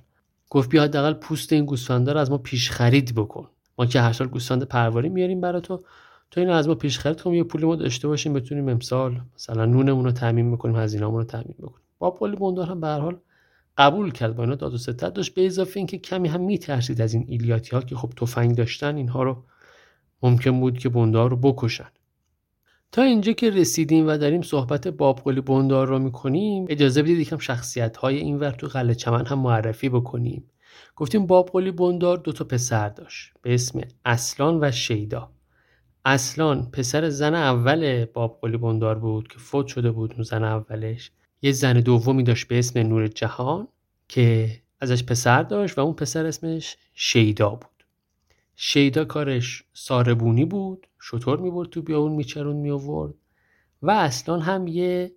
گفت 0.53 0.69
بیا 0.69 0.83
حداقل 0.83 1.13
پوست 1.13 1.53
این 1.53 1.65
گوسفندا 1.65 2.11
رو 2.11 2.19
از 2.19 2.31
ما 2.31 2.37
پیش 2.37 2.71
خرید 2.71 3.15
بکن. 3.15 3.47
ما 3.77 3.85
که 3.85 4.01
هر 4.01 4.13
سال 4.13 4.27
گوسفند 4.27 4.63
پرواری 4.63 5.09
میاریم 5.09 5.41
برای 5.41 5.61
تو 5.61 5.83
تو 6.31 6.39
اینو 6.39 6.53
از 6.53 6.67
ما 6.67 6.75
پیش 6.75 6.99
خرید 6.99 7.21
کن 7.21 7.33
یه 7.33 7.43
پولی 7.43 7.65
ما 7.65 7.75
داشته 7.75 8.07
باشیم 8.07 8.33
بتونیم 8.33 8.69
امسال 8.69 9.21
مثلا 9.35 9.65
نونمون 9.65 10.05
رو 10.05 10.11
تامین 10.11 10.51
بکنیم 10.51 10.75
هزینه‌مون 10.75 11.17
رو 11.17 11.23
تامین 11.23 11.55
بکنیم. 11.59 11.85
باب 11.99 12.17
قلی 12.19 12.35
بندار 12.35 12.67
هم 12.67 12.81
به 12.81 12.87
حال 12.87 13.17
قبول 13.77 14.11
کرد 14.11 14.35
با 14.35 14.43
اینا 14.43 14.55
داد 14.55 14.73
و 14.73 14.77
ستد 14.77 15.13
داشت 15.13 15.33
به 15.33 15.45
اضافه 15.45 15.79
اینکه 15.79 15.97
کمی 15.97 16.27
هم 16.27 16.41
میترسید 16.41 17.01
از 17.01 17.13
این 17.13 17.25
ایلیاتی 17.27 17.75
ها 17.75 17.81
که 17.81 17.95
خب 17.95 18.09
تفنگ 18.17 18.55
داشتن 18.55 18.95
اینها 18.95 19.23
رو 19.23 19.43
ممکن 20.23 20.59
بود 20.59 20.77
که 20.77 20.89
بندار 20.89 21.29
رو 21.29 21.37
بکشن. 21.37 21.89
تا 22.93 23.01
اینجا 23.01 23.31
که 23.33 23.49
رسیدیم 23.49 24.07
و 24.07 24.17
داریم 24.17 24.41
صحبت 24.41 24.87
بابقلی 24.87 25.41
بندار 25.41 25.87
رو 25.87 25.99
می‌کنیم 25.99 26.65
اجازه 26.69 27.03
بدید 27.03 27.19
یکم 27.19 27.37
شخصیت 27.37 27.97
های 27.97 28.17
این 28.17 28.39
ور 28.39 28.51
تو 28.51 28.67
قلعه 28.67 28.95
چمن 28.95 29.25
هم 29.25 29.39
معرفی 29.39 29.89
بکنیم. 29.89 30.43
گفتیم 30.95 31.27
بابقلی 31.27 31.71
بندار 31.71 32.17
دو 32.17 32.31
تا 32.31 32.45
پسر 32.45 32.89
داشت 32.89 33.33
به 33.41 33.53
اسم 33.53 33.81
اصلان 34.05 34.59
و 34.61 34.71
شیدا. 34.71 35.31
اصلان 36.05 36.71
پسر 36.71 37.09
زن 37.09 37.35
اول 37.35 38.05
بابقلی 38.05 38.57
بندار 38.57 38.99
بود 38.99 39.27
که 39.27 39.37
فوت 39.37 39.67
شده 39.67 39.91
بود 39.91 40.13
اون 40.13 40.23
زن 40.23 40.43
اولش. 40.43 41.11
یه 41.41 41.51
زن 41.51 41.73
دومی 41.73 42.23
داشت 42.23 42.47
به 42.47 42.59
اسم 42.59 42.79
نور 42.79 43.07
جهان 43.07 43.67
که 44.07 44.51
ازش 44.81 45.03
پسر 45.03 45.43
داشت 45.43 45.77
و 45.77 45.81
اون 45.81 45.93
پسر 45.93 46.25
اسمش 46.25 46.77
شیدا 46.93 47.49
بود. 47.49 47.85
شیدا 48.55 49.05
کارش 49.05 49.63
ساربونی 49.73 50.45
بود. 50.45 50.87
شطور 51.05 51.39
می‌برد 51.39 51.69
تو 51.69 51.81
بیابون 51.81 52.11
میچرون 52.11 52.55
میآورد 52.55 53.13
و 53.81 53.91
اصلا 53.91 54.39
هم 54.39 54.67
یه 54.67 55.15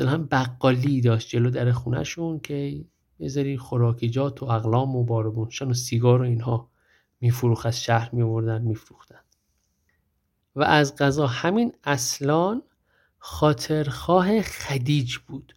هم 0.00 0.26
بقالی 0.26 1.00
داشت 1.00 1.28
جلو 1.28 1.50
در 1.50 1.72
خونهشون 1.72 2.40
که 2.40 2.84
یه 3.18 3.58
خوراکیجات 3.58 4.42
و 4.42 4.46
اقلام 4.46 4.96
و 4.96 5.04
باربونشان 5.04 5.70
و 5.70 5.74
سیگار 5.74 6.20
و 6.22 6.24
اینها 6.24 6.70
میفروخ 7.20 7.66
از 7.66 7.82
شهر 7.82 8.14
میوردن 8.14 8.62
میفروختن 8.62 9.20
و 10.56 10.62
از 10.62 10.96
غذا 10.96 11.26
همین 11.26 11.72
اصلان 11.84 12.62
خاطرخواه 13.18 14.42
خدیج 14.42 15.18
بود. 15.18 15.54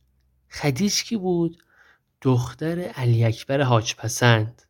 خدیج 0.50 1.04
کی 1.04 1.18
بود؟ 1.18 1.64
دختر 2.22 2.80
علی 2.80 3.24
اکبر 3.24 3.62
حاج 3.62 3.96
پسند. 3.96 4.62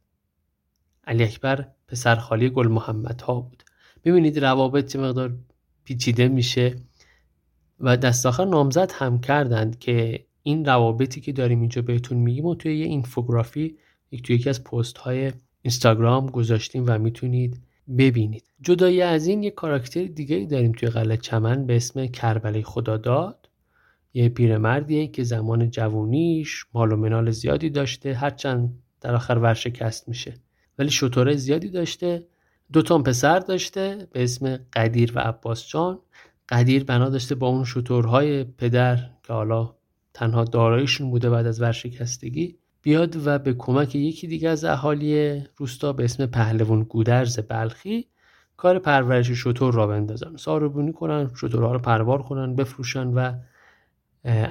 علی 1.07 1.23
اکبر 1.23 1.67
پسرخالی 1.87 2.49
گل 2.49 2.67
محمد 2.67 3.21
ها 3.21 3.39
بود. 3.39 3.64
ببینید 4.05 4.39
روابط 4.39 4.85
چه 4.85 4.99
مقدار 4.99 5.33
پیچیده 5.83 6.27
میشه 6.27 6.75
و 7.79 7.97
دست 7.97 8.25
آخر 8.25 8.45
نامزد 8.45 8.91
هم 8.91 9.19
کردند 9.19 9.79
که 9.79 10.25
این 10.43 10.65
روابطی 10.65 11.21
که 11.21 11.31
داریم 11.31 11.59
اینجا 11.59 11.81
بهتون 11.81 12.17
میگیم 12.17 12.45
و 12.45 12.55
توی 12.55 12.77
یه 12.77 12.85
اینفوگرافی 12.85 13.77
یک 14.11 14.23
توی 14.23 14.35
یکی 14.35 14.49
از 14.49 14.63
پست 14.63 14.97
های 14.97 15.31
اینستاگرام 15.61 16.29
گذاشتیم 16.29 16.83
و 16.87 16.97
می‌تونید 16.97 17.61
ببینید. 17.97 18.43
جدای 18.61 19.01
از 19.01 19.27
این 19.27 19.43
یه 19.43 19.51
کاراکتر 19.51 20.03
دیگه 20.03 20.47
داریم 20.51 20.71
توی 20.71 20.89
قلعه 20.89 21.17
چمن 21.17 21.65
به 21.65 21.75
اسم 21.75 22.07
کربلای 22.07 22.63
خداداد. 22.63 23.49
یه 24.13 24.29
پیرمردیه 24.29 25.07
که 25.07 25.23
زمان 25.23 25.69
جوونیش 25.69 26.65
مال 26.73 26.91
و 26.91 26.95
منال 26.95 27.31
زیادی 27.31 27.69
داشته 27.69 28.13
هرچند 28.13 28.79
در 29.01 29.15
آخر 29.15 29.37
ورشکست 29.37 30.09
میشه. 30.09 30.33
ولی 30.79 30.89
شطوره 30.89 31.35
زیادی 31.35 31.69
داشته. 31.69 32.27
دو 32.75 32.81
تا 32.81 32.97
پسر 32.97 33.39
داشته 33.39 34.07
به 34.11 34.23
اسم 34.23 34.59
قدیر 34.73 35.11
و 35.15 35.19
عباس 35.19 35.67
جان. 35.67 35.99
قدیر 36.49 36.83
بنا 36.83 37.09
داشته 37.09 37.35
با 37.35 37.47
اون 37.47 37.63
شطورهای 37.63 38.43
پدر 38.43 38.97
که 39.23 39.33
حالا 39.33 39.75
تنها 40.13 40.43
دارایشون 40.43 41.09
بوده 41.09 41.29
بعد 41.29 41.45
از 41.47 41.61
ورشکستگی 41.61 42.57
بیاد 42.81 43.27
و 43.27 43.39
به 43.39 43.53
کمک 43.53 43.95
یکی 43.95 44.27
دیگه 44.27 44.49
از 44.49 44.65
اهالی 44.65 45.41
روستا 45.57 45.93
به 45.93 46.03
اسم 46.03 46.25
پهلوان 46.25 46.83
گودرز 46.83 47.39
بلخی 47.39 48.07
کار 48.57 48.79
پرورش 48.79 49.31
شطور 49.31 49.73
را 49.73 49.87
بندازن. 49.87 50.35
ساربونی 50.35 50.93
کنن 50.93 51.31
شطورها 51.35 51.73
رو 51.73 51.79
پروار 51.79 52.23
کنن 52.23 52.55
بفروشن 52.55 53.07
و 53.07 53.33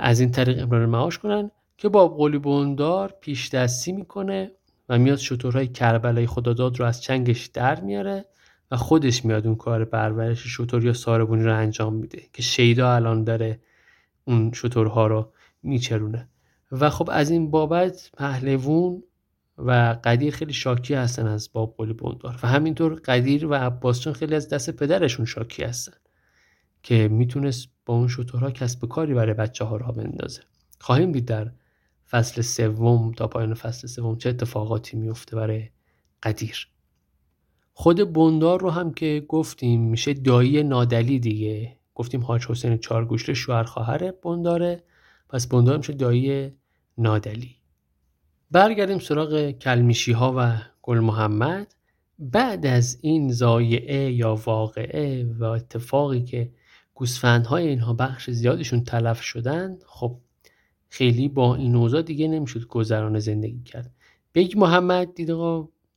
از 0.00 0.20
این 0.20 0.30
طریق 0.30 0.62
امرار 0.62 0.86
معاش 0.86 1.18
کنن 1.18 1.50
که 1.78 1.88
با 1.88 2.08
قولی 2.08 2.38
بوندار 2.38 3.14
پیش 3.20 3.48
دستی 3.50 3.92
می‌کنه 3.92 4.50
و 4.88 4.98
میاد 4.98 5.18
شطورهای 5.18 5.68
کربلای 5.68 6.26
خداداد 6.26 6.80
رو 6.80 6.86
از 6.86 7.02
چنگش 7.02 7.46
در 7.46 7.80
میاره 7.80 8.24
و 8.70 8.76
خودش 8.76 9.24
میاد 9.24 9.46
اون 9.46 9.56
کار 9.56 9.84
پرورش 9.84 10.46
شطور 10.46 10.84
یا 10.84 10.92
ساربونی 10.92 11.44
رو 11.44 11.56
انجام 11.56 11.94
میده 11.94 12.22
که 12.32 12.42
شیدا 12.42 12.94
الان 12.94 13.24
داره 13.24 13.60
اون 14.24 14.52
شطورها 14.52 15.06
رو 15.06 15.32
میچرونه. 15.62 16.28
و 16.72 16.90
خب 16.90 17.08
از 17.12 17.30
این 17.30 17.50
بابت 17.50 18.10
پهلوون 18.16 19.02
و 19.58 19.96
قدیر 20.04 20.34
خیلی 20.34 20.52
شاکی 20.52 20.94
هستن 20.94 21.26
از 21.26 21.50
باب 21.52 21.74
قلی 21.78 21.92
بندار. 21.92 22.38
و 22.42 22.48
همینطور 22.48 22.94
قدیر 22.94 23.46
و 23.46 23.54
عباس 23.54 24.08
خیلی 24.08 24.34
از 24.34 24.48
دست 24.48 24.70
پدرشون 24.70 25.26
شاکی 25.26 25.62
هستن 25.62 25.92
که 26.82 27.08
می‌تونست 27.08 27.68
با 27.86 27.94
اون 27.94 28.08
شطورها 28.08 28.50
کسب 28.50 28.88
کاری 28.88 29.14
برای 29.14 29.34
بچه 29.34 29.64
ها 29.64 29.76
را 29.76 29.92
بندازه. 29.92 30.42
خواهیم 30.80 31.12
دید 31.12 31.24
در 31.24 31.50
فصل 32.10 32.42
سوم 32.42 33.12
تا 33.12 33.28
پایان 33.28 33.54
فصل 33.54 33.86
سوم 33.88 34.16
چه 34.16 34.28
اتفاقاتی 34.28 34.96
میفته 34.96 35.36
برای 35.36 35.68
قدیر؟ 36.22 36.68
خود 37.72 38.12
بندار 38.12 38.60
رو 38.60 38.70
هم 38.70 38.94
که 38.94 39.24
گفتیم 39.28 39.80
میشه 39.80 40.14
دایی 40.14 40.62
نادلی 40.62 41.18
دیگه. 41.18 41.76
گفتیم 41.94 42.24
حاج 42.24 42.46
حسین 42.46 42.76
چارگوشت 42.76 43.32
شوهر 43.32 43.62
خواهر 43.62 44.10
بنداره. 44.10 44.82
پس 45.28 45.46
بندار 45.46 45.76
میشه 45.76 45.92
دایی 45.92 46.52
نادلی. 46.98 47.56
برگردیم 48.50 48.98
سراغ 48.98 49.50
کلمیشی 49.50 50.12
ها 50.12 50.34
و 50.36 50.58
گل 50.82 50.98
محمد. 50.98 51.74
بعد 52.18 52.66
از 52.66 52.98
این 53.00 53.32
زایعه 53.32 54.12
یا 54.12 54.34
واقعه 54.34 55.24
و 55.38 55.44
اتفاقی 55.44 56.22
که 56.22 56.52
گوسفندهای 56.94 57.68
اینها 57.68 57.92
بخش 57.92 58.30
زیادشون 58.30 58.84
تلف 58.84 59.22
شدن 59.22 59.78
خب 59.86 60.18
خیلی 60.94 61.28
با 61.28 61.54
این 61.54 61.76
اوضاع 61.76 62.02
دیگه 62.02 62.28
نمی‌شد 62.28 62.66
گذران 62.66 63.18
زندگی 63.18 63.62
کرد. 63.62 63.90
بیگ 64.32 64.58
محمد 64.58 65.14
دید 65.14 65.30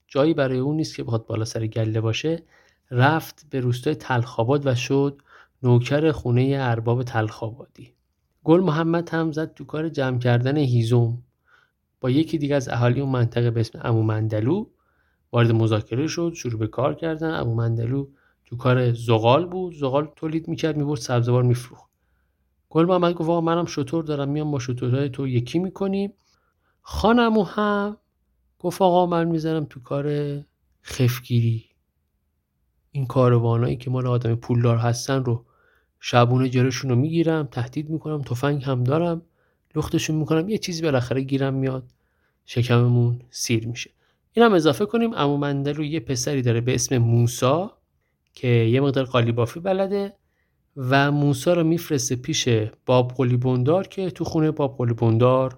جایی 0.07 0.33
برای 0.33 0.59
اون 0.59 0.75
نیست 0.75 0.95
که 0.95 1.03
بخواد 1.03 1.25
بالا 1.25 1.45
سر 1.45 1.67
گله 1.67 2.01
باشه. 2.01 2.43
رفت 2.91 3.45
به 3.49 3.59
روستای 3.59 3.95
تلخاباد 3.95 4.67
و 4.67 4.75
شد 4.75 5.21
نوکر 5.63 6.11
خونه 6.11 6.57
ارباب 6.59 7.03
تلخابادی 7.03 7.93
گل 8.43 8.59
محمد 8.59 9.09
هم 9.09 9.31
زد 9.31 9.53
تو 9.53 9.65
کار 9.65 9.89
جمع 9.89 10.19
کردن 10.19 10.57
هیزم. 10.57 11.17
با 12.01 12.09
یکی 12.09 12.37
دیگه 12.37 12.55
از 12.55 12.69
اهالی 12.69 13.01
اون 13.01 13.11
منطقه 13.11 13.51
به 13.51 13.59
اسم 13.59 13.79
امو 13.83 14.03
مندلو 14.03 14.65
وارد 15.31 15.51
مذاکره 15.51 16.07
شد 16.07 16.33
شروع 16.35 16.59
به 16.59 16.67
کار 16.67 16.95
کردن. 16.95 17.33
امو 17.33 17.55
مندلو 17.55 18.07
تو 18.45 18.57
کار 18.57 18.93
زغال 18.93 19.45
بود. 19.45 19.73
زغال 19.73 20.11
تولید 20.15 20.47
می‌کرد 20.47 20.77
می‌برد 20.77 20.99
سبزوار 20.99 21.43
میفروخت. 21.43 21.86
گل 22.69 22.85
محمد 22.85 23.13
گفت 23.13 23.29
منم 23.29 23.65
شطور 23.65 24.03
دارم 24.03 24.29
میام 24.29 24.51
با 24.51 24.59
شطورهای 24.59 25.09
تو 25.09 25.27
یکی 25.27 25.59
می‌کنیم. 25.59 26.13
خانمو 26.81 27.43
هم 27.43 27.97
گفت 28.59 28.81
آقا 28.81 29.05
من 29.05 29.27
می‌زنم 29.27 29.65
تو 29.65 29.79
کار 29.79 30.37
خفگیری. 30.83 31.65
این 32.91 33.05
کاروانایی 33.05 33.77
که 33.77 33.89
مال 33.89 34.07
آدم 34.07 34.35
پولدار 34.35 34.77
هستن 34.77 35.23
رو 35.23 35.45
شبونه 35.99 36.49
جلوشون 36.49 36.89
رو 36.89 36.95
می‌گیرم 36.95 37.47
تهدید 37.51 37.89
می‌کنم 37.89 38.21
تفنگ 38.21 38.63
هم 38.63 38.83
دارم 38.83 39.21
لختشون 39.75 40.15
می‌کنم 40.15 40.49
یه 40.49 40.57
چیزی 40.57 40.81
بالاخره 40.81 41.21
گیرم 41.21 41.53
میاد 41.53 41.83
شکممون 42.45 43.21
سیر 43.29 43.67
میشه. 43.67 43.91
این 44.33 44.45
هم 44.45 44.53
اضافه 44.53 44.85
کنیم 44.85 45.13
امو 45.13 45.45
رو 45.45 45.83
یه 45.83 45.99
پسری 45.99 46.41
داره 46.41 46.61
به 46.61 46.75
اسم 46.75 46.97
موسا 46.97 47.77
که 48.33 48.47
یه 48.47 48.81
مقدار 48.81 49.05
قالیبافی 49.05 49.59
بلده. 49.59 50.13
و 50.77 51.11
موسا 51.11 51.53
رو 51.53 51.63
میفرسته 51.63 52.15
پیش 52.15 52.49
باب 52.85 53.13
قلی 53.17 53.37
بندار 53.37 53.87
که 53.87 54.11
تو 54.11 54.23
خونه 54.23 54.51
باب 54.51 54.77
قلی 54.77 54.93
بندار 54.93 55.57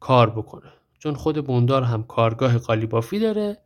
کار 0.00 0.30
بکنه. 0.30 0.72
چون 0.98 1.14
خود 1.14 1.46
بندار 1.46 1.82
هم 1.82 2.02
کارگاه 2.02 2.58
قالیبافی 2.58 3.18
داره. 3.18 3.58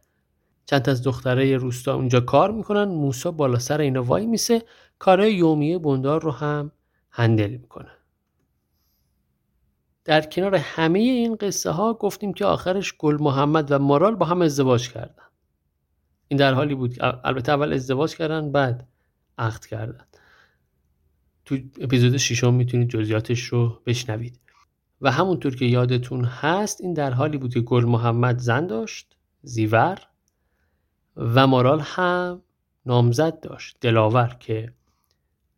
چند 0.67 0.89
از 0.89 1.03
دختره 1.03 1.57
روستا 1.57 1.95
اونجا 1.95 2.21
کار 2.21 2.51
می‌کنن. 2.51 2.85
موسا 2.85 3.31
بالا 3.31 3.59
سر 3.59 3.81
اینا 3.81 4.03
وای 4.03 4.27
میسه. 4.27 4.63
کارهای 4.99 5.35
یومیه 5.35 5.79
بندار 5.79 6.23
رو 6.23 6.31
هم 6.31 6.73
هندل 7.11 7.51
می‌کنه. 7.51 7.91
در 10.05 10.21
کنار 10.21 10.55
همه 10.55 10.99
این 10.99 11.37
قصه 11.37 11.71
ها 11.71 11.95
گفتیم 11.95 12.33
که 12.33 12.45
آخرش 12.45 12.95
گل 12.99 13.17
محمد 13.21 13.73
و 13.73 13.79
مارال 13.79 14.15
با 14.15 14.27
هم 14.27 14.43
ازدواج 14.43 14.93
کردن. 14.93 15.25
این 16.29 16.39
در 16.39 16.55
حالی 16.55 16.75
بود 16.75 16.97
البته 17.01 17.53
اول 17.53 17.73
ازدواج 17.73 18.17
کردن 18.17 18.53
بعد 18.53 18.89
عقد 19.39 19.67
کردن. 19.67 20.05
تو 21.45 21.59
اپیزود 21.81 22.17
ششم 22.17 22.55
می‌تونید 22.55 22.89
جزئیاتش 22.89 23.41
رو 23.41 23.83
بشنوید. 23.87 24.41
و 25.01 25.11
همونطور 25.11 25.57
که 25.57 25.65
یادتون 25.65 26.25
هست 26.25 26.81
این 26.81 26.95
در 26.95 27.11
حالی 27.11 27.39
بود 27.39 27.55
که 27.55 27.61
گل 27.61 27.85
محمد 27.85 28.39
زن 28.39 28.67
داشت 28.67 29.17
زیور 29.43 29.99
و 31.17 31.47
مارال 31.47 31.81
هم 31.81 32.43
نامزد 32.87 33.41
داشت 33.41 33.77
دلاور 33.81 34.37
که 34.41 34.73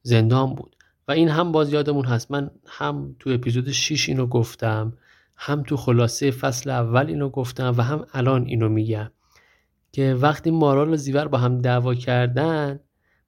زندان 0.03 0.55
بود. 0.55 0.77
و 1.09 1.13
این 1.13 1.29
هم 1.29 1.53
باز 1.53 1.73
یادمون 1.73 2.05
هست. 2.05 2.31
من 2.31 2.51
هم 2.67 3.17
تو 3.19 3.31
اپیزود 3.31 3.71
6 3.71 4.09
اینو 4.09 4.27
گفتم 4.27 4.93
هم 5.37 5.63
تو 5.63 5.77
خلاصه 5.77 6.31
فصل 6.31 6.71
اول 6.71 7.07
اینو 7.07 7.29
گفتم 7.29 7.75
و 7.77 7.83
هم 7.83 8.07
الان 8.13 8.47
اینو 8.47 8.69
میگم 8.69 9.11
که 9.93 10.15
وقتی 10.15 10.51
مارال 10.51 10.93
و 10.93 10.97
زیور 10.97 11.29
با 11.29 11.39
هم 11.39 11.61
دعوا 11.61 11.95
کردن 11.95 12.81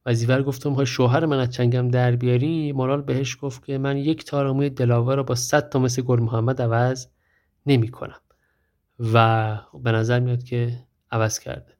و 0.08 0.14
زیور 0.14 0.42
گفتم 0.42 0.72
های 0.72 0.86
شوهر 0.86 1.26
من 1.26 1.38
از 1.38 1.50
چنگم 1.50 1.88
در 1.88 2.16
بیاری؟ 2.16 2.72
مارال 2.72 3.02
بهش 3.02 3.38
گفت 3.40 3.64
که 3.64 3.78
من 3.78 3.96
یک 3.96 4.24
تارموی 4.24 4.70
دلاور 4.70 5.16
رو 5.16 5.24
با 5.24 5.34
100 5.34 5.68
تا 5.68 5.78
مثل 5.78 6.02
گل 6.02 6.20
محمد 6.20 6.62
عوض 6.62 7.06
نمی 7.66 7.88
کنم. 7.88 8.20
و 9.12 9.58
به 9.82 9.92
نظر 9.92 10.20
میاد 10.20 10.42
که 10.42 10.78
عوض 11.10 11.38
کرده. 11.38 11.72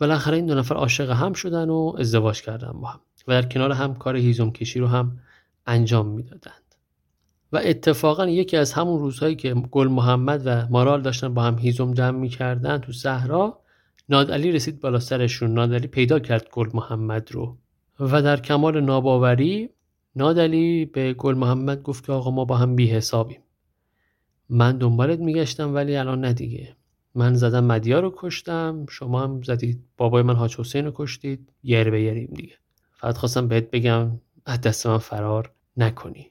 بالاخره 0.00 0.36
این 0.36 0.46
دو 0.46 0.54
نفر 0.54 0.74
عاشق 0.74 1.10
هم 1.10 1.32
شدن 1.32 1.70
و 1.70 1.92
ازدواج 1.98 2.42
کردن 2.42 2.72
با 2.72 2.88
هم 2.88 3.00
و 3.28 3.32
در 3.32 3.48
کنار 3.48 3.72
هم 3.72 3.94
کار 3.94 4.16
هیزم 4.16 4.50
کشی 4.50 4.80
رو 4.80 4.86
هم 4.86 5.18
انجام 5.66 6.08
می‌دادند. 6.08 6.74
و 7.52 7.60
اتفاقا 7.64 8.26
یکی 8.26 8.56
از 8.56 8.72
همون 8.72 9.00
روزهایی 9.00 9.36
که 9.36 9.54
گل 9.54 9.88
محمد 9.88 10.42
و 10.44 10.66
مارال 10.70 11.02
داشتن 11.02 11.34
با 11.34 11.42
هم 11.42 11.58
هیزم 11.58 11.94
جمع 11.94 12.18
می‌کردن 12.18 12.78
تو 12.78 12.92
صحرا 12.92 13.65
نادعلی 14.08 14.52
رسید 14.52 14.80
بالا 14.80 14.98
سرشون. 14.98 15.54
نادعلی 15.54 15.86
پیدا 15.86 16.18
کرد 16.18 16.48
گل 16.52 16.68
محمد 16.74 17.32
رو. 17.32 17.56
و 18.00 18.22
در 18.22 18.40
کمال 18.40 18.80
ناباوری 18.80 19.70
نادعلی 20.16 20.84
به 20.84 21.12
گل 21.12 21.34
محمد 21.34 21.82
گفت 21.82 22.06
که 22.06 22.12
آقا 22.12 22.30
ما 22.30 22.44
با 22.44 22.56
هم 22.56 22.76
بی 22.76 22.86
حسابیم 22.86 23.40
من 24.48 24.78
دنبالت 24.78 25.18
میگشتم 25.18 25.74
ولی 25.74 25.96
الان 25.96 26.20
نه 26.20 26.32
دیگه. 26.32 26.76
من 27.14 27.34
زدم 27.34 27.64
مدیا 27.64 28.00
رو 28.00 28.14
کشتم. 28.16 28.86
شما 28.88 29.22
هم 29.22 29.42
زدید. 29.42 29.84
بابای 29.96 30.22
من 30.22 30.36
حاج 30.36 30.56
حسین 30.56 30.84
رو 30.84 30.92
کشتید. 30.94 31.52
یر 31.62 31.90
به 31.90 32.02
یریم 32.02 32.30
دیگه. 32.34 32.54
فقط 32.92 33.16
خواستم 33.16 33.48
بهت 33.48 33.70
بگم 33.70 34.20
از 34.46 34.60
دست 34.60 34.86
من 34.86 34.98
فرار 34.98 35.52
نکنی. 35.76 36.30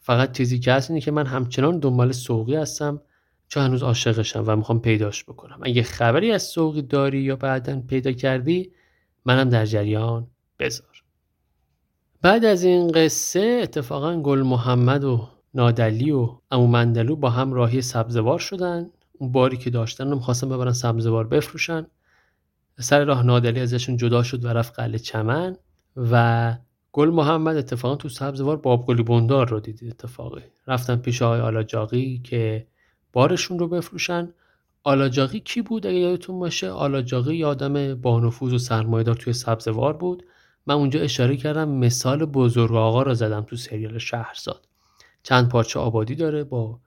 فقط 0.00 0.32
چیزی 0.32 0.58
که 0.58 0.72
هست 0.72 0.90
اینه 0.90 1.00
که 1.00 1.10
من 1.10 1.26
همچنان 1.26 1.78
دنبال 1.78 2.12
سوقی 2.12 2.54
هستم. 2.54 3.00
چون 3.52 3.62
هنوز 3.62 3.82
عاشقشم 3.82 4.44
و 4.46 4.56
می‌خوام 4.56 4.80
پیداش 4.80 5.24
بکنم. 5.24 5.58
اگه 5.62 5.82
خبری 5.82 6.32
از 6.32 6.42
سوقی 6.42 6.82
داری 6.82 7.20
یا 7.22 7.36
بعدا 7.36 7.80
پیدا 7.80 8.12
کردی 8.12 8.72
منم 9.24 9.48
در 9.48 9.66
جریان. 9.66 10.26
بذار. 10.58 11.02
بعد 12.22 12.44
از 12.44 12.64
این 12.64 12.92
قصه 12.92 13.60
اتفاقا 13.62 14.20
گل 14.20 14.42
محمد 14.42 15.04
و 15.04 15.28
نادلی 15.54 16.10
و 16.10 16.38
امو 16.50 16.66
مندلو 16.66 17.16
با 17.16 17.30
هم 17.30 17.52
راهی 17.52 17.82
سبزوار 17.82 18.38
شدن. 18.38 18.90
اون 19.12 19.32
باری 19.32 19.56
که 19.56 19.70
داشتن 19.70 20.10
رو 20.10 20.16
می‌خواستن 20.16 20.48
ببرن 20.48 20.72
سبزوار 20.72 21.26
بفروشن. 21.26 21.86
سر 22.78 23.04
راه 23.04 23.26
نادلی 23.26 23.60
ازشون 23.60 23.96
جدا 23.96 24.22
شد 24.22 24.44
و 24.44 24.48
رفت 24.48 24.74
قله 24.74 24.98
چمن. 24.98 25.56
و 25.96 26.54
گل 26.92 27.10
محمد 27.10 27.56
اتفاقا 27.56 27.96
تو 27.96 28.08
سبزوار 28.08 28.56
باب 28.56 28.86
گلی 28.86 29.02
بندار 29.02 29.48
رو 29.48 29.60
دیدید 29.60 29.90
اتفاقی. 29.90 30.42
رفتن 30.66 30.96
پیش 30.96 31.22
آقای 31.22 31.40
آلاجاقی 31.40 32.20
که 32.24 32.66
بارشون 33.12 33.58
رو 33.58 33.68
بفروشن. 33.68 34.32
آلاجاقی 34.84 35.40
کی 35.40 35.62
بود 35.62 35.86
اگه 35.86 35.96
یادتون 35.96 36.38
باشه؟ 36.38 36.70
آلاجاقی 36.70 37.36
یه 37.36 37.46
آدم 37.46 37.94
با 37.94 38.20
نفوذ 38.20 38.52
و 38.52 38.58
سرمایه‌دار 38.58 39.14
توی 39.14 39.32
سبزوار 39.32 39.92
بود. 39.92 40.22
من 40.66 40.74
اونجا 40.74 41.00
اشاره 41.00 41.36
کردم 41.36 41.68
مثال 41.68 42.24
بزرگ 42.24 42.72
آقا 42.72 43.02
رو 43.02 43.14
زدم 43.14 43.40
تو 43.40 43.56
سریال 43.56 43.98
شهرزاد. 43.98 44.68
چند 45.22 45.48
پارچه 45.48 45.80
آبادی 45.80 46.14
داره 46.14 46.44
با 46.44 46.80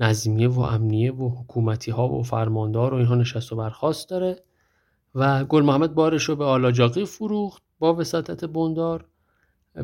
نظمیه 0.00 0.48
و 0.48 0.60
امنیه 0.60 1.12
و 1.12 1.28
حکومتی 1.28 1.90
ها 1.90 2.08
و 2.08 2.22
فرماندار 2.22 2.94
و 2.94 2.96
اینها 2.96 3.14
نشست 3.14 3.52
و 3.52 3.56
برخواست 3.56 4.10
داره 4.10 4.42
و 5.14 5.44
گل 5.44 5.62
محمد 5.62 5.94
بارش 5.94 6.24
رو 6.24 6.36
به 6.36 6.44
آلاجاقی 6.44 7.04
فروخت 7.04 7.62
با 7.78 7.94
وساطت 7.94 8.44
بندار. 8.44 9.04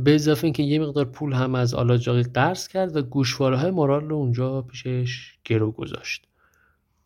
به 0.01 0.15
اضافه 0.15 0.45
اینکه 0.45 0.63
یه 0.63 0.79
مقدار 0.79 1.05
پول 1.05 1.33
هم 1.33 1.55
از 1.55 1.75
آلاجاقی 1.75 2.23
قرض 2.23 2.69
کرد 2.69 2.97
و 2.97 3.03
گوشواره 3.03 3.57
های 3.57 3.71
مورال 3.71 4.09
رو 4.09 4.17
اونجا 4.17 4.63
پیشش 4.63 5.35
گرو 5.45 5.71
گذاشت. 5.71 6.27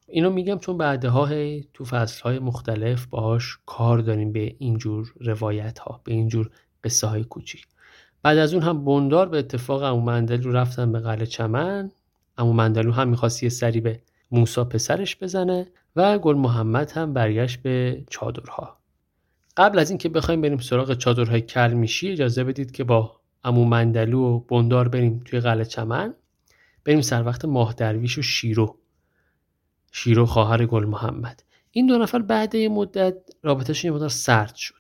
اینو 0.09 0.31
میگم 0.31 0.59
چون 0.59 0.79
بعدها 0.79 1.29
تو 1.75 1.85
فصل 1.85 2.23
های 2.23 2.39
مختلف 2.39 3.07
باهاش 3.07 3.59
کار 3.67 3.99
داریم 3.99 4.33
به 4.33 4.55
اینجور 4.59 5.13
روایت 5.21 5.79
ها 5.79 6.01
به 6.05 6.13
اینجور 6.13 6.51
قصه 6.85 7.07
های 7.07 7.25
کوچیک. 7.25 7.67
بعد 8.23 8.39
از 8.39 8.55
اون 8.55 8.63
هم 8.63 8.85
بندار 8.85 9.29
به 9.29 9.39
اتفاق 9.39 9.83
امو 9.83 10.01
مندلو 10.01 10.53
رفتن 10.53 10.93
به 10.93 11.01
قلعه 11.01 11.27
چمن. 11.27 11.91
امو 12.39 12.53
مندلو 12.53 12.93
هم 12.93 13.09
می‌خواست 13.09 13.43
یه 13.43 13.49
سری 13.49 13.81
به 13.81 14.01
موسا 14.31 14.65
پسرش 14.65 15.17
بزنه 15.17 15.67
و 15.97 16.19
گل 16.19 16.37
محمد 16.37 16.91
هم 16.91 17.13
برگشت 17.13 17.63
به 17.63 18.05
چادرها. 18.11 18.78
قبل 19.59 19.79
از 19.79 19.91
اینکه 19.91 20.09
بخوایم 20.09 20.41
بریم 20.41 20.59
سراغ 20.59 20.95
چادرهای 20.95 21.41
کلمیشی 21.41 22.13
اجازه 22.13 22.45
بدید 22.45 22.71
که 22.71 22.85
با 22.85 23.21
امو 23.45 23.65
مندلو 23.65 24.21
و 24.21 24.39
بندار 24.39 24.89
بریم 24.89 25.23
توی 25.25 25.41
قلعه 25.41 25.65
چمن. 25.65 26.15
بریم 26.85 27.01
سر 27.01 27.27
وقت 27.27 27.45
ماه 27.45 27.75
درویش 27.75 28.19
و 28.19 28.23
شیرو. 28.23 28.79
شیرو 29.93 30.27
خواهر 30.27 30.67
گل 30.67 30.85
محمد. 30.85 31.43
این 31.71 31.87
دو 31.87 31.99
نفر 31.99 32.19
بعد 32.19 32.55
یه 32.55 32.69
مدت 32.69 33.15
رابطهشون 33.43 33.91
یه 33.91 33.97
مدار 33.97 34.09
سرد 34.09 34.55
شد. 34.55 34.75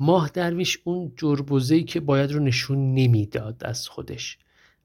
ماه 0.00 0.30
درویش 0.34 0.78
اون 0.84 1.12
جربوزهی 1.16 1.84
که 1.84 2.00
باید 2.00 2.32
رو 2.32 2.40
نشون 2.40 2.94
نمی‌داد 2.94 3.62
از 3.64 3.88
خودش 3.88 4.38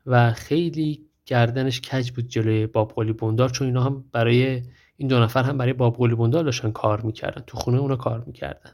و 0.05 0.34
خیلی 0.34 1.05
گردنش 1.25 1.81
کج 1.81 2.11
بود 2.11 2.27
جلوی 2.27 2.67
باب 2.67 2.93
قلی 2.95 3.13
بندار 3.13 3.49
چون 3.49 3.67
اینا 3.67 3.84
هم 3.84 4.03
برای 4.11 4.61
این 4.97 5.07
دو 5.07 5.19
نفر 5.19 5.43
هم 5.43 5.57
برای 5.57 5.73
باب 5.73 5.97
قلی 5.97 6.15
بندار 6.15 6.43
داشتن 6.43 6.71
کار 6.71 7.01
می‌کردن. 7.01 7.43
تو 7.47 7.57
خونه 7.57 7.77
اونا 7.77 7.95
کار 7.95 8.23
می‌کردن. 8.27 8.71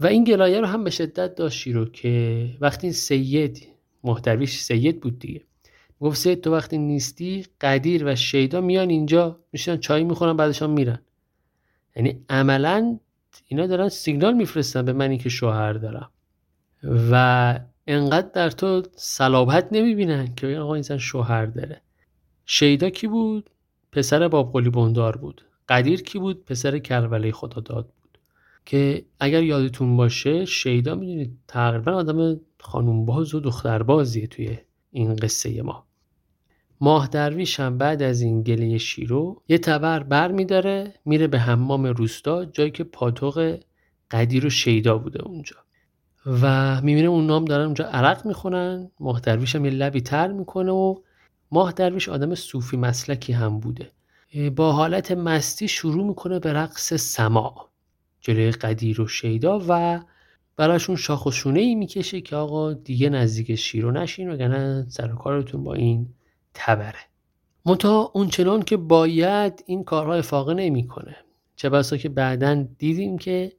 و 0.00 0.06
این 0.06 0.24
گلایه 0.24 0.60
رو 0.60 0.66
هم 0.66 0.84
به 0.84 0.90
شدت 0.90 1.34
داشت 1.34 1.58
شیرو 1.58 1.84
که 1.84 2.48
وقتی 2.60 2.92
سید 2.92 3.68
محتویش 4.04 4.58
سید 4.58 5.00
بود 5.00 5.18
دیگه. 5.18 5.42
گفت 6.00 6.18
سید 6.18 6.40
تو 6.40 6.52
وقتی 6.52 6.78
نیستی 6.78 7.46
قدیر 7.60 8.04
و 8.06 8.14
شیدا 8.16 8.60
میان 8.60 8.90
اینجا 8.90 9.40
میشن 9.52 9.76
چای 9.76 10.04
می‌خورن 10.04 10.36
بعدشان 10.36 10.70
میرن. 10.70 10.98
یعنی 11.96 12.24
عملا 12.28 12.98
اینا 13.48 13.66
دارن 13.66 13.88
سیگنال 13.88 14.34
میفرستن 14.34 14.84
به 14.84 14.92
منی 14.92 15.18
که 15.18 15.28
شوهر 15.28 15.72
دارم. 15.72 16.10
و 17.10 17.58
انقدر 17.86 18.28
در 18.34 18.50
تو 18.50 18.82
صلابت 18.96 19.68
نمی‌بینن 19.72 20.34
که 20.34 20.46
آقا 20.58 20.74
این 20.74 20.98
شوهر 20.98 21.46
داره. 21.46 21.80
شیدا 22.46 22.90
کی 22.90 23.06
بود؟ 23.06 23.50
پسر 23.92 24.28
بابقلی 24.28 24.70
بندار 24.70 25.16
بود. 25.16 25.42
قدیر 25.68 26.02
کی 26.02 26.18
بود؟ 26.18 26.44
پسر 26.44 26.78
کربله 26.78 27.32
خدا 27.32 27.60
داد 27.60 27.84
بود. 27.84 28.03
که 28.64 29.04
اگر 29.20 29.42
یادتون 29.42 29.96
باشه 29.96 30.44
شیدا 30.44 30.94
می‌دونید 30.94 31.38
تقریبا 31.48 31.92
آدم 31.92 32.40
خانومباز 32.60 33.34
و 33.34 33.40
دختربازیه 33.40 34.26
توی 34.26 34.58
این 34.90 35.16
قصه 35.16 35.62
ما. 35.62 35.86
ماه 36.80 37.08
درویش 37.08 37.60
هم 37.60 37.78
بعد 37.78 38.02
از 38.02 38.20
این 38.20 38.42
گله 38.42 38.78
شیرو 38.78 39.42
یه 39.48 39.58
تبر 39.58 40.02
بر 40.02 40.32
میداره 40.32 40.94
میره 41.04 41.26
به 41.26 41.38
حمام 41.38 41.86
روستا 41.86 42.44
جایی 42.44 42.70
که 42.70 42.84
پاتوق 42.84 43.58
قدیر 44.10 44.46
و 44.46 44.50
شیدا 44.50 44.98
بوده 44.98 45.22
اونجا. 45.22 45.56
و 46.26 46.80
می‌بینه 46.80 47.08
اون 47.08 47.26
نام 47.26 47.44
دارن 47.44 47.64
اونجا 47.64 47.84
عرق 47.84 48.26
می‌خونن 48.26 48.90
ماه 49.00 49.20
درویش 49.20 49.56
هم 49.56 49.64
یه 49.64 49.70
لبی 49.70 50.00
تر 50.00 50.32
می‌کنه 50.32 50.72
و 50.72 50.94
ماه 51.50 51.72
درویش 51.72 52.08
آدم 52.08 52.34
صوفی 52.34 52.76
مسلکی 52.76 53.32
هم 53.32 53.60
بوده. 53.60 53.90
با 54.56 54.72
حالت 54.72 55.12
مستی 55.12 55.68
شروع 55.68 56.06
می‌کنه 56.06 56.38
به 56.38 56.52
رقص 56.52 56.94
سما. 56.94 57.68
جلوی 58.24 58.50
قدیر 58.50 59.00
و 59.00 59.08
شیدا 59.08 59.60
و 59.68 60.00
براشون 60.56 60.96
شاخ 60.96 61.26
و 61.26 61.30
شونه 61.30 61.60
ای 61.60 61.74
می‌کشه 61.74 62.20
که 62.20 62.36
آقا 62.36 62.72
دیگه 62.72 63.08
نزدیک 63.08 63.54
شیرو 63.54 63.90
نشین 63.90 64.30
وگرنه 64.30 64.86
سر 64.88 65.08
کارتون 65.08 65.64
با 65.64 65.74
این 65.74 66.08
تبره. 66.54 66.98
منتها 67.66 68.10
اونچنان 68.14 68.62
که 68.62 68.76
باید 68.76 69.64
این 69.66 69.84
کارها 69.84 70.14
افاقه 70.14 70.54
نمی‌کنه. 70.54 71.16
چه 71.56 71.68
بسا 71.68 71.96
که 71.96 72.08
بعدا 72.08 72.66
دیدیم 72.78 73.18
که 73.18 73.52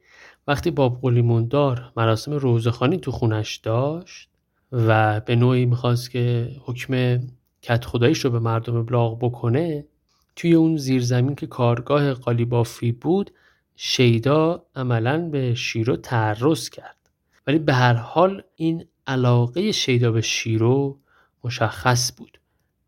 وقتی 0.47 0.71
باب 0.71 1.01
قلیموندار 1.01 1.91
مراسم 1.97 2.31
روزخانی 2.31 2.97
تو 2.97 3.11
خونش 3.11 3.55
داشت 3.55 4.29
و 4.71 5.19
به 5.19 5.35
نوعی 5.35 5.65
می‌خواست 5.65 6.11
که 6.11 6.51
حکم 6.65 7.19
کت 7.61 7.85
خداییش 7.85 8.25
رو 8.25 8.31
به 8.31 8.39
مردم 8.39 8.75
ابلاغ 8.75 9.19
بکنه 9.19 9.85
توی 10.35 10.53
اون 10.53 10.77
زیرزمین 10.77 11.35
که 11.35 11.47
کارگاه 11.47 12.13
قالیبافی 12.13 12.91
بود 12.91 13.31
شیدا 13.75 14.65
عملا 14.75 15.29
به 15.29 15.55
شیرو 15.55 15.95
تعرض 15.95 16.69
کرد. 16.69 17.09
ولی 17.47 17.59
به 17.59 17.73
هر 17.73 17.93
حال 17.93 18.43
این 18.55 18.85
علاقه 19.07 19.71
شیدا 19.71 20.11
به 20.11 20.21
شیرو 20.21 20.99
مشخص 21.43 22.11
بود 22.17 22.39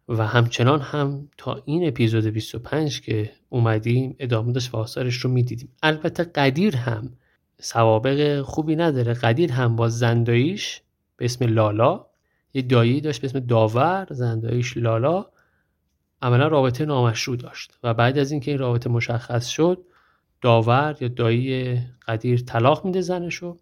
و 0.07 0.27
همچنان 0.27 0.81
هم 0.81 1.29
تا 1.38 1.61
این 1.65 1.88
اپیزود 1.88 2.25
25 2.25 3.01
که 3.01 3.31
اومدیم 3.49 4.15
ادامه 4.19 4.51
داشت 4.51 4.73
و 4.73 4.77
آثارش 4.77 5.15
رو 5.15 5.29
می‌دیدیم. 5.29 5.69
البته 5.83 6.23
قدیر 6.23 6.75
هم 6.75 7.13
سوابق 7.61 8.41
خوبی 8.41 8.75
نداره. 8.75 9.13
قدیر 9.13 9.51
هم 9.51 9.75
با 9.75 9.89
زنداییش 9.89 10.81
به 11.17 11.25
اسم 11.25 11.45
لالا 11.45 12.05
یه 12.53 12.61
دایی 12.61 13.01
داشت 13.01 13.21
به 13.21 13.27
اسم 13.27 13.39
داور 13.39 14.07
زنداییش 14.09 14.77
لالا 14.77 15.25
عملا 16.21 16.47
رابطه 16.47 16.85
نامشروع 16.85 17.38
داشت 17.38 17.79
و 17.83 17.93
بعد 17.93 18.17
از 18.17 18.31
اینکه 18.31 18.51
این 18.51 18.59
رابطه 18.59 18.89
مشخص 18.89 19.47
شد 19.47 19.85
داور 20.41 20.95
یا 20.99 21.07
دایی 21.07 21.79
قدیر 22.07 22.39
طلاق 22.39 22.85
میده 22.85 23.01
زنشو 23.01 23.57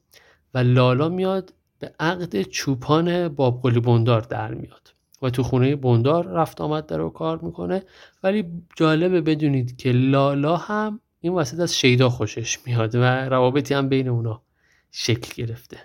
و 0.54 0.58
لالا 0.58 1.10
میاد 1.10 1.54
به 1.80 1.92
عقد 2.00 2.42
چوپان 2.42 3.28
بابقلی 3.28 3.80
بندار 3.80 4.22
در 4.22 4.54
میاد. 4.54 4.94
و 5.22 5.30
تو 5.30 5.44
خونه 5.44 5.76
بندار 5.76 6.28
رفت 6.28 6.62
آمد 6.62 6.86
داره 6.86 7.04
و 7.04 7.10
کار 7.10 7.40
می‌کنه. 7.42 7.84
ولی 8.24 8.46
جالبه 8.76 9.22
بدونید 9.22 9.78
که 9.78 9.92
لالا 9.92 10.58
هم 10.58 11.00
این 11.22 11.34
وسط 11.34 11.60
از 11.60 11.78
شیدا 11.78 12.10
خوشش 12.10 12.60
میاد 12.66 12.96
و 12.96 13.04
روابطی 13.30 13.74
هم 13.74 13.90
بین 13.90 14.08
اونا 14.08 14.42
شکل 14.92 15.44
گرفته. 15.44 15.78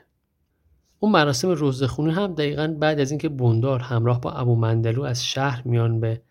اون 0.98 1.12
مراسم 1.12 1.48
روزخونه 1.48 2.12
هم 2.12 2.34
دقیقا 2.34 2.76
بعد 2.80 3.00
از 3.00 3.10
اینکه 3.10 3.28
بندار 3.28 3.80
همراه 3.80 4.20
با 4.20 4.32
ابو 4.32 4.56
مندلو 4.56 5.02
از 5.02 5.26
شهر 5.26 5.62
میان 5.64 6.00
به 6.00 6.22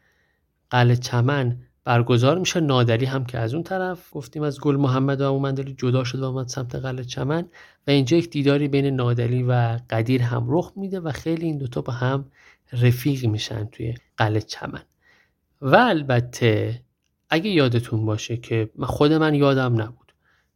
قلعه 0.70 0.96
چمن 0.96 1.58
برگزار 1.84 2.40
میشه. 2.40 2.60
نادری 2.60 3.06
هم 3.06 3.26
که 3.26 3.38
از 3.38 3.54
اون 3.54 3.64
طرف 3.64 4.10
گفتیم 4.12 4.44
از 4.44 4.60
گل 4.60 4.76
محمد 4.76 5.22
و 5.22 5.30
ابو 5.30 5.40
مندلو 5.40 5.72
جدا 5.72 6.04
شد 6.04 6.20
و 6.20 6.24
اومد 6.24 6.48
سمت 6.48 6.76
قلعه 6.76 7.04
چمن. 7.04 7.42
و 7.88 7.92
اینجا 7.92 8.18
یک 8.18 8.30
دیداری 8.30 8.68
بین 8.68 8.86
نادلی 8.86 9.44
و 9.44 9.80
قدیر 9.90 10.22
هم 10.22 10.46
رخ 10.48 10.72
میده 10.76 11.00
و 11.00 11.12
خیلی 11.12 11.46
این 11.46 11.58
دوتا 11.58 11.82
با 11.82 11.94
هم 11.94 12.26
رفیق 12.74 13.26
میشن 13.26 13.66
توی 13.66 13.96
قلعه 14.18 14.42
چمن. 14.42 14.84
و 15.62 15.76
البته 15.76 16.82
اگه 17.30 17.50
یادتون 17.50 18.06
باشه 18.06 18.38
که 18.38 18.70
خود 18.80 19.14
من 19.14 19.36
یادم 19.36 19.82
نبود. 19.82 20.14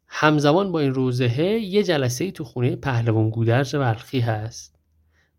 همزمان 0.07 0.71
با 0.71 0.79
این 0.79 0.93
روزهه 0.93 1.45
یه 1.45 1.83
جلسه 1.83 2.23
ای 2.23 2.31
تو 2.31 2.43
خونه 2.43 2.75
پهلوان 2.75 3.29
گودرز 3.29 3.75
بلخی 3.75 4.19
هست. 4.19 4.79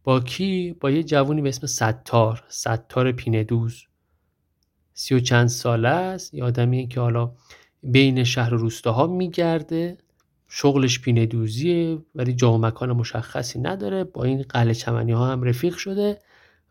با 0.05 0.21
کی؟ 0.21 0.77
با 0.81 0.91
یه 0.91 1.03
جوونی 1.03 1.43
به 1.43 1.49
اسم 1.49 1.67
ستار. 1.67 2.45
ستار 2.49 3.13
پیندوز. 3.13 3.85
سی 4.95 5.15
و 5.15 5.21
چند 5.21 5.49
ساله 5.49 5.89
است. 5.89 6.35
یه 6.35 6.45
آدمیه 6.45 6.87
که 6.87 7.01
حالا 7.01 7.33
بین 7.83 8.25
شهر 8.25 8.55
و 8.55 8.57
روستاها 8.57 9.07
میگرده. 9.07 9.99
شغلش 10.49 11.01
پیندوزیه 11.01 11.99
ولی 12.15 12.33
جا 12.33 12.53
و 12.53 12.59
مکان 12.59 12.93
مشخصی 12.93 13.61
نداره. 13.61 14.05
با 14.05 14.25
این 14.25 14.43
قلعه 14.43 14.75
چمنی 14.75 15.13
ها 15.13 15.27
هم 15.27 15.43
رفیق 15.43 15.77
شده 15.77 16.19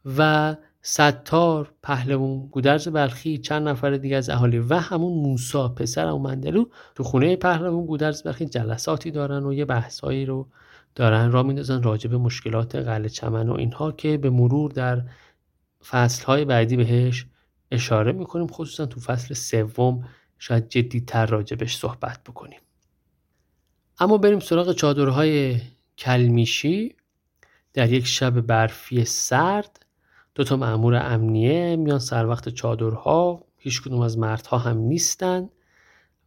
و 0.05 0.55
ستار 0.82 1.74
پهلوان 1.84 2.47
گودرز 2.47 2.88
بلخی 2.88 3.38
چند 3.38 3.67
نفر 3.67 3.91
دیگه 3.91 4.15
از 4.15 4.30
اهالی 4.30 4.59
و 4.59 4.76
همون 4.76 5.13
موسا 5.13 5.69
پسر 5.69 6.05
و 6.05 6.17
مندلو 6.17 6.65
تو 6.95 7.03
خونه 7.03 7.36
پهلوان 7.36 7.86
گودرز 7.86 8.24
بلخی 8.24 8.45
جلساتی 8.45 9.11
دارن 9.11 9.45
و 9.45 9.53
یه 9.53 9.65
بحثایی 9.65 10.26
رو 10.26 10.47
دارن. 10.95 11.32
را 11.32 11.43
میندازن 11.43 11.84
راجع 11.84 12.09
به 12.09 12.17
مشکلات 12.17 12.76
قلعه 12.76 13.09
چمن 13.09 13.49
و 13.49 13.53
اینها 13.53 13.91
که 13.91 14.17
به 14.17 14.30
مرور 14.30 14.71
در 14.71 15.01
فصلهای 15.86 16.45
بعدی 16.45 16.78
بهش 16.78 17.26
اشاره 17.74 18.11
می‌کنیم 18.11 18.47
خصوصا 18.47 18.86
تو 18.86 18.99
فصل 18.99 19.34
سوم 19.34 20.09
شاید 20.39 20.69
جدیتر 20.69 21.26
راجبش 21.26 21.78
صحبت 21.78 22.24
بکنیم. 22.24 22.59
اما 23.99 24.17
بریم 24.17 24.39
سراغ 24.39 24.74
چادرهای 24.74 25.61
کلمیشی. 25.97 26.95
در 27.74 27.91
یک 27.91 28.05
شب 28.05 28.41
برفی 28.41 29.05
سرد 29.05 29.86
دو 30.36 30.43
تا 30.43 30.57
مأمور 30.57 30.95
امنیه 30.95 31.76
میان 31.76 31.99
سر 31.99 32.26
وقت 32.26 32.49
چادرها 32.49 33.45
هیچ 33.57 33.82
کدوم 33.82 34.01
از 34.01 34.17
مردها 34.17 34.57
هم 34.57 34.78
نیستن 34.78 35.49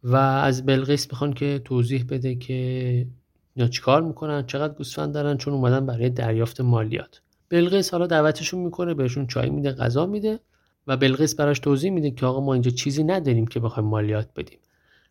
و 0.03 0.15
از 0.15 0.65
بلقیس 0.65 1.11
می‌خوان 1.11 1.33
که 1.33 1.61
توضیح 1.65 2.05
بده 2.09 2.35
که 2.35 3.07
اینا 3.55 3.69
چیکار 3.69 4.01
می‌کنن 4.01 4.45
چقدر 4.45 4.73
گوسفند 4.73 5.13
دارن 5.13 5.37
چون 5.37 5.53
اومدن 5.53 5.85
برای 5.85 6.09
دریافت 6.09 6.61
مالیات. 6.61 7.21
بلقیس 7.49 7.91
حالا 7.91 8.07
دعوتشون 8.07 8.59
می‌کنه 8.59 8.93
بهشون 8.93 9.27
چای 9.27 9.49
میده 9.49 9.71
غذا 9.71 10.05
میده. 10.05 10.39
و 10.87 10.97
بلقیس 10.97 11.35
براش 11.35 11.59
توضیح 11.59 11.91
میده 11.91 12.11
که 12.11 12.25
آقا 12.25 12.39
ما 12.39 12.53
اینجا 12.53 12.71
چیزی 12.71 13.03
نداریم 13.03 13.47
که 13.47 13.59
بخوایم 13.59 13.89
مالیات 13.89 14.29
بدیم. 14.35 14.59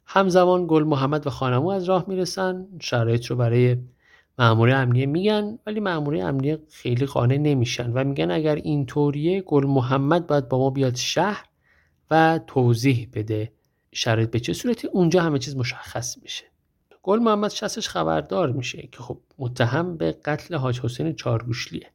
همزمان 0.07 0.67
گل 0.67 0.85
محمد 0.85 1.27
و 1.27 1.31
خانمو 1.31 1.69
از 1.69 1.85
راه 1.85 2.05
می‌رسن 2.09 2.67
شرایط 2.81 3.27
رو 3.27 3.37
برای 3.37 3.77
مأموری 4.39 4.73
امنیه 4.73 5.07
میگن 5.07 5.59
ولی 5.67 5.81
مأموری 5.81 6.21
امنیه 6.21 6.59
خیلی 6.71 7.07
قانع 7.07 7.37
نمیشن 7.37 7.93
و 7.93 8.05
میگن 8.05 8.31
اگر 8.31 8.55
این 8.55 8.87
طوریه 8.87 9.41
گل 9.41 9.67
محمد 9.67 10.27
باید 10.27 10.49
با 10.49 10.59
ما 10.59 10.71
بیاد 10.71 10.95
شهر 10.95 11.45
و 12.11 12.41
توضیح 12.47 13.09
بده 13.13 13.53
شرایط 13.93 14.31
به 14.31 14.41
چه 14.41 14.53
صورتی. 14.53 14.87
اونجا 14.87 15.23
همه 15.23 15.39
چیز 15.39 15.57
مشخص 15.57 16.19
میشه. 16.23 16.45
گل 17.03 17.19
محمد 17.19 17.51
شستش 17.51 17.89
خبردار 17.89 18.53
میشه 18.53 18.89
که 18.93 18.99
خب 18.99 19.19
متهم 19.39 19.97
به 19.97 20.13
قتل 20.25 20.55
حاج 20.55 20.81
حسین 20.81 21.13
چارگوشلیه. 21.13 21.87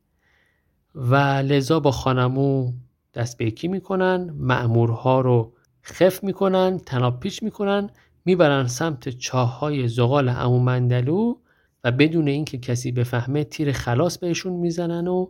و 0.95 1.15
لذا 1.15 1.79
با 1.79 1.91
خانمو 1.91 2.73
دست 3.13 3.37
به 3.37 3.45
یکی 3.45 3.67
می‌کنن 3.67 4.33
مأمورها 4.37 5.21
رو 5.21 5.53
خف 5.83 6.23
می‌کنن 6.23 6.77
تناب 6.77 7.19
پیچ 7.19 7.43
می‌کنن 7.43 7.89
می‌برن 8.25 8.67
سمت 8.67 9.09
چاه 9.09 9.59
های 9.59 9.87
زغال 9.87 10.29
امو 10.29 10.59
مندلو 10.59 11.35
و 11.83 11.91
بدون 11.91 12.27
اینکه 12.27 12.57
کسی 12.57 12.91
بفهمه 12.91 13.43
تیر 13.43 13.71
خلاص 13.71 14.17
بهشون 14.17 14.53
می‌زنن 14.53 15.07
و 15.07 15.27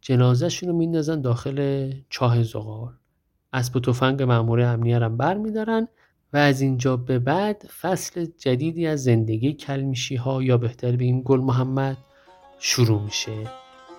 جنازهشون 0.00 0.68
رو 0.68 0.76
میندازن 0.76 1.20
داخل 1.20 1.90
چاه 2.10 2.42
زغال. 2.42 2.92
اسب 3.52 3.76
و 3.76 3.80
تفنگ 3.80 4.22
مأمور 4.22 4.60
امنیه 4.60 4.98
هم 4.98 5.16
بر 5.16 5.34
میدارن 5.34 5.88
و 6.32 6.36
از 6.36 6.60
اینجا 6.60 6.96
به 6.96 7.18
بعد 7.18 7.62
فصل 7.80 8.26
جدیدی 8.38 8.86
از 8.86 9.02
زندگی 9.02 9.52
کلمیشی 9.52 10.16
ها 10.16 10.42
یا 10.42 10.58
بهتر 10.58 10.96
بگیم 10.96 11.22
گل 11.22 11.40
محمد 11.40 11.96
شروع 12.58 13.02
میشه. 13.02 13.32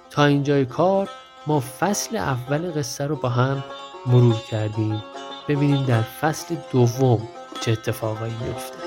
تا 0.09 0.25
اینجای 0.25 0.65
کار 0.65 1.09
ما 1.47 1.59
فصل 1.59 2.15
اول 2.15 2.71
قصه 2.71 3.07
رو 3.07 3.15
با 3.15 3.29
هم 3.29 3.63
مرور 4.05 4.35
کردیم. 4.49 5.03
ببینیم 5.47 5.85
در 5.85 6.01
فصل 6.01 6.55
دوم 6.71 7.27
چه 7.61 7.71
اتفاقایی 7.71 8.33
میفته 8.41 8.84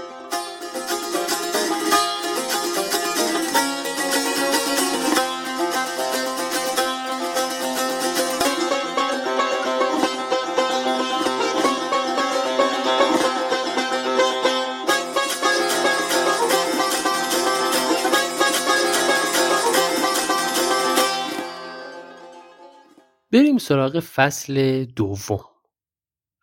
بریم 23.32 23.58
سراغ 23.58 24.00
فصل 24.00 24.84
دوم. 24.84 25.44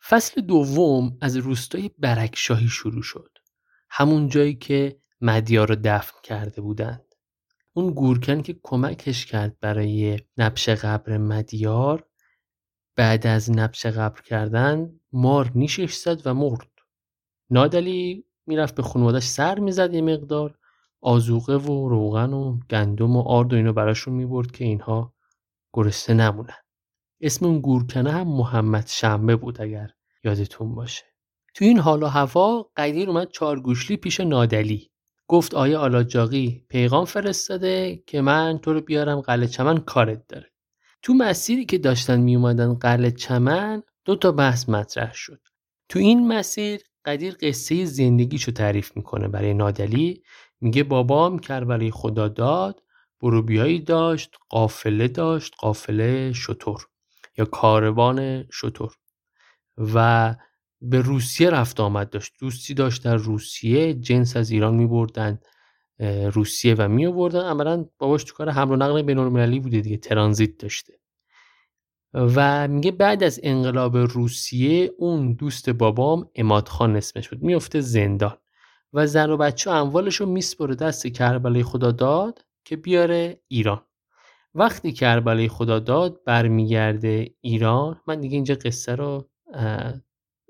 فصل 0.09 0.41
دوم 0.41 1.17
از 1.21 1.37
روستای 1.37 1.91
برکشاهی 1.99 2.67
شروع 2.67 3.01
شد. 3.01 3.37
همون 3.89 4.29
جایی 4.29 4.55
که 4.55 4.99
مدیار 5.21 5.69
رو 5.69 5.75
دفن 5.83 6.17
کرده 6.23 6.61
بودند. 6.61 7.05
اون 7.73 7.93
گورکن 7.93 8.41
که 8.41 8.59
کمکش 8.63 9.25
کرد 9.25 9.59
برای 9.59 10.19
نبش 10.37 10.69
قبر 10.69 11.17
مدیار 11.17 12.07
بعد 12.95 13.27
از 13.27 13.51
نبش 13.51 13.85
قبر 13.85 14.21
کردن 14.21 14.99
مار 15.11 15.51
نیشش 15.55 15.95
زد 15.95 16.27
و 16.27 16.33
مرد. 16.33 16.69
نادلی 17.49 18.25
می‌رفت 18.45 18.75
به 18.75 18.83
خانوادش 18.83 19.23
سر 19.23 19.59
می‌زد 19.59 19.93
یه 19.93 20.01
مقدار. 20.01 20.57
آزوقه 21.01 21.55
و 21.55 21.89
روغن 21.89 22.33
و 22.33 22.59
گندم 22.69 23.15
و 23.15 23.21
آرد 23.21 23.53
و 23.53 23.55
اینو 23.55 23.73
براشون 23.73 24.13
می‌برد 24.13 24.51
که 24.51 24.65
اینها 24.65 25.13
گرسنه 25.73 26.23
نمونن. 26.23 26.64
اسم 27.21 27.45
اون 27.45 27.59
گورکنه 27.59 28.11
هم 28.11 28.27
محمد 28.27 28.87
شنبه 28.87 29.35
بود 29.35 29.61
اگر 29.61 29.89
یادتون 30.23 30.75
باشه. 30.75 31.03
تو 31.53 31.65
این 31.65 31.79
حال 31.79 32.03
و 32.03 32.05
هوا 32.05 32.71
قدیر 32.77 33.09
اومد 33.09 33.31
چارگوشلی 33.31 33.97
پیش 33.97 34.19
نادلی. 34.19 34.91
گفت 35.27 35.53
آیا 35.53 35.79
آلاجاقی 35.79 36.65
پیغام 36.69 37.05
فرستاده 37.05 38.03
که 38.07 38.21
من 38.21 38.59
تو 38.61 38.73
رو 38.73 38.81
بیارم 38.81 39.21
قلعه 39.21 39.47
چمن 39.47 39.77
کارت 39.77 40.27
داره. 40.27 40.51
تو 41.01 41.13
مسیری 41.13 41.65
که 41.65 41.77
داشتن 41.77 42.19
می 42.19 42.35
اومدن 42.35 42.73
قلعه 42.73 43.11
چمن 43.11 43.83
دو 44.05 44.15
تا 44.15 44.31
بحث 44.31 44.69
مطرح 44.69 45.13
شد. 45.13 45.41
تو 45.89 45.99
این 45.99 46.27
مسیر 46.27 46.81
قدیر 47.05 47.35
قصه 47.41 47.85
زندگیشو 47.85 48.51
تعریف 48.51 48.97
می‌کنه. 48.97 49.27
برای 49.27 49.53
نادلی 49.53 50.23
میگه 50.61 50.83
بابام 50.83 51.39
کربلای 51.39 51.91
خدا 51.91 52.27
داد 52.27 52.81
بروبیایی 53.21 53.79
داشت 53.79 54.35
قافله 54.49 55.07
داشت 55.07 55.53
قافله 55.59 56.33
شطور 56.33 56.87
یا 57.37 57.45
کاروان 57.45 58.47
شطور. 58.51 58.95
و 59.77 60.35
به 60.81 61.01
روسیه 61.01 61.49
رفت 61.49 61.79
آمد 61.79 62.09
داشت. 62.09 62.33
دوستی 62.39 62.73
داشت 62.73 63.03
در 63.03 63.15
روسیه 63.15 63.93
جنس 63.93 64.37
از 64.37 64.51
ایران 64.51 64.75
می 64.75 64.87
بردن 64.87 65.39
روسیه 66.33 66.75
و 66.75 66.87
می 66.87 67.05
آوردن 67.05 67.45
عملا 67.45 67.85
باباش 67.97 68.23
تو 68.23 68.33
کار 68.33 68.49
حمل 68.49 68.71
و 68.71 68.75
نقل 68.75 69.01
بین 69.01 69.59
بوده 69.59 69.81
دیگه 69.81 69.97
ترانزیت 69.97 70.57
داشته. 70.57 70.93
و 72.13 72.67
میگه 72.67 72.91
بعد 72.91 73.23
از 73.23 73.39
انقلاب 73.43 73.97
روسیه 73.97 74.91
اون 74.97 75.33
دوست 75.33 75.69
بابام 75.69 76.29
اماد 76.35 76.67
خان 76.67 76.95
اسمش 76.95 77.29
بود. 77.29 77.43
میفته 77.43 77.81
زندان. 77.81 78.37
و 78.93 79.07
زن 79.07 79.29
و 79.29 79.37
بچه 79.37 79.71
اموالش 79.71 80.15
رو 80.15 80.25
میسپره 80.25 80.75
دست 80.75 81.07
کربلای 81.07 81.63
خدا 81.63 81.91
داد 81.91 82.45
که 82.65 82.75
بیاره 82.75 83.39
ایران. 83.47 83.84
وقتی 84.57 84.91
کربلای 84.91 85.47
خدا 85.47 85.79
داد 85.79 86.23
برمیگرده 86.25 87.35
ایران 87.41 88.01
من 88.07 88.21
دیگه 88.21 88.35
اینجا 88.35 88.55
قصه 88.55 88.95
رو 88.95 89.29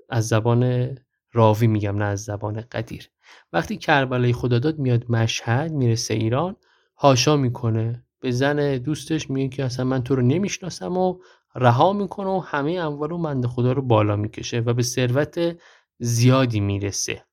از 0.08 0.28
زبان 0.28 0.90
راوی 1.32 1.66
میگم 1.66 1.96
نه 1.96 2.04
از 2.04 2.24
زبان 2.24 2.60
قدیر. 2.72 3.10
وقتی 3.52 3.76
کربلای 3.76 4.32
خدا 4.32 4.58
داد 4.58 4.78
میاد 4.78 5.10
مشهد 5.10 5.72
می‌رسه 5.72 6.14
ایران 6.14 6.56
هاشا 6.96 7.36
می‌کنه. 7.36 8.04
به 8.20 8.30
زن 8.30 8.76
دوستش 8.76 9.30
میگه 9.30 9.56
که 9.56 9.64
اصلا 9.64 9.84
من 9.84 10.02
تو 10.02 10.14
رو 10.14 10.22
نمی‌شناسم 10.22 10.96
و 10.96 11.18
رها 11.54 11.92
می‌کنه 11.92 12.28
و 12.28 12.40
همه 12.40 12.72
اموال 12.72 13.12
و 13.12 13.18
مند 13.18 13.46
خدا 13.46 13.72
رو 13.72 13.82
بالا 13.82 14.16
می‌کشه 14.16 14.60
و 14.60 14.72
به 14.72 14.82
ثروت 14.82 15.56
زیادی 15.98 16.60
می‌رسه. 16.60 17.24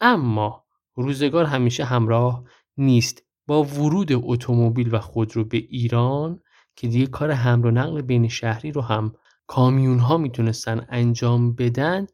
اما 0.00 0.64
روزگار 0.94 1.44
همیشه 1.44 1.84
همراه 1.84 2.44
نیست. 2.76 3.22
با 3.48 3.64
ورود 3.64 4.08
اتومبیل 4.12 4.94
و 4.94 4.98
خودرو 4.98 5.44
به 5.44 5.56
ایران 5.56 6.40
که 6.76 6.88
دیگه 6.88 7.06
کار 7.06 7.30
حمل 7.30 7.66
و 7.66 7.70
نقل 7.70 8.02
بین 8.02 8.28
شهری 8.28 8.72
رو 8.72 8.80
هم 8.80 9.14
کامیون 9.46 9.98
ها 9.98 10.16
می‌تونستن 10.16 10.86
انجام 10.88 11.54
بدن 11.54 12.06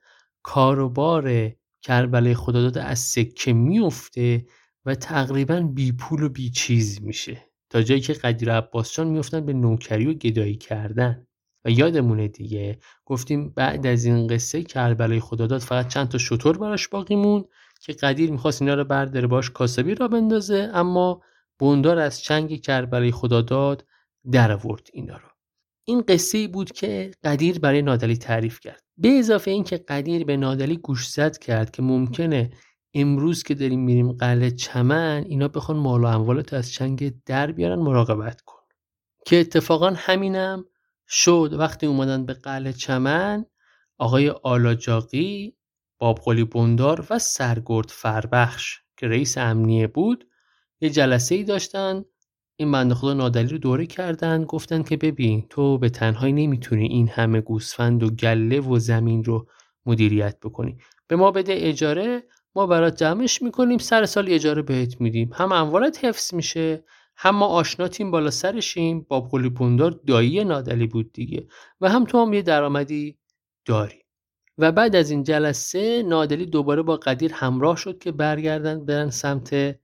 کاروبار 0.42 1.52
کربلای 1.82 2.34
خداداد 2.34 2.78
از 2.78 2.98
سکه 2.98 3.52
میفته 3.52 4.46
و 4.84 4.94
تقریبا 4.94 5.60
بی 5.60 5.92
پول 5.92 6.22
و 6.22 6.28
بی 6.28 6.50
چیز 6.50 7.02
میشه. 7.02 7.42
تا 7.70 7.82
جایی 7.82 8.00
که 8.00 8.12
قدیر 8.12 8.52
عباسشان 8.52 9.06
میفتن 9.06 9.46
به 9.46 9.52
نوکری 9.52 10.06
و 10.06 10.14
گدایی 10.14 10.56
کردن. 10.56 11.26
و 11.64 11.70
یادمونه 11.70 12.28
دیگه 12.28 12.78
گفتیم 13.04 13.50
بعد 13.50 13.86
از 13.86 14.04
این 14.04 14.26
قصه 14.26 14.62
کربلای 14.62 15.20
خداداد 15.20 15.60
فقط 15.60 15.88
چند 15.88 16.08
تا 16.08 16.18
شطور 16.18 16.58
براش 16.58 16.88
باقی 16.88 17.16
موند. 17.16 17.44
که 17.84 17.92
قدیر 17.92 18.30
می‌خواست 18.30 18.62
اینا 18.62 18.74
رو 18.74 18.84
برداره 18.84 19.26
باش 19.26 19.50
کاسبی 19.50 19.94
را 19.94 20.08
بندازه 20.08 20.70
اما 20.74 21.22
بوندار 21.58 21.98
از 21.98 22.20
چنگ 22.20 22.60
کربلای 22.60 23.10
خداداد 23.10 23.84
در 24.32 24.52
آورد 24.52 24.88
اینا 24.92 25.16
رو. 25.16 25.28
این 25.84 26.00
قصه 26.08 26.48
بود 26.48 26.72
که 26.72 27.10
قدیر 27.24 27.58
برای 27.58 27.82
نادلی 27.82 28.16
تعریف 28.16 28.60
کرد. 28.60 28.82
به 28.98 29.08
اضافه 29.08 29.50
اینکه 29.50 29.76
قدیر 29.76 30.24
به 30.24 30.36
نادلی 30.36 30.76
گوشزد 30.76 31.38
کرد 31.38 31.70
که 31.70 31.82
ممکنه 31.82 32.50
امروز 32.94 33.42
که 33.42 33.54
داریم 33.54 33.80
میریم 33.80 34.12
قلعه 34.12 34.50
چمن 34.50 35.24
اینا 35.28 35.48
بخوان 35.48 35.78
مال 35.78 36.04
و 36.04 36.06
اموالت 36.06 36.52
از 36.52 36.72
چنگ 36.72 37.14
در 37.26 37.52
بیارن 37.52 37.78
مراقبت 37.78 38.40
کن. 38.40 38.62
که 39.26 39.40
اتفاقا 39.40 39.92
همینم 39.96 40.64
شد. 41.08 41.50
وقتی 41.58 41.86
اومدن 41.86 42.26
به 42.26 42.32
قلعه 42.32 42.72
چمن 42.72 43.44
آقای 43.98 44.30
آلاجاقی 44.30 45.56
بابقلی 45.98 46.44
بندار 46.44 47.06
و 47.10 47.18
سرگرد 47.18 47.88
فربخش 47.88 48.78
که 48.96 49.08
رئیس 49.08 49.38
امنیه 49.38 49.86
بود 49.86 50.28
یه 50.80 50.90
جلسه 50.90 51.34
ای 51.34 51.44
داشتن. 51.44 52.04
این 52.56 52.72
بنده 52.72 52.94
خدا 52.94 53.14
نادلی 53.14 53.48
رو 53.48 53.58
دوره 53.58 53.86
کردن. 53.86 54.44
گفتن 54.44 54.82
که 54.82 54.96
ببین 54.96 55.46
تو 55.50 55.78
به 55.78 55.88
تنهایی 55.88 56.32
نمی‌تونی 56.32 56.86
این 56.86 57.08
همه 57.08 57.40
گوسفند 57.40 58.02
و 58.02 58.10
گله 58.10 58.60
و 58.60 58.78
زمین 58.78 59.24
رو 59.24 59.48
مدیریت 59.86 60.40
بکنی. 60.40 60.76
به 61.08 61.16
ما 61.16 61.30
بده 61.30 61.54
اجاره 61.56 62.22
ما 62.54 62.66
برات 62.66 62.96
جمعش 62.96 63.42
می‌کنیم 63.42 63.78
سر 63.78 64.06
سال 64.06 64.26
اجاره 64.28 64.62
بهت 64.62 65.00
میدیم. 65.00 65.30
هم 65.34 65.52
اموالت 65.52 66.04
حفظ 66.04 66.34
میشه 66.34 66.84
هم 67.16 67.36
ما 67.36 67.46
آشناتیم 67.46 68.10
بالا 68.10 68.30
سرشیم. 68.30 69.06
باب 69.08 69.48
پوندار 69.48 69.90
دایی 69.90 70.44
نادلی 70.44 70.86
بود 70.86 71.12
دیگه. 71.12 71.46
و 71.80 71.88
هم 71.88 72.04
تو 72.04 72.26
هم 72.26 72.32
یه 72.32 72.42
درآمدی 72.42 73.18
داری. 73.64 74.03
و 74.58 74.72
بعد 74.72 74.96
از 74.96 75.10
این 75.10 75.22
جلسه 75.22 76.02
نادلی 76.02 76.46
دوباره 76.46 76.82
با 76.82 76.96
قدیر 76.96 77.32
همراه 77.32 77.76
شد 77.76 77.98
که 77.98 78.12
برگردن 78.12 78.84
برن 78.84 79.10
سمت 79.10 79.76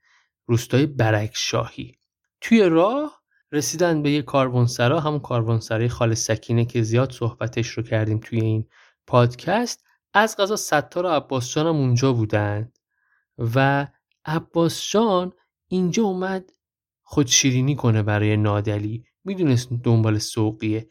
روستای 0.47 0.87
برک 0.87 1.31
شاهی 1.35 1.99
توی 2.41 2.63
راه 2.63 3.23
رسیدن 3.53 4.03
به 4.03 4.11
یه 4.11 4.23
کاروانسرا 4.23 5.01
همون 5.01 5.21
کاروانسرای 5.21 5.89
خال 5.89 6.15
سکینه 6.15 6.65
که 6.65 6.83
زیاد 6.83 7.13
صحبتش 7.13 7.69
رو 7.69 7.83
کردیم 7.83 8.19
توی 8.19 8.41
این 8.41 8.69
پادکست 9.07 9.85
از 10.15 10.37
غذا 10.37 10.57
ستار 10.57 11.07
و 11.07 11.09
عباس 11.09 11.59
هم 11.59 11.67
اونجا 11.67 12.13
بودن 12.13 12.73
و 13.39 13.87
عباس 14.25 14.91
جان 14.91 15.33
اینجا 15.69 16.03
اومد 16.03 16.53
خودشیرینی 17.03 17.77
کنه 17.77 18.03
برای 18.03 18.37
نادلی 18.37 19.05
می‌دونست 19.25 19.69
دنبال 19.85 20.19
سوقیه. 20.19 20.89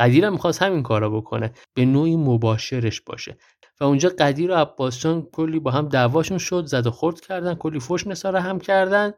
قدیر 0.00 0.24
هم 0.24 0.32
می‌خواست 0.32 0.62
همین 0.62 0.82
کارا 0.82 1.10
بکنه 1.10 1.52
به 1.74 1.84
نوعی 1.84 2.16
مباشرش 2.16 3.00
باشه. 3.00 3.36
و 3.80 3.84
اونجا 3.84 4.08
قدیر 4.18 4.50
و 4.50 4.54
عباس 4.54 5.00
جان 5.00 5.22
کلی 5.22 5.58
با 5.58 5.70
هم 5.70 5.88
دعواشون 5.88 6.38
شد 6.38 6.66
زد 6.66 6.86
و 6.86 6.90
خورد 6.90 7.20
کردن 7.20 7.54
کلی 7.54 7.80
فش 7.80 8.06
نساره 8.06 8.40
هم 8.40 8.58
کردن 8.58 9.12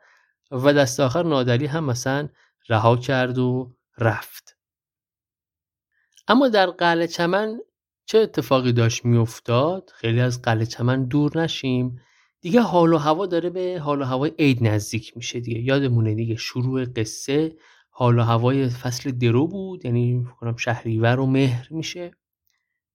و 0.50 0.72
دست 0.72 1.00
آخر 1.00 1.22
نادلی 1.22 1.66
هم 1.66 1.84
مثلا 1.84 2.28
رها 2.68 2.96
کرد 2.96 3.38
و 3.38 3.72
رفت. 3.98 4.56
اما 6.28 6.48
در 6.48 6.66
قلعه 6.66 7.06
چمن 7.06 7.60
چه 8.06 8.18
اتفاقی 8.18 8.72
داشت 8.72 9.04
میافتاد؟ 9.04 9.90
خیلی 9.94 10.20
از 10.20 10.42
قلعه 10.42 10.66
چمن 10.66 11.04
دور 11.04 11.42
نشیم. 11.42 12.00
دیگه 12.40 12.60
حال 12.60 12.92
و 12.92 12.98
هوا 12.98 13.26
داره 13.26 13.50
به 13.50 13.80
حال 13.84 14.02
و 14.02 14.04
هوای 14.04 14.32
عید 14.38 14.68
نزدیک 14.68 15.16
میشه 15.16 15.40
دیگه. 15.40 15.60
یادمونه 15.60 16.14
دیگه 16.14 16.36
شروع 16.36 16.84
قصه 16.84 17.56
حال 17.94 18.18
و 18.18 18.22
هوای 18.22 18.68
فصل 18.68 19.10
درو 19.10 19.48
بود 19.48 19.84
یعنی 19.84 20.26
کنم 20.40 20.56
شهریور 20.56 21.20
و 21.20 21.26
مهر 21.26 21.68
میشه. 21.70 22.10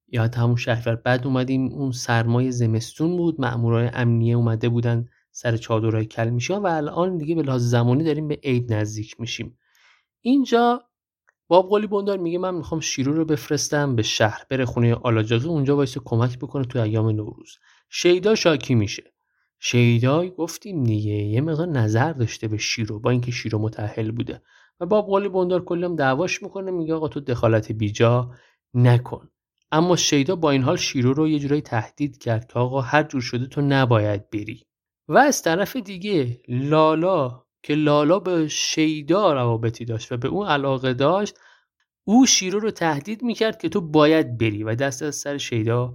یا 0.07 0.29
همون 0.35 0.55
شهریور 0.55 0.95
بعد 0.95 1.27
اومدیم 1.27 1.67
اون 1.67 1.91
سرمای 1.91 2.51
زمستون 2.51 3.17
بود 3.17 3.41
مامورای 3.41 3.89
امنیه 3.93 4.35
اومده 4.35 4.69
بودن 4.69 5.09
سر 5.31 5.57
چادرهای 5.57 6.05
کل 6.05 6.29
میشه 6.29 6.55
و 6.55 6.67
الان 6.67 7.17
دیگه 7.17 7.35
به 7.35 7.41
لحاظ 7.41 7.69
زمانی 7.69 8.03
داریم 8.03 8.27
به 8.27 8.39
عید 8.43 8.73
نزدیک 8.73 9.19
میشیم. 9.19 9.57
اینجا 10.21 10.83
باب 11.47 11.69
قلی 11.69 11.87
بندار 11.87 12.17
میگه 12.17 12.37
من 12.37 12.55
می‌خوام 12.55 12.81
شیرو 12.81 13.13
رو 13.13 13.25
بفرستم 13.25 13.95
به 13.95 14.01
شهر 14.01 14.43
بره 14.49 14.65
خونه 14.65 14.95
آلاجاقی 14.95 15.47
اونجا 15.47 15.75
وایس 15.75 15.97
کمک 15.97 16.39
بکنه 16.39 16.65
تو 16.65 16.79
ایام 16.79 17.09
نوروز. 17.09 17.57
شیدا 17.89 18.35
شاکی 18.35 18.75
میشه. 18.75 19.03
شیدای 19.59 20.31
گفتیم 20.31 20.83
دیگه 20.83 21.13
یه 21.13 21.41
مقدار 21.41 21.67
نظر 21.67 22.13
داشته 22.13 22.47
به 22.47 22.57
شیرو 22.57 22.99
با 22.99 23.09
اینکه 23.09 23.31
شیرو 23.31 23.59
متأهل 23.59 24.11
بوده. 24.11 24.41
و 24.79 24.85
باب 24.85 25.07
قلی 25.07 25.29
بندار 25.29 25.65
کلم 25.65 25.95
دعواش 25.95 26.43
می‌کنه 26.43 26.71
میگه 26.71 26.93
آقا 26.93 27.07
تو 27.07 27.19
دخالت 27.19 27.71
بیجا 27.71 28.31
نکن. 28.73 29.29
اما 29.71 29.95
شیدا 29.95 30.35
با 30.35 30.51
این 30.51 30.63
حال 30.63 30.77
شیرو 30.77 31.13
رو 31.13 31.27
یه 31.27 31.39
جورایی 31.39 31.61
تهدید 31.61 32.17
کرد 32.17 32.47
که 32.47 32.59
آقا 32.59 32.81
هر 32.81 33.03
جور 33.03 33.21
شده 33.21 33.45
تو 33.45 33.61
نباید 33.61 34.29
بری. 34.29 34.63
و 35.07 35.17
از 35.17 35.41
طرف 35.41 35.75
دیگه 35.75 36.41
لالا 36.47 37.43
که 37.63 37.75
لالا 37.75 38.19
به 38.19 38.47
شیدا 38.47 39.33
روابطی 39.33 39.85
داشت 39.85 40.11
و 40.11 40.17
به 40.17 40.27
اون 40.27 40.47
علاقه 40.47 40.93
داشت 40.93 41.35
او 42.03 42.25
شیرو 42.25 42.59
رو 42.59 42.71
تهدید 42.71 43.23
می‌کرد 43.23 43.61
که 43.61 43.69
تو 43.69 43.81
باید 43.81 44.37
بری 44.37 44.63
و 44.63 44.75
دست 44.75 45.03
از 45.03 45.15
سر 45.15 45.37
شیدا 45.37 45.93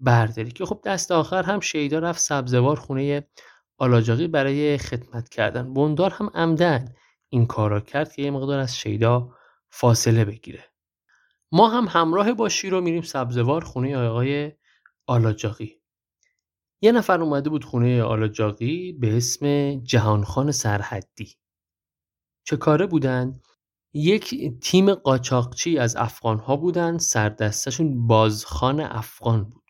برداری. 0.00 0.50
که 0.50 0.64
خب 0.64 0.80
دست 0.84 1.12
آخر 1.12 1.42
هم 1.42 1.60
شیدا 1.60 1.98
رفت 1.98 2.20
سبزوار 2.20 2.76
خونه 2.76 3.28
آلاجاقی 3.78 4.28
برای 4.28 4.78
خدمت 4.78 5.28
کردن. 5.28 5.74
بندار 5.74 6.10
هم 6.10 6.30
عمدن. 6.34 6.94
این 7.34 7.46
کارا 7.46 7.80
کرد 7.80 8.14
که 8.14 8.22
یه 8.22 8.32
مقدار 8.32 8.60
از 8.60 8.78
شیدا 8.78 9.34
فاصله 9.70 10.26
بگیره. 10.26 10.64
ما 11.52 11.68
هم 11.68 11.86
همراه 11.90 12.32
با 12.34 12.48
شیرو 12.48 12.80
میریم 12.80 13.02
سبزوار 13.02 13.64
خونه 13.64 13.96
آقای 13.98 14.52
آلاجاقی. 15.06 15.82
یه 16.82 16.92
نفر 16.92 17.22
اومده 17.22 17.50
بود 17.50 17.64
خونه 17.64 18.02
آلاجاقی 18.02 18.92
به 18.92 19.16
اسم 19.16 19.74
جهانخان 19.84 20.52
سرحدی. 20.52 21.36
چه 22.44 22.56
کاره 22.56 22.86
بودن؟ 22.86 23.40
یک 23.94 24.34
تیم 24.60 24.94
قاچاقچی 24.94 25.78
از 25.78 25.96
افغان 25.96 26.38
ها 26.38 26.56
بودن 26.56 26.98
سردستشون 26.98 28.06
بازخان 28.06 28.80
افغان 28.80 29.44
بود 29.44 29.64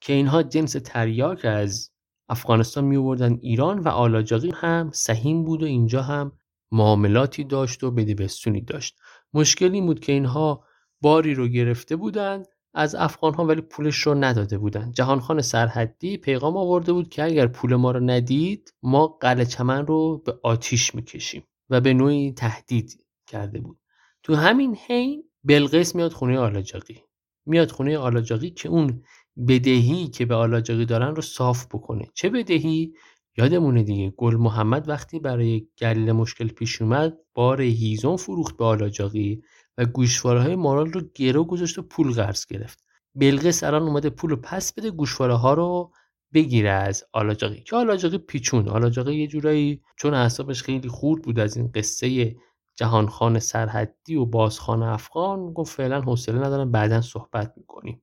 که 0.00 0.12
اینها 0.12 0.42
جنس 0.42 0.72
تریاک 0.72 1.44
از 1.44 1.90
افغانستان 2.28 2.84
می 2.84 2.96
ایران 3.42 3.78
و 3.80 3.88
آلاجاقی 3.88 4.52
هم 4.56 4.90
سهیم 4.94 5.44
بود 5.44 5.62
و 5.62 5.66
اینجا 5.66 6.02
هم 6.02 6.39
معاملاتی 6.72 7.44
داشت 7.44 7.84
و 7.84 7.90
بدبستونی 7.90 8.60
داشت. 8.60 8.98
مشکلی 9.34 9.80
بود 9.80 10.00
که 10.00 10.12
اینها 10.12 10.64
باری 11.00 11.34
رو 11.34 11.48
گرفته 11.48 11.96
بودند 11.96 12.46
از 12.74 12.94
افغان 12.94 13.34
ها 13.34 13.44
ولی 13.44 13.60
پولش 13.60 13.96
رو 13.96 14.14
نداده 14.14 14.58
بودن 14.58 14.92
جهانخان 14.92 15.40
سرحدی 15.40 16.16
پیغام 16.16 16.56
آورده 16.56 16.92
بود 16.92 17.08
که 17.08 17.24
اگر 17.24 17.46
پول 17.46 17.74
ما 17.74 17.90
رو 17.90 18.00
ندید 18.00 18.74
ما 18.82 19.06
قلعه 19.06 19.44
چمن 19.44 19.86
رو 19.86 20.18
به 20.18 20.38
آتیش 20.42 20.94
می‌کشیم 20.94 21.42
و 21.70 21.80
به 21.80 21.94
نوعی 21.94 22.32
تهدید 22.32 23.06
کرده 23.26 23.60
بود. 23.60 23.78
تو 24.22 24.34
همین 24.34 24.76
حین 24.86 25.24
بلقیس 25.44 25.94
میاد 25.94 26.12
خونه 26.12 26.38
آلاجاقی 26.38 27.02
میاد 27.46 27.70
خونه 27.70 27.98
آلاجاقی 27.98 28.50
که 28.50 28.68
اون 28.68 29.02
بدهی 29.48 30.08
که 30.08 30.26
به 30.26 30.34
آلاجاقی 30.34 30.84
دارن 30.84 31.14
رو 31.14 31.22
صاف 31.22 31.66
بکنه. 31.66 32.06
چه 32.14 32.28
بدهی؟ 32.28 32.94
یادمونه 33.40 33.82
دیگه 33.82 34.10
گل 34.10 34.36
محمد 34.36 34.88
وقتی 34.88 35.18
برای 35.18 35.66
گله 35.78 36.12
مشکل 36.12 36.48
پیش 36.48 36.82
اومد 36.82 37.18
بار 37.34 37.60
هیزون 37.60 38.16
فروخت 38.16 38.56
به 38.56 38.64
آلاجاقی 38.64 39.42
و 39.78 39.84
گوشواره 39.84 40.42
های 40.42 40.56
مارال 40.56 40.92
رو 40.92 41.00
گرو 41.14 41.44
گذاشت 41.44 41.78
و 41.78 41.82
پول 41.82 42.12
قرض 42.12 42.46
گرفت. 42.46 42.84
بلقیس 43.14 43.60
سران 43.60 43.82
اومده 43.82 44.10
پول 44.10 44.30
رو 44.30 44.36
پس 44.36 44.72
بده 44.72 44.90
گوشواره 44.90 45.34
ها 45.34 45.54
رو 45.54 45.92
بگیره 46.34 46.70
از 46.70 47.04
آلاجاقی. 47.12 47.60
که 47.60 47.76
آلاجاقی 47.76 48.18
پیچون 48.18 48.68
آلاجاقی 48.68 49.14
یه 49.14 49.26
جورایی 49.26 49.82
چون 49.96 50.14
اعصابش 50.14 50.62
خیلی 50.62 50.88
خورد 50.88 51.22
بود 51.22 51.38
از 51.38 51.56
این 51.56 51.70
قصه 51.74 52.36
جهانخان 52.74 53.38
سرحدی 53.38 54.16
و 54.16 54.24
بازخان 54.24 54.82
افغان 54.82 55.52
گفت 55.52 55.76
فعلا 55.76 56.00
حوصله 56.00 56.38
ندارم 56.38 56.70
بعدا 56.70 57.00
صحبت 57.00 57.52
می‌کنیم. 57.56 58.02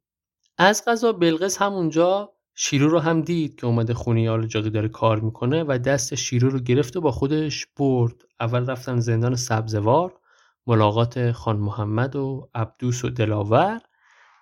از 0.57 0.83
غذا 0.87 1.13
بلقیس 1.13 1.61
همونجا 1.61 2.36
شیرو 2.59 2.89
رو 2.89 2.99
هم 2.99 3.21
دید 3.21 3.55
که 3.55 3.67
اومده 3.67 3.93
خونه 3.93 4.29
آلاجاقی 4.29 4.69
داره 4.69 4.87
کار 4.87 5.19
می‌کنه 5.19 5.63
و 5.67 5.77
دست 5.77 6.15
شیرو 6.15 6.49
رو 6.49 6.59
گرفت 6.59 6.97
و 6.97 7.01
با 7.01 7.11
خودش 7.11 7.67
برد. 7.77 8.13
اول 8.39 8.65
رفتن 8.69 8.99
زندان 8.99 9.35
سبزوار 9.35 10.19
ملاقات 10.67 11.31
خان 11.31 11.57
محمد 11.57 12.15
و 12.15 12.49
عبدوس 12.55 13.05
و 13.05 13.09
دلاور 13.09 13.81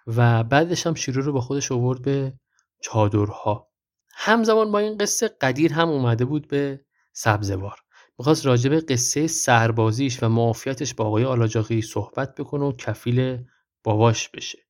و 0.08 0.44
بعدش 0.44 0.88
هم 0.88 0.94
شیرو 0.94 1.22
رو 1.22 1.34
با 1.34 1.42
خودش 1.42 1.72
آورد 1.72 2.02
به 2.02 2.34
چادرها. 2.82 3.70
همزمان 4.14 4.72
با 4.72 4.80
این 4.80 4.98
قصه 4.98 5.28
قدیر 5.28 5.74
هم 5.74 5.90
اومده 5.90 6.26
بود 6.26 6.48
به 6.48 6.86
سبزوار. 7.14 7.80
می‌خواست 8.20 8.46
راجع 8.46 8.70
به 8.70 8.80
قصه 8.80 9.28
سربازیش 9.28 10.24
و 10.24 10.30
معافیتش 10.30 10.94
با 10.94 11.06
آقای 11.06 11.26
آلاجاقی 11.26 11.82
صحبت 11.82 12.36
بکنه 12.36 12.66
و 12.66 12.72
کفیل 12.72 13.38
باباش 13.84 14.30
بشه. 14.30 14.65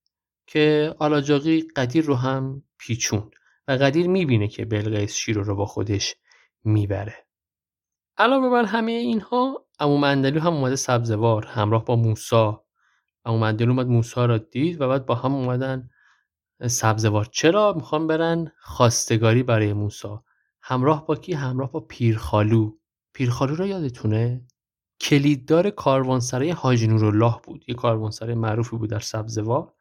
که 0.48 0.96
آلاجاقی 1.00 1.68
قدیر 1.76 2.06
رو 2.06 2.16
هم 2.16 2.64
پیچون 2.78 3.32
و 3.68 3.72
قدیر 3.72 4.08
می‌بینه 4.08 4.48
که 4.48 4.66
بلقیس 4.66 5.14
شیرو 5.14 5.44
رو 5.44 5.56
با 5.56 5.66
خودش 5.66 6.16
می‌بره. 6.64 7.26
علاوه 8.18 8.50
بر 8.50 8.64
همه 8.64 8.92
اینها 8.92 9.66
امو 9.80 9.98
مندلو 9.98 10.40
هم 10.40 10.54
اومده 10.54 10.76
سبزوار 10.76 11.46
همراه 11.46 11.86
با 11.86 11.96
موسا. 11.96 12.66
امو 13.26 13.38
مندلو 13.38 13.70
اومد 13.70 13.88
موسا 13.88 14.26
را 14.26 14.38
دید 14.38 14.82
و 14.82 14.88
بعد 14.88 15.06
با 15.06 15.16
هم 15.16 15.34
اومدن 15.34 15.90
سبزوار. 16.68 17.26
چرا 17.26 17.74
می‌خوام 17.74 18.08
برن 18.08 18.52
خواستگاری 18.60 19.44
برای 19.44 19.74
موسا؟ 19.74 20.24
همراه 20.62 21.06
با 21.06 21.16
کی؟ 21.16 21.34
همراه 21.34 21.72
با 21.72 21.80
پیرخالو. 21.80 22.78
پیرخالو 23.14 23.56
را 23.56 23.68
یادتونه؟ 23.68 24.48
کلیددار 25.02 25.70
کاروانسرای 25.70 26.52
حاجی 26.52 26.88
نورالله 26.88 27.36
بود. 27.44 27.66
یه 27.68 27.76
کاروانسرای 27.76 28.36
معروفی 28.36 28.78
بود 28.78 28.90
در 28.90 29.00
سبزوار. 29.00 29.74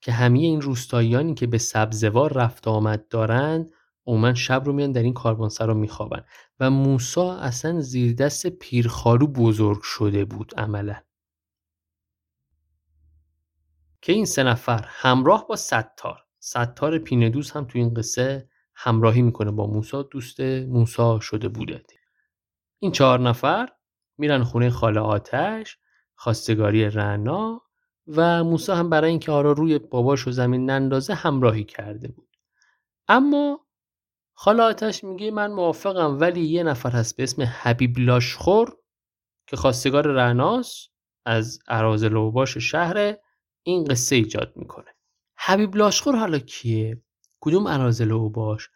که 0.00 0.12
همه 0.12 0.38
این 0.38 0.60
روستاییانی 0.60 1.34
که 1.34 1.46
به 1.46 1.58
سبزوار 1.58 2.32
رفت 2.32 2.68
آمد 2.68 3.08
دارند 3.08 3.72
عموما 4.06 4.34
شب 4.34 4.62
رو 4.64 4.72
میان 4.72 4.92
در 4.92 5.02
این 5.02 5.14
رو 5.60 5.74
میخوابن. 5.74 6.24
و 6.60 6.70
موسا 6.70 7.36
اصلا 7.36 7.80
زیر 7.80 8.14
دست 8.14 8.46
پیرخالو 8.46 9.26
بزرگ 9.26 9.82
شده 9.82 10.24
بود 10.24 10.54
عملا. 10.56 10.96
که 14.02 14.12
این 14.12 14.24
سه 14.24 14.42
نفر 14.42 14.84
همراه 14.88 15.46
با 15.48 15.56
ستار 15.56 16.24
ستار 16.38 16.98
پیندوز 16.98 17.50
هم 17.50 17.64
تو 17.64 17.78
این 17.78 17.94
قصه 17.94 18.48
همراهی 18.74 19.22
می‌کنه 19.22 19.50
با 19.50 19.66
موسا 19.66 20.02
دوست 20.02 20.40
موسا 20.40 21.20
شده 21.20 21.48
بوده. 21.48 21.82
این 22.78 22.92
چهار 22.92 23.20
نفر 23.20 23.68
میرن 24.18 24.42
خونه 24.42 24.70
خاله 24.70 25.00
آتش 25.00 25.78
خواستگاری 26.14 26.90
رنا 26.90 27.62
و 28.06 28.44
موسا 28.44 28.76
هم 28.76 28.90
برای 28.90 29.10
اینکه 29.10 29.32
آرا 29.32 29.52
روی 29.52 29.78
باباش 29.78 30.26
و 30.28 30.30
زمین 30.30 30.70
نندازه 30.70 31.14
همراهی 31.14 31.64
کرده 31.64 32.08
بود 32.08 32.36
اما 33.08 33.66
خاله 34.34 34.62
آتش 34.62 35.04
میگه 35.04 35.30
من 35.30 35.52
موافقم 35.52 36.20
ولی 36.20 36.40
یه 36.40 36.62
نفر 36.62 36.90
هست 36.90 37.16
به 37.16 37.22
اسم 37.22 37.42
حبیب 37.42 37.98
لاشخور 37.98 38.76
که 39.46 39.56
خواستگار 39.56 40.06
رعناس 40.06 40.88
از 41.26 41.58
اراز 41.68 42.04
لوباش 42.04 42.58
شهر 42.58 43.16
این 43.62 43.84
قصه 43.84 44.16
ایجاد 44.16 44.52
می‌کنه 44.56 44.94
حبیب 45.36 45.76
لاشخور 45.76 46.16
حالا 46.16 46.38
کیه؟ 46.38 47.02
کدوم 47.40 47.66
اراز 47.66 48.02
لوباش؟ 48.02 48.70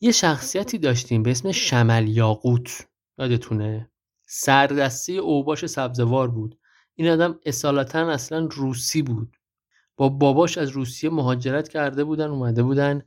یه 0.00 0.12
شخصیتی 0.12 0.78
داشتیم 0.78 1.22
به 1.22 1.30
اسم 1.30 1.52
شمل 1.52 2.08
یاقوت 2.08 2.88
یادتونه؟ 3.18 3.90
سردسته 4.26 5.12
اوباش 5.12 5.66
سبزوار 5.66 6.28
بود 6.28 6.58
این 6.96 7.08
آدم 7.08 7.40
اصالتا 7.46 8.10
اصلا 8.10 8.48
روسی 8.52 9.02
بود. 9.02 9.36
با 9.96 10.08
باباش 10.08 10.58
از 10.58 10.68
روسیه 10.68 11.10
مهاجرت 11.10 11.68
کرده 11.68 12.04
بودن 12.04 12.28
اومده 12.28 12.62
بودن 12.62 13.02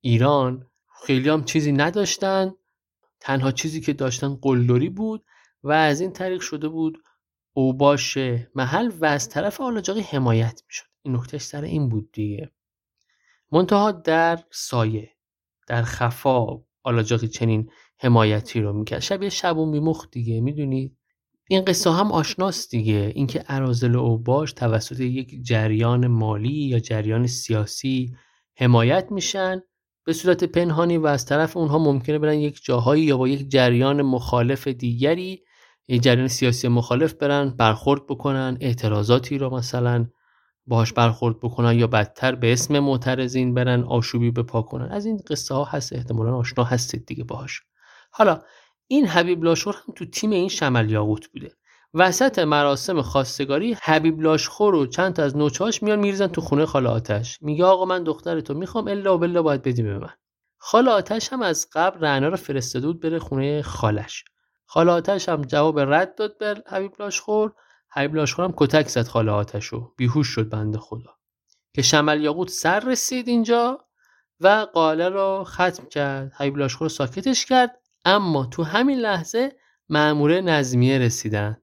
ایران. 0.00 0.66
خیلی 1.02 1.28
هم 1.28 1.44
چیزی 1.44 1.72
نداشتن. 1.72 2.54
تنها 3.20 3.52
چیزی 3.52 3.80
که 3.80 3.92
داشتن 3.92 4.34
قلدری 4.34 4.88
بود 4.88 5.24
و 5.62 5.72
از 5.72 6.00
این 6.00 6.12
طریق 6.12 6.40
شده 6.40 6.68
بود 6.68 7.02
اوباش 7.52 8.18
محل 8.54 8.90
و 9.00 9.04
از 9.04 9.28
طرف 9.28 9.60
آلاجاقی 9.60 10.00
حمایت 10.00 10.62
می‌شد. 10.66 10.86
این 11.02 11.16
نکتهش 11.16 11.42
سر 11.42 11.62
این 11.62 11.88
بود 11.88 12.12
دیگه. 12.12 12.50
منتها 13.52 13.92
در 13.92 14.38
سایه 14.50 15.10
در 15.66 15.82
خفا 15.82 16.46
آلاجاقی 16.82 17.28
چنین 17.28 17.70
حمایتی 17.98 18.60
رو 18.60 18.72
می‌کرد. 18.72 19.00
شبیه 19.00 19.28
شبون 19.28 19.72
بیمخ 19.72 20.06
دیگه 20.10 20.40
می‌دونید 20.40 20.97
این 21.50 21.64
قصه 21.64 21.90
هم 21.90 22.12
آشناست 22.12 22.70
دیگه. 22.70 23.12
اینکه 23.14 23.44
ارازل 23.48 23.96
اوباش 23.96 24.52
توسط 24.52 25.00
یک 25.00 25.42
جریان 25.42 26.06
مالی 26.06 26.52
یا 26.52 26.78
جریان 26.78 27.26
سیاسی 27.26 28.16
حمایت 28.56 29.06
میشن 29.10 29.62
به 30.04 30.12
صورت 30.12 30.44
پنهانی 30.44 30.96
و 30.96 31.06
از 31.06 31.26
طرف 31.26 31.56
اونها 31.56 31.78
ممکنه 31.78 32.18
برن 32.18 32.38
یک 32.38 32.64
جاهایی 32.64 33.04
یا 33.04 33.16
با 33.16 33.28
یک 33.28 33.48
جریان 33.48 34.02
مخالف 34.02 34.68
دیگری 34.68 35.42
یک 35.88 36.02
جریان 36.02 36.28
سیاسی 36.28 36.68
مخالف 36.68 37.12
برن 37.12 37.50
برخورد 37.50 38.06
بکنن 38.06 38.58
اعتراضاتی 38.60 39.38
رو 39.38 39.54
مثلا 39.54 40.06
باهاش 40.66 40.92
برخورد 40.92 41.40
بکنن 41.40 41.78
یا 41.78 41.86
بدتر 41.86 42.34
به 42.34 42.52
اسم 42.52 42.78
معترضین 42.78 43.54
برن 43.54 43.82
آشوبی 43.82 44.30
بپا 44.30 44.62
کنن. 44.62 44.90
از 44.90 45.06
این 45.06 45.20
قصه 45.30 45.54
ها 45.54 45.64
هست 45.64 45.92
احتمالا 45.92 46.36
آشنا 46.36 46.64
هستید 46.64 47.06
دیگه 47.06 47.24
باهاش. 47.24 47.62
حالا 48.10 48.42
این 48.90 49.06
حبیب 49.06 49.44
لاشخور 49.44 49.74
هم 49.74 49.94
تو 49.94 50.04
تیم 50.04 50.30
این 50.30 50.48
شمل 50.48 50.90
یاقوت 50.90 51.28
بوده. 51.28 51.52
وسط 51.94 52.38
مراسم 52.38 53.02
خواستگاری 53.02 53.76
حبیب 53.82 54.20
لاشخور 54.20 54.74
و 54.74 54.86
چند 54.86 55.14
تا 55.14 55.22
از 55.22 55.36
نوچهاش 55.36 55.82
میان 55.82 55.98
میریزن 55.98 56.26
تو 56.26 56.40
خونه 56.40 56.66
خاله 56.66 56.88
آتش. 56.88 57.38
میگه 57.42 57.64
آقا 57.64 57.84
من 57.84 58.04
دختر 58.04 58.40
تو 58.40 58.54
می‌خوام 58.54 58.88
الا 58.88 59.14
و 59.14 59.18
بلا 59.18 59.42
باید 59.42 59.62
بدی 59.62 59.82
به 59.82 59.98
من. 59.98 60.12
خاله 60.58 60.90
آتش 60.90 61.32
هم 61.32 61.42
از 61.42 61.68
قبل 61.72 62.00
رعنا 62.00 62.28
رو 62.28 62.36
فرستاده 62.36 62.86
بود 62.86 63.00
بره 63.00 63.18
خونه 63.18 63.62
خالش. 63.62 64.24
خاله 64.66 64.92
آتش 64.92 65.28
هم 65.28 65.42
جواب 65.42 65.80
رد 65.80 66.14
داد 66.14 66.38
به 66.38 66.62
حبیب 66.66 66.92
لاشخور. 66.98 67.52
حبیب 67.90 68.14
لاشخور 68.14 68.44
هم 68.44 68.54
کتک 68.56 68.88
زد 68.88 69.06
خاله 69.06 69.44
بیهوش 69.96 70.28
شد 70.28 70.48
بنده 70.48 70.78
خدا. 70.78 71.14
که 71.74 71.82
شمل 71.82 72.20
یاقوت 72.20 72.48
سر 72.48 72.80
رسید 72.80 73.28
اینجا 73.28 73.78
و 74.40 74.66
قاله 74.72 75.08
رو 75.08 75.44
ختم 75.46 75.86
کرد. 75.90 76.32
حبیب 76.36 76.56
لاشخور 76.56 76.88
ساکتش 76.88 77.46
کرد. 77.46 77.80
اما 78.04 78.46
تو 78.46 78.62
همین 78.62 78.98
لحظه 78.98 79.52
مأموره 79.88 80.40
نظمیه 80.40 80.98
رسیدن 80.98 81.56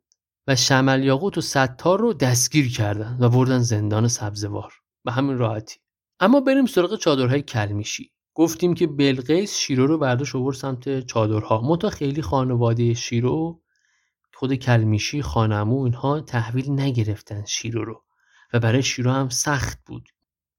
و 0.47 0.55
شمل 0.55 1.03
یاقوت 1.03 1.37
و 1.37 1.41
ستار 1.41 1.99
رو 1.99 2.13
دستگیر 2.13 2.71
کردن 2.71 3.17
و 3.19 3.29
بردن 3.29 3.59
زندان 3.59 4.07
سبزوار. 4.07 4.73
به 5.03 5.11
همین 5.11 5.37
راحتی. 5.37 5.79
اما 6.19 6.39
بریم 6.39 6.65
سراغ 6.65 6.95
چادرهای 6.95 7.41
کلمیشی. 7.41 8.11
گفتیم 8.33 8.73
که 8.73 8.87
بلقیس 8.87 9.57
شیرو 9.57 9.87
رو 9.87 9.97
برداشت 9.97 10.35
آورد 10.35 10.55
سمت 10.55 10.99
چادرها. 10.99 11.61
منتها 11.61 11.89
خیلی 11.89 12.21
خانواده 12.21 12.93
شیرو 12.93 13.61
خود 14.33 14.53
کلمیشی 14.53 15.21
خانمو 15.21 15.83
اینها 15.83 16.21
تحویل 16.21 16.71
نگرفتن 16.71 17.45
شیرو 17.45 17.85
رو. 17.85 18.03
و 18.53 18.59
برای 18.59 18.83
شیرو 18.83 19.11
هم 19.11 19.29
سخت 19.29 19.79
بود. 19.85 20.09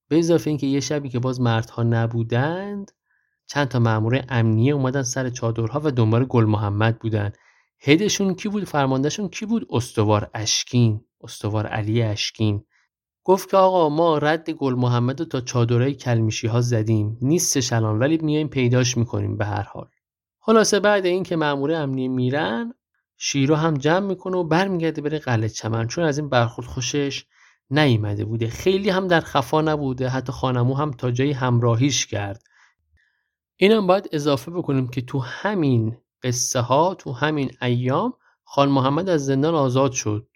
به 0.09 0.19
اضافه 0.19 0.51
اینکه 0.51 0.67
یه 0.67 0.81
شبی 0.81 1.09
که 1.09 1.19
باز 1.19 1.41
مردها 1.41 1.83
نبودند 1.83 2.93
چند 3.47 3.69
تا 3.69 3.79
مامور 3.79 4.25
امنیه 4.29 4.75
اومدن 4.75 5.03
سر 5.03 5.31
چادرها 5.31 5.81
و 5.85 5.91
دنبال 5.91 6.25
گل 6.25 6.45
محمد 6.45 6.99
بودن. 6.99 7.33
هدشون 7.81 8.35
کی 8.35 8.49
بود؟ 8.49 8.65
فرماندهشون 8.65 9.29
کی 9.29 9.47
بود؟ 9.47 9.67
استوار 9.71 10.31
اشکین 10.35 11.01
استوار 11.21 11.67
علی 11.67 12.03
اشکین. 12.03 12.65
گفت 13.25 13.51
که 13.51 13.57
آقا 13.57 13.89
ما 13.89 14.19
رد 14.19 14.51
گل 14.51 14.75
محمد 14.75 15.23
تا 15.23 15.41
چادرهای 15.41 15.95
کلمیشی 15.95 16.47
ها 16.47 16.61
زدیم. 16.61 17.19
نیستش 17.23 17.73
الان 17.73 17.99
ولی 17.99 18.19
میایم 18.19 18.49
پیداش 18.49 18.97
می‌کنیم 18.97 19.37
به 19.37 19.45
هر 19.47 19.63
حال. 19.63 19.89
خلاصه 20.41 20.81
بعد 20.81 21.07
اینکه 21.07 21.37
مامور 21.37 21.73
امنیه 21.73 22.09
میرن 22.09 22.75
شیرو 23.17 23.55
هم 23.55 23.75
جمع 23.75 24.07
می‌کنه 24.07 24.37
و 24.37 24.45
برمیگرده 24.45 25.03
بره 25.03 25.19
قلعه 25.19 25.49
چمن. 25.49 25.87
چون 25.87 26.05
از 26.05 26.19
این 26.19 26.29
برخورد 26.29 26.69
خوشش 26.69 27.25
نیامده 27.71 28.25
بوده. 28.25 28.49
خیلی 28.49 28.91
هم 28.91 29.09
در 29.09 29.21
خفا 29.21 29.61
نبوده. 29.61 30.09
حتی 30.09 30.33
خانمو 30.33 30.75
هم 30.75 30.91
تا 30.91 31.11
جایی 31.11 31.33
همراهیش 31.33 32.07
کرد. 32.07 32.43
اینم 33.57 33.87
باید 33.87 34.09
اضافه 34.13 34.51
بکنیم 34.51 34.89
که 34.89 35.01
تو 35.01 35.19
همین 35.19 35.97
قصه 36.23 36.61
ها 36.61 36.95
تو 36.95 37.13
همین 37.13 37.51
ایام 37.63 38.15
خان 38.45 38.69
محمد 38.69 39.09
از 39.09 39.27
زندان 39.27 39.55
آزاد 39.55 39.93
شد 39.93 40.29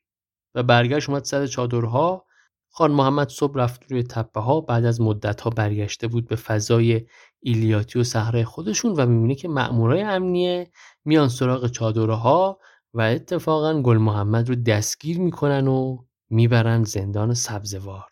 و 0.55 0.63
برگشت 0.63 1.09
اومد 1.09 1.25
سر 1.25 1.47
چادرها. 1.47 2.27
خان 2.73 2.91
محمد 2.91 3.29
صبح 3.29 3.55
رفت 3.57 3.93
روی 3.93 4.03
تپه 4.03 4.41
ها 4.41 4.61
بعد 4.61 4.85
از 4.85 5.01
مدت 5.01 5.41
ها 5.41 5.51
برگشته 5.51 6.09
بود 6.09 6.29
به 6.29 6.37
فضای 6.37 7.07
ایلیاتی 7.41 7.99
و 7.99 8.05
صحرای 8.05 8.45
خودشون 8.45 8.93
و 8.93 9.07
می‌بینه 9.07 9.35
که 9.35 9.49
مأمورای 9.49 10.03
امنیه. 10.03 10.71
میان 11.05 11.29
سراغ 11.29 11.67
چادرها 11.67 12.59
و 12.95 13.01
اتفاقا 13.01 13.83
گل 13.83 13.97
محمد 13.97 14.49
رو 14.49 14.55
دستگیر 14.55 15.21
می‌کنن 15.21 15.69
و 15.69 15.99
می‌برن 16.31 16.85
زندان 16.85 17.35
سبزوار. 17.35 18.11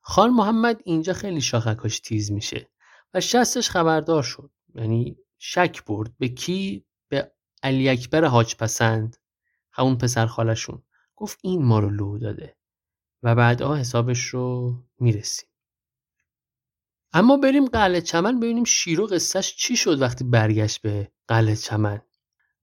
خان 0.00 0.30
محمد 0.30 0.80
اینجا 0.84 1.12
خیلی 1.12 1.40
شاخکاش 1.40 2.00
تیز 2.00 2.32
میشه. 2.32 2.68
و 3.14 3.20
شستش 3.20 3.70
خبردار 3.70 4.22
شد. 4.22 4.50
یعنی 4.74 5.16
شک 5.38 5.84
برد 5.84 6.18
به 6.18 6.28
کی؟ 6.28 6.86
به 7.08 7.32
علی 7.62 7.88
اکبر 7.88 8.24
حاج 8.24 8.56
پسند 8.56 9.16
همون 9.72 9.98
پسر 9.98 10.26
خالشون 10.26 10.82
گفت 11.16 11.38
این 11.42 11.64
ما 11.64 11.78
رو 11.78 11.90
لو 11.90 12.18
داده 12.18 12.56
و 13.22 13.34
بعدا 13.34 13.76
حسابش 13.76 14.24
رو 14.24 14.74
می‌رسیم. 14.98 15.48
اما 17.12 17.36
بریم 17.36 17.66
قلعه 17.66 18.00
چمن 18.00 18.40
ببینیم 18.40 18.64
شیرو 18.64 19.06
قصهش 19.06 19.56
چی 19.56 19.76
شد 19.76 20.02
وقتی 20.02 20.24
برگشت 20.24 20.82
به 20.82 21.12
قلعه 21.28 21.56
چمن. 21.56 22.02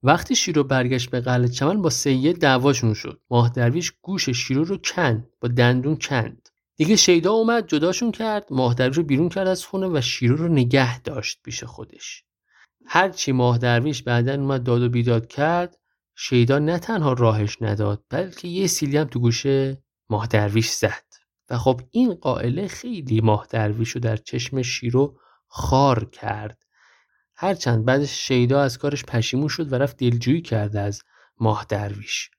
وقتی 0.02 0.36
شیرو 0.36 0.64
برگشت 0.64 1.10
به 1.10 1.20
قلعه 1.20 1.48
چمن 1.48 1.82
با 1.82 1.90
سید 1.90 2.40
دعواشون 2.40 2.94
شد. 2.94 3.22
ماه 3.30 3.48
درویش 3.48 3.92
گوش 4.02 4.30
شیرو 4.30 4.64
رو 4.64 4.76
کند 4.76 5.30
با 5.40 5.48
دندون 5.48 5.96
کند. 5.96 6.47
دیگه 6.78 6.96
شیدا 6.96 7.32
اومد 7.32 7.66
جداشون 7.66 8.12
کرد 8.12 8.46
ماه 8.50 8.74
درویش 8.74 8.96
رو 8.96 9.02
بیرون 9.02 9.28
کرد 9.28 9.46
از 9.48 9.64
خونه 9.64 9.86
و 9.86 10.00
شیرو 10.00 10.36
رو 10.36 10.48
نگه 10.48 11.00
داشت 11.00 11.42
پیش 11.42 11.64
خودش. 11.64 12.24
هرچی 12.86 13.32
ماه 13.32 13.58
درویش 13.58 14.02
بعدا 14.02 14.34
اومد 14.34 14.62
داد 14.62 14.82
و 14.82 14.88
بیداد 14.88 15.26
کرد 15.26 15.76
شیدا 16.16 16.58
نه 16.58 16.78
تنها 16.78 17.12
راهش 17.12 17.56
نداد 17.60 18.04
بلکه 18.10 18.48
یه 18.48 18.66
سیلی 18.66 18.96
هم 18.96 19.04
تو 19.04 19.20
گوشه 19.20 19.82
ماه 20.10 20.26
درویش 20.26 20.70
زد. 20.70 21.04
و 21.50 21.58
خب 21.58 21.80
این 21.90 22.14
قائله 22.14 22.68
خیلی 22.68 23.20
ماه 23.20 23.46
درویش 23.50 23.90
رو 23.90 24.00
در 24.00 24.16
چشم 24.16 24.62
شیرو 24.62 25.18
خار 25.46 26.04
کرد. 26.04 26.62
هرچند 27.36 27.84
بعدش 27.84 28.26
شیدا 28.26 28.62
از 28.62 28.78
کارش 28.78 29.04
پشیمون 29.04 29.48
شد 29.48 29.72
و 29.72 29.74
رفت 29.74 29.96
دلجویی 29.96 30.42
کرده 30.42 30.80
از 30.80 31.02
ماه 31.40 31.66
درویش 31.68 32.30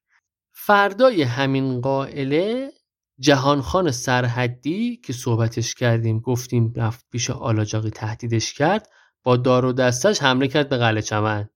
فردای 0.52 1.22
همین 1.22 1.82
قائله 1.82 2.72
جهانخان 3.20 3.92
سرحدی 3.92 4.98
که 4.98 5.14
صحبتش 5.14 5.76
کردیم 5.76 6.20
گفتیم 6.20 6.74
رفت 6.76 7.06
پیش 7.12 7.30
آلاجاقی 7.30 7.90
تهدیدش 7.90 8.54
کرد 8.54 8.90
با 9.24 9.38
دار 9.38 9.66
و 9.66 9.74
دستش 9.74 10.22
حمله 10.22 10.48
کرد 10.48 10.70
به 10.70 10.78
قلعه 10.78 11.02
چمن. 11.02 11.50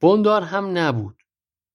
بندار 0.00 0.42
هم 0.42 0.78
نبود. 0.78 1.22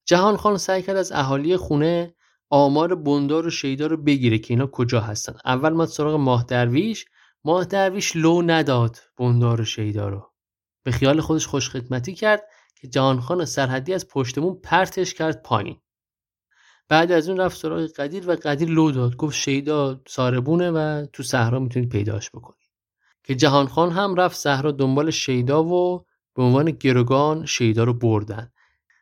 جهان 0.05 0.37
خان 0.37 0.57
سعی 0.57 0.81
کرد 0.81 0.97
از 0.97 1.11
اهالی 1.11 1.57
خونه 1.57 2.15
آمار 2.49 2.95
بندار 2.95 3.47
و 3.47 3.49
شیدا 3.49 3.87
رو 3.87 3.97
بگیره 3.97 4.37
که 4.37 4.53
اینا 4.53 4.67
کجا 4.67 5.01
هستن. 5.01 5.33
اول 5.45 5.69
ما 5.69 5.85
سراغ 5.85 6.15
ماه 6.15 6.43
درویش 6.43 7.05
ماه 7.43 7.65
درویش 7.65 8.15
لو 8.15 8.41
نداد 8.41 8.97
بندار 9.17 9.61
و 9.61 9.65
شیدا 9.65 10.09
رو. 10.09 10.31
به 10.83 10.91
خیال 10.91 11.21
خودش 11.21 11.47
خوش 11.47 11.69
خدمتی 11.69 12.15
کرد 12.15 12.43
که 12.75 12.87
جهان 12.87 13.19
خان 13.19 13.45
سرحدی 13.45 13.93
از 13.93 14.07
پشتمون 14.07 14.59
پرتش 14.63 15.13
کرد 15.13 15.41
پایین. 15.43 15.81
بعد 16.89 17.11
از 17.11 17.29
اون 17.29 17.39
رفت 17.39 17.57
سراغ 17.57 17.85
قدیر 17.87 18.29
و 18.29 18.35
قدیر 18.35 18.69
لو 18.69 18.91
داد. 18.91 19.15
گفت 19.15 19.35
شیدا 19.35 20.01
ساربونه 20.07 20.71
و 20.71 21.05
تو 21.13 21.23
صحرا 21.23 21.59
می‌تونید 21.59 21.89
پیداش 21.89 22.29
بکنید 22.29 22.69
که 23.23 23.35
جهانخان 23.35 23.91
هم 23.91 24.15
رفت 24.15 24.37
صحرا 24.37 24.71
دنبال 24.71 25.11
شیدا 25.11 25.63
و 25.63 26.05
به 26.35 26.43
عنوان 26.43 26.71
گروگان 26.71 27.45
شیدا 27.45 27.83
رو 27.83 27.93
بردن. 27.93 28.51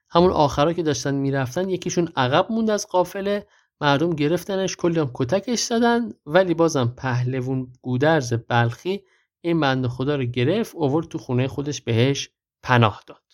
همون 0.09 0.31
آخرا 0.31 0.73
که 0.73 0.83
داشتن 0.83 1.15
می‌رفتن 1.15 1.69
یکیشون 1.69 2.09
عقب 2.15 2.51
موند 2.51 2.69
از 2.69 2.87
قافله. 2.87 3.47
مردم 3.81 4.09
گرفتنش 4.09 4.75
کلی 4.75 4.99
هم 4.99 5.11
کتکش 5.13 5.59
زدن 5.59 6.11
ولی 6.25 6.53
بازم 6.53 6.93
پهلوون 6.97 7.73
گودرز 7.81 8.33
بلخی 8.33 9.03
این 9.41 9.59
بند 9.59 9.87
خدا 9.87 10.15
رو 10.15 10.23
گرفت 10.23 10.75
اوورد 10.75 11.07
تو 11.07 11.17
خونه 11.17 11.47
خودش 11.47 11.81
بهش 11.81 12.29
پناه 12.63 13.03
داد. 13.07 13.28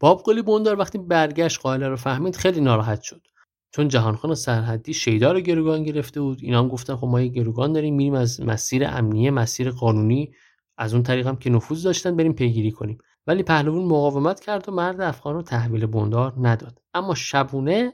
باب 0.00 0.22
قلی 0.22 0.42
بوندار 0.42 0.78
وقتی 0.78 0.98
برگشت 0.98 1.60
قائله 1.60 1.88
رو 1.88 1.96
فهمید 1.96 2.36
خیلی 2.36 2.60
ناراحت 2.60 3.02
شد. 3.02 3.26
چون 3.70 3.88
جهانخان 3.88 4.34
سرحدی 4.34 4.94
شیدا 4.94 5.32
رو 5.32 5.40
گروگان 5.40 5.82
گرفته 5.82 6.20
بود. 6.20 6.38
اینا 6.42 6.58
هم 6.58 6.68
گفتن 6.68 6.96
خب 6.96 7.06
ما 7.06 7.20
یه 7.20 7.28
گروگان 7.28 7.72
داریم 7.72 7.94
میریم 7.94 8.14
از 8.14 8.40
مسیر 8.40 8.84
امنیه 8.86 9.30
مسیر 9.30 9.70
قانونی. 9.70 10.34
از 10.78 10.94
اون 10.94 11.02
طریق 11.02 11.26
هم 11.26 11.36
که 11.36 11.50
نفوذ 11.50 11.82
داشتن 11.82 12.16
بریم 12.16 12.32
پیگیری 12.32 12.70
کنیم. 12.70 12.98
ولی 13.26 13.42
پهلوان 13.42 13.84
مقاومت 13.84 14.40
کرد 14.40 14.68
و 14.68 14.72
مرد 14.72 15.00
افغان 15.00 15.34
رو 15.34 15.42
تحویل 15.42 15.86
بندار 15.86 16.34
نداد. 16.40 16.82
اما 16.94 17.14
شبونه 17.14 17.92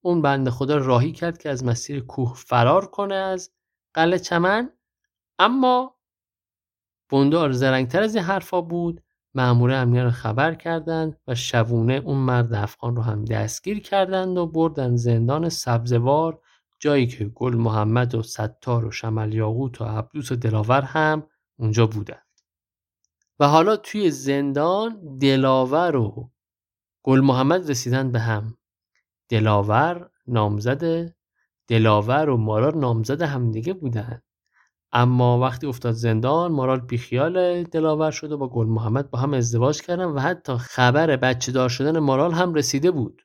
اون 0.00 0.22
بنده 0.22 0.50
خدا 0.50 0.76
راهی 0.76 1.12
کرد 1.12 1.38
که 1.38 1.50
از 1.50 1.64
مسیر 1.64 2.00
کوه 2.00 2.34
فرار 2.34 2.86
کنه 2.86 3.14
از 3.14 3.50
قلعه 3.94 4.18
چمن. 4.18 4.70
اما 5.38 5.96
بندار 7.12 7.52
زرنگتر 7.52 8.02
از 8.02 8.14
این 8.14 8.24
حرفا 8.24 8.60
بود. 8.60 9.02
مأمور 9.34 9.72
امنیت 9.72 10.02
رو 10.02 10.10
خبر 10.10 10.54
کردند 10.54 11.18
و 11.28 11.34
شبونه 11.34 11.94
اون 11.94 12.16
مرد 12.16 12.54
افغان 12.54 12.96
رو 12.96 13.02
هم 13.02 13.24
دستگیر 13.24 13.80
کردند 13.80 14.38
و 14.38 14.46
بردن 14.46 14.96
زندان 14.96 15.48
سبزوار 15.48 16.40
جایی 16.78 17.06
که 17.06 17.24
گل 17.24 17.54
محمد 17.54 18.14
و 18.14 18.22
ستار 18.22 18.84
و 18.84 18.90
شمل 18.90 19.34
یاقوت 19.34 19.80
و 19.80 19.84
عبدوس 19.84 20.32
و 20.32 20.36
دلاور 20.36 20.82
هم 20.82 21.26
اونجا 21.56 21.86
بودند. 21.86 22.26
و 23.40 23.48
حالا 23.48 23.76
توی 23.76 24.10
زندان 24.10 25.18
دلاور 25.18 25.96
و 25.96 26.30
گل 27.02 27.20
محمد 27.20 27.70
رسیدن 27.70 28.12
به 28.12 28.20
هم. 28.20 28.56
دلاور 29.28 30.10
نامزد 30.26 31.14
دلاور 31.68 32.28
و 32.28 32.36
مارال 32.36 32.78
نامزد 32.78 33.22
همدیگه 33.22 33.72
بودند 33.72 34.22
اما 34.92 35.38
وقتی 35.38 35.66
افتاد 35.66 35.94
زندان 35.94 36.52
مارال 36.52 36.80
بیخیال 36.80 37.62
دلاور 37.62 38.10
شد 38.10 38.32
و 38.32 38.38
با 38.38 38.48
گل 38.48 38.66
محمد 38.66 39.10
با 39.10 39.18
هم 39.18 39.34
ازدواج 39.34 39.82
کردن 39.82 40.04
و 40.04 40.20
حتی 40.20 40.56
خبر 40.56 41.16
بچه 41.16 41.52
دار 41.52 41.68
شدن 41.68 41.98
مارال 41.98 42.32
هم 42.32 42.54
رسیده 42.54 42.90
بود. 42.90 43.22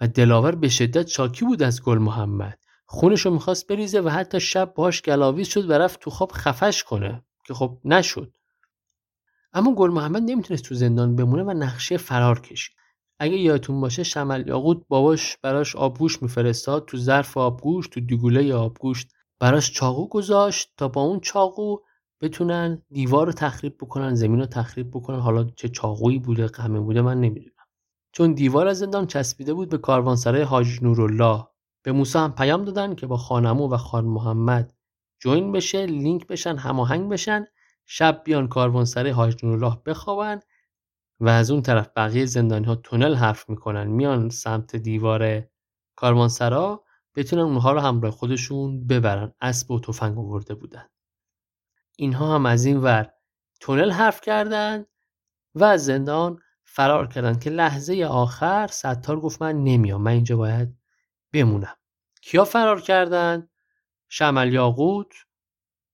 و 0.00 0.08
دلاور 0.08 0.54
به 0.54 0.68
شدت 0.68 1.06
شاکی 1.06 1.44
بود 1.44 1.62
از 1.62 1.82
گل 1.82 1.98
محمد. 1.98 2.58
خونشو 2.86 3.30
می‌خواست 3.30 3.66
بریزه 3.66 4.00
و 4.00 4.08
حتی 4.08 4.40
شب 4.40 4.74
باش 4.74 5.02
گلاویز 5.02 5.48
شد 5.48 5.70
و 5.70 5.72
رفت 5.72 6.00
تو 6.00 6.10
خواب 6.10 6.32
خفش 6.32 6.84
کنه 6.84 7.24
که 7.46 7.54
خب 7.54 7.78
نشد. 7.84 8.36
اما 9.52 9.74
گل 9.74 9.90
محمد 9.90 10.22
نمی‌تونست 10.22 10.64
تو 10.64 10.74
زندان 10.74 11.16
بمونه 11.16 11.42
و 11.42 11.50
نقشه 11.50 11.96
فرار 11.96 12.40
کشید. 12.40 12.76
اگه 13.18 13.36
یادتون 13.36 13.80
باشه 13.80 14.02
شمل 14.02 14.48
یاقوت 14.48 14.82
باباش 14.88 15.36
براش 15.36 15.76
آبگوش 15.76 16.22
میفرستاد 16.22 16.84
تو 16.84 16.96
ظرف 16.96 17.36
آبگوش 17.36 17.88
تو 17.88 18.00
دیگوله 18.00 18.54
آبگوشت. 18.54 19.08
براش 19.40 19.72
چاقو 19.72 20.08
گذاشت 20.08 20.72
تا 20.76 20.88
با 20.88 21.00
اون 21.00 21.20
چاقو 21.20 21.76
بتونن 22.20 22.82
دیوار 22.90 23.26
رو 23.26 23.32
تخریب 23.32 23.76
بکنن 23.76 24.14
زمین 24.14 24.40
رو 24.40 24.46
تخریب 24.46 24.90
بکنن. 24.90 25.20
حالا 25.20 25.44
چه 25.44 25.68
چاقویی 25.68 26.18
بوده 26.18 26.46
قمه 26.46 26.80
بوده 26.80 27.02
من 27.02 27.20
نمی‌دونم. 27.20 27.54
چون 28.12 28.32
دیوار 28.32 28.66
از 28.68 28.78
زندان 28.78 29.06
چسبیده 29.06 29.54
بود 29.54 29.68
به 29.68 29.78
کاروانسرای 29.78 30.42
حاج 30.42 30.82
نورالله 30.82 31.44
به 31.82 31.92
موسی 31.92 32.18
هم 32.18 32.34
پیام 32.34 32.64
دادن 32.64 32.94
که 32.94 33.06
با 33.06 33.16
خانمو 33.16 33.68
و 33.68 33.76
خان 33.76 34.04
محمد 34.04 34.74
جوین 35.20 35.52
بشه 35.52 35.86
لینک 35.86 36.26
بشن 36.26 36.56
هماهنگ 36.56 37.10
بشن. 37.10 37.46
شب 37.86 38.22
بیان 38.24 38.48
کاروانسرای 38.48 39.10
حاج 39.10 39.44
نورالله 39.44 39.78
بخوابن 39.86 40.40
و 41.20 41.28
از 41.28 41.50
اون 41.50 41.62
طرف 41.62 41.88
بقیه 41.96 42.26
زندانی 42.26 42.66
ها 42.66 42.74
تونل 42.74 43.14
حرف 43.14 43.48
می‌کنن. 43.48 43.86
میان 43.86 44.30
سمت 44.30 44.76
دیوار 44.76 45.42
کاروانسرا 45.96 46.83
بتونن 47.14 47.42
اونها 47.42 47.72
رو 47.72 47.80
همراه 47.80 48.12
خودشون 48.12 48.86
ببرن. 48.86 49.34
اسب 49.40 49.70
و 49.70 49.80
تفنگ 49.80 50.18
آورده 50.18 50.54
بودن. 50.54 50.88
اینها 51.96 52.34
هم 52.34 52.46
از 52.46 52.64
این 52.64 52.76
ور 52.76 53.12
تونل 53.60 53.90
حرف 53.90 54.20
کردن 54.20 54.86
و 55.54 55.64
از 55.64 55.84
زندان 55.84 56.38
فرار 56.64 57.06
کردن 57.06 57.38
که 57.38 57.50
لحظه 57.50 58.04
آخر 58.10 58.66
ستار 58.66 59.20
گفت 59.20 59.42
من 59.42 59.64
نمیام 59.64 60.02
من 60.02 60.10
اینجا 60.10 60.36
باید 60.36 60.76
بمونم. 61.32 61.76
کیا 62.22 62.44
فرار 62.44 62.80
کردن؟ 62.80 63.48
شمل 64.08 64.52
یاقوت 64.52 65.14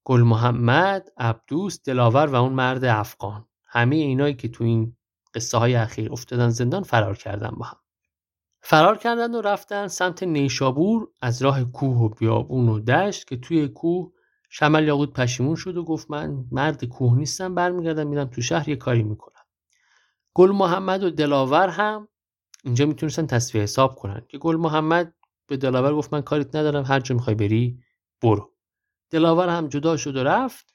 گل 0.04 0.20
محمد 0.20 1.08
عبدوس 1.16 1.82
دلاور 1.82 2.26
و 2.26 2.34
اون 2.34 2.52
مرد 2.52 2.84
افغان. 2.84 3.48
همه 3.64 3.96
اینایی 3.96 4.34
که 4.34 4.48
تو 4.48 4.64
این 4.64 4.96
قصه 5.34 5.58
های 5.58 5.74
اخیر 5.74 6.12
افتادن 6.12 6.48
زندان 6.48 6.82
فرار 6.82 7.16
کردن 7.16 7.50
با 7.50 7.64
هم. 7.64 7.79
فرار 8.62 8.98
کردن 8.98 9.34
و 9.34 9.40
رفتن 9.40 9.88
سمت 9.88 10.22
نیشابور 10.22 11.08
از 11.20 11.42
راه 11.42 11.64
کوه 11.64 11.98
و 11.98 12.08
بیابون 12.08 12.68
و 12.68 12.80
دشت 12.80 13.26
که 13.26 13.36
توی 13.36 13.68
کوه 13.68 14.12
شمل 14.48 14.86
یاقوت 14.86 15.12
پشیمون 15.12 15.54
شد 15.54 15.76
و 15.76 15.84
گفت 15.84 16.10
من 16.10 16.44
مرد 16.52 16.84
کوه 16.84 17.18
نیستم 17.18 17.54
برمیگردم 17.54 18.06
میرم 18.06 18.24
تو 18.24 18.42
شهر 18.42 18.68
یه 18.68 18.76
کاری 18.76 19.02
می‌کنم. 19.02 19.42
گل 20.34 20.50
محمد 20.50 21.04
و 21.04 21.10
دلاور 21.10 21.68
هم 21.68 22.08
اینجا 22.64 22.86
می‌تونستن 22.86 23.26
تصفیه 23.26 23.62
حساب 23.62 23.94
کنن 23.94 24.22
که 24.28 24.38
گل 24.38 24.56
محمد 24.56 25.14
به 25.46 25.56
دلاور 25.56 25.94
گفت 25.94 26.12
من 26.12 26.22
کاریت 26.22 26.56
ندارم 26.56 26.84
هر 26.84 27.00
جا 27.00 27.14
می‌خوای 27.14 27.34
بری 27.34 27.78
برو. 28.22 28.50
دلاور 29.10 29.48
هم 29.48 29.68
جدا 29.68 29.96
شد 29.96 30.16
و 30.16 30.24
رفت. 30.24 30.74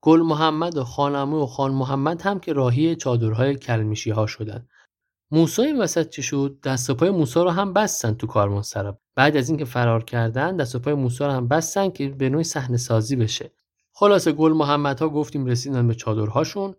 گل 0.00 0.22
محمد 0.22 0.76
و 0.76 0.84
خانمو 0.84 1.42
و 1.42 1.46
خان 1.46 1.72
محمد 1.72 2.22
هم 2.22 2.40
که 2.40 2.52
راهی 2.52 2.96
چادرهای 2.96 3.56
کلمیشی 3.56 4.10
ها 4.10 4.26
شدن. 4.26 4.68
موسی 5.30 5.62
این 5.62 5.78
وسط 5.78 6.08
چی 6.08 6.22
شد؟ 6.22 6.58
دست 6.64 6.90
و 6.90 6.94
پای 6.94 7.10
موسی 7.10 7.40
رو 7.40 7.50
هم 7.50 7.72
بستن 7.72 8.14
تو 8.14 8.26
کاروانسرا 8.26 8.98
بعد 9.14 9.36
از 9.36 9.48
اینکه 9.48 9.64
فرار 9.64 10.04
کردن 10.04 10.56
دست 10.56 10.74
و 10.74 10.78
پای 10.78 10.94
موسی 10.94 11.24
رو 11.24 11.30
هم 11.30 11.48
بستن 11.48 11.90
که 11.90 12.08
به 12.08 12.28
نوعی 12.28 12.44
صحنه 12.44 12.76
سازی 12.76 13.16
بشه. 13.16 13.52
خلاصه 13.92 14.32
گل 14.32 14.52
محمد 14.52 15.00
ها 15.00 15.08
گفتیم 15.08 15.46
رسیدن 15.46 15.88
به 15.88 15.94
چادرهاشون. 15.94 16.74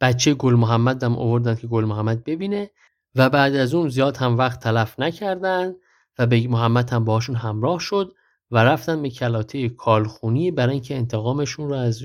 بچه 0.00 0.34
گل 0.34 0.54
محمد 0.54 1.02
هم 1.02 1.18
آوردن 1.18 1.54
که 1.54 1.66
گل 1.66 1.84
محمد 1.84 2.24
ببینه. 2.24 2.70
و 3.14 3.30
بعد 3.30 3.54
از 3.54 3.74
اون 3.74 3.88
زیاد 3.88 4.16
هم 4.16 4.38
وقت 4.38 4.60
تلف 4.60 5.00
نکردن 5.00 5.74
و 6.18 6.26
بیگ 6.26 6.50
محمد 6.50 6.90
هم 6.90 7.04
باشون 7.04 7.36
همراه 7.36 7.78
شد 7.80 8.14
و 8.50 8.58
رفتن 8.58 9.02
به 9.02 9.10
کلاته 9.10 9.68
کالخونی 9.68 10.50
برای 10.50 10.72
اینکه 10.72 10.96
انتقامشون 10.96 11.68
رو 11.68 11.74
از 11.74 12.02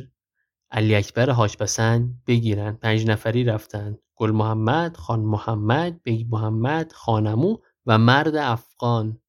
علی 0.72 0.96
اکبر 0.96 1.30
حاج 1.30 1.58
بگیرن. 2.28 2.76
پنج 2.76 3.08
نفری 3.08 3.44
رفتن. 3.44 3.98
گل 4.16 4.32
محمد 4.32 4.98
خان 4.98 5.20
محمد 5.20 6.04
بیگ 6.04 6.28
محمد 6.32 6.92
خان 6.94 7.26
عمو 7.26 7.58
و 7.86 7.98
مرد 7.98 8.36
افغان 8.36 9.20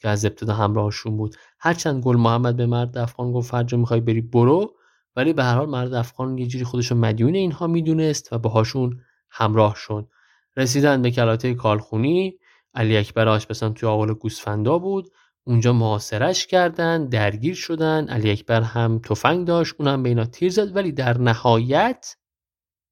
که 0.00 0.08
از 0.08 0.24
ابتدا 0.24 0.54
همراهشون 0.54 1.16
بود. 1.16 1.36
هرچند 1.60 2.02
گل 2.02 2.16
محمد 2.16 2.56
به 2.56 2.66
مرد 2.66 2.98
افغان 2.98 3.32
گفت 3.32 3.54
هر 3.54 3.62
جا 3.62 3.78
می‌خوای 3.78 4.00
بری 4.00 4.20
برو 4.20 4.74
ولی 5.16 5.32
به 5.32 5.44
هر 5.44 5.54
حال 5.54 5.68
مرد 5.68 5.94
افغان 5.94 6.38
یه 6.38 6.46
جوری 6.46 6.64
خودشو 6.64 6.94
مدیون 6.94 7.34
اینها 7.34 7.66
می‌دونست 7.66 8.32
و 8.32 8.38
باهاشون 8.38 9.00
همراه 9.30 9.74
شد. 9.76 10.08
رسیدن 10.56 11.02
به 11.02 11.10
کلاته 11.10 11.54
کالخونی 11.54 12.38
علی 12.74 12.96
اکبر 12.96 13.28
آشپزان 13.28 13.74
توی 13.74 13.88
آقل 13.88 14.14
گوسفندا 14.14 14.78
بود. 14.78 15.10
اونجا 15.48 15.72
محاصرش 15.72 16.46
کردن 16.46 17.06
درگیر 17.06 17.54
شدن. 17.54 18.08
علی 18.08 18.30
اکبر 18.30 18.62
هم 18.62 18.98
تفنگ 18.98 19.46
داشت 19.46 19.74
اونم 19.78 20.02
به 20.02 20.08
اینا 20.08 20.24
تیر 20.24 20.50
زد. 20.50 20.76
ولی 20.76 20.92
در 20.92 21.18
نهایت 21.18 22.16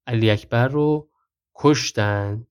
علی 0.07 0.29
اکبر 0.29 0.67
رو 0.67 1.09
کشتن. 1.55 2.47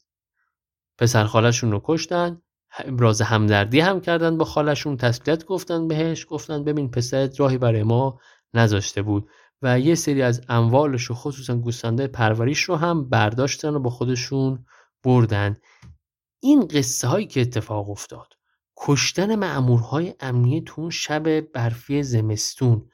پسر 0.98 1.24
خالشون 1.24 1.70
رو 1.70 1.80
کشتن. 1.84 2.42
ابراز 2.78 3.22
همدردی 3.22 3.80
هم 3.80 4.00
کردن 4.00 4.38
با 4.38 4.44
خالشون 4.44 4.96
تسلیت 4.96 5.44
گفتن 5.44 5.88
بهش 5.88 6.26
گفتن 6.28 6.64
ببین 6.64 6.90
پسرت 6.90 7.40
راهی 7.40 7.58
برای 7.58 7.82
ما 7.82 8.20
نذاشته 8.54 9.02
بود. 9.02 9.28
و 9.62 9.80
یه 9.80 9.94
سری 9.94 10.22
از 10.22 10.40
اموالش 10.48 11.10
و 11.10 11.14
خصوصا 11.14 11.56
گوسفنده 11.56 12.06
پروریش 12.06 12.62
رو 12.62 12.76
هم 12.76 13.08
برداشتن 13.08 13.74
و 13.74 13.78
با 13.78 13.90
خودشون 13.90 14.66
بردن. 15.04 15.56
این 16.42 16.66
قصه 16.66 17.08
هایی 17.08 17.26
که 17.26 17.40
اتفاق 17.40 17.90
افتاد. 17.90 18.35
کشتن 18.76 19.34
معمورهای 19.34 20.14
امنیه 20.20 20.60
تو 20.60 20.80
اون 20.80 20.90
شب 20.90 21.40
برفی 21.40 22.02
زمستون. 22.02 22.90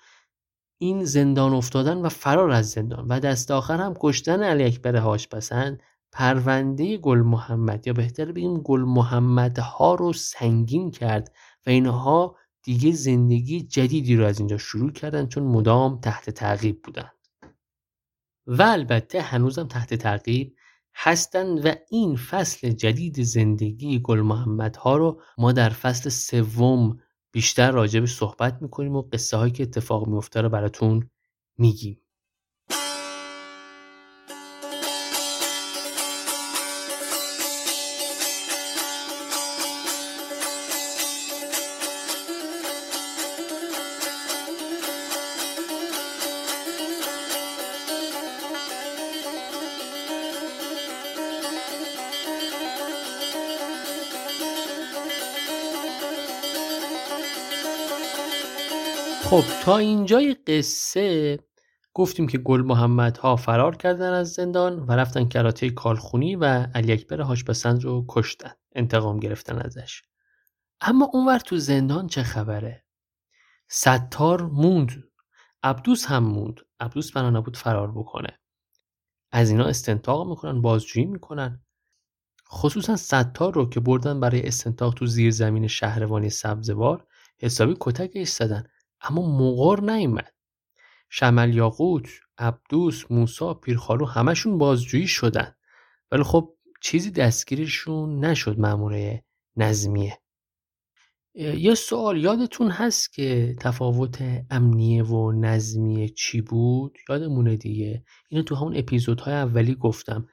این 0.78 1.04
زندان 1.04 1.52
افتادن 1.52 1.96
و 1.96 2.08
فرار 2.08 2.50
از 2.50 2.70
زندان 2.70 3.06
و 3.08 3.20
دست 3.20 3.50
آخر 3.50 3.76
هم 3.76 3.94
کشتن 4.00 4.42
علی 4.42 4.64
اکبر 4.64 4.96
هاش 4.96 5.28
پسند 5.28 5.82
پرونده 6.12 6.96
گل 6.96 7.18
محمد 7.18 7.86
یا 7.86 7.92
بهتر 7.92 8.32
بگیم 8.32 8.60
گل 8.60 8.80
محمد 8.80 9.58
ها 9.58 9.94
رو 9.94 10.12
سنگین 10.12 10.90
کرد 10.90 11.32
و 11.66 11.70
اینها 11.70 12.36
دیگه 12.62 12.92
زندگی 12.92 13.62
جدیدی 13.62 14.16
رو 14.16 14.24
از 14.24 14.38
اینجا 14.38 14.58
شروع 14.58 14.92
کردن 14.92 15.26
چون 15.26 15.42
مدام 15.42 16.00
تحت 16.00 16.30
تعقیب 16.30 16.82
بودند. 16.82 17.12
و 18.46 18.62
البته 18.62 19.20
هنوزم 19.20 19.66
تحت 19.66 19.94
تعقیب 19.94 20.56
هستند 20.94 21.66
و 21.66 21.74
این 21.90 22.16
فصل 22.16 22.70
جدید 22.70 23.22
زندگی 23.22 24.00
گل 24.00 24.20
محمد 24.20 24.76
ها 24.76 24.96
رو 24.96 25.22
ما 25.38 25.52
در 25.52 25.70
فصل 25.70 26.10
سوم 26.10 26.98
بیشتر 27.32 27.70
راجع 27.70 28.00
به 28.00 28.06
صحبت 28.06 28.62
می‌کنیم 28.62 28.96
و 28.96 29.02
قصه 29.02 29.36
هایی 29.36 29.52
که 29.52 29.62
اتفاق 29.62 30.08
میفته 30.08 30.40
رو 30.40 30.48
براتون 30.48 31.10
میگیم. 31.58 32.01
خب 59.32 59.64
تا 59.64 59.76
اینجای 59.76 60.36
قصه 60.46 61.38
گفتیم 61.94 62.26
که 62.26 62.38
گل 62.38 62.62
محمد 62.62 63.16
ها 63.16 63.36
فرار 63.36 63.76
کردن 63.76 64.12
از 64.12 64.32
زندان 64.32 64.78
و 64.78 64.92
رفتن 64.92 65.28
کراته 65.28 65.70
کالخونی 65.70 66.36
و 66.36 66.44
علی 66.74 66.92
اکبر 66.92 67.20
هاشپسند 67.20 67.84
رو 67.84 68.04
کشتن 68.08 68.50
انتقام 68.74 69.20
گرفتن 69.20 69.58
ازش. 69.58 70.02
اما 70.80 71.10
اونور 71.12 71.38
تو 71.38 71.56
زندان 71.56 72.06
چه 72.06 72.22
خبره؟ 72.22 72.84
ستار 73.68 74.42
موند. 74.42 75.04
عبدوس 75.62 76.06
هم 76.06 76.24
موند. 76.24 76.60
عبدوس 76.80 77.12
بنا 77.12 77.30
نبود 77.30 77.56
فرار 77.56 77.92
بکنه. 77.92 78.38
از 79.30 79.50
اینا 79.50 79.64
استنتاق 79.64 80.28
می‌کنن 80.28 80.62
بازجویی 80.62 81.06
می‌کنن. 81.06 81.64
خصوصا 82.48 82.96
ستار 82.96 83.54
رو 83.54 83.68
که 83.68 83.80
بردن 83.80 84.20
برای 84.20 84.46
استنتاق 84.46 84.94
تو 84.94 85.06
زیر 85.06 85.30
زمین 85.30 85.66
شهروانی 85.66 86.30
سبزوار 86.30 87.06
حسابی 87.38 87.76
کتکش 87.80 88.28
زدن. 88.28 88.64
اما 89.02 89.38
مقار 89.38 89.92
نیومد. 89.92 90.32
شمل 91.10 91.54
یاقوت 91.54 92.08
عبدوس 92.38 93.04
موسا 93.10 93.54
پیرخالو 93.54 94.06
همشون 94.06 94.58
بازجویی 94.58 95.06
شدن. 95.06 95.54
ولی 96.10 96.22
خب 96.22 96.54
چیزی 96.82 97.10
دستگیرشون 97.10 98.24
نشد 98.24 98.60
ماموره 98.60 99.24
نظمیه. 99.56 100.18
یه 101.34 101.74
سوال 101.74 102.16
یادتون 102.20 102.70
هست 102.70 103.12
که 103.12 103.56
تفاوت 103.60 104.24
امنیه 104.50 105.04
و 105.04 105.32
نظمیه 105.32 106.08
چی 106.08 106.40
بود؟ 106.40 106.98
یادمونه 107.08 107.56
دیگه. 107.56 108.04
اینو 108.28 108.44
تو 108.44 108.54
همون 108.54 108.76
اپیزودهای 108.76 109.34
اولی 109.34 109.74
گفتم. 109.74 110.28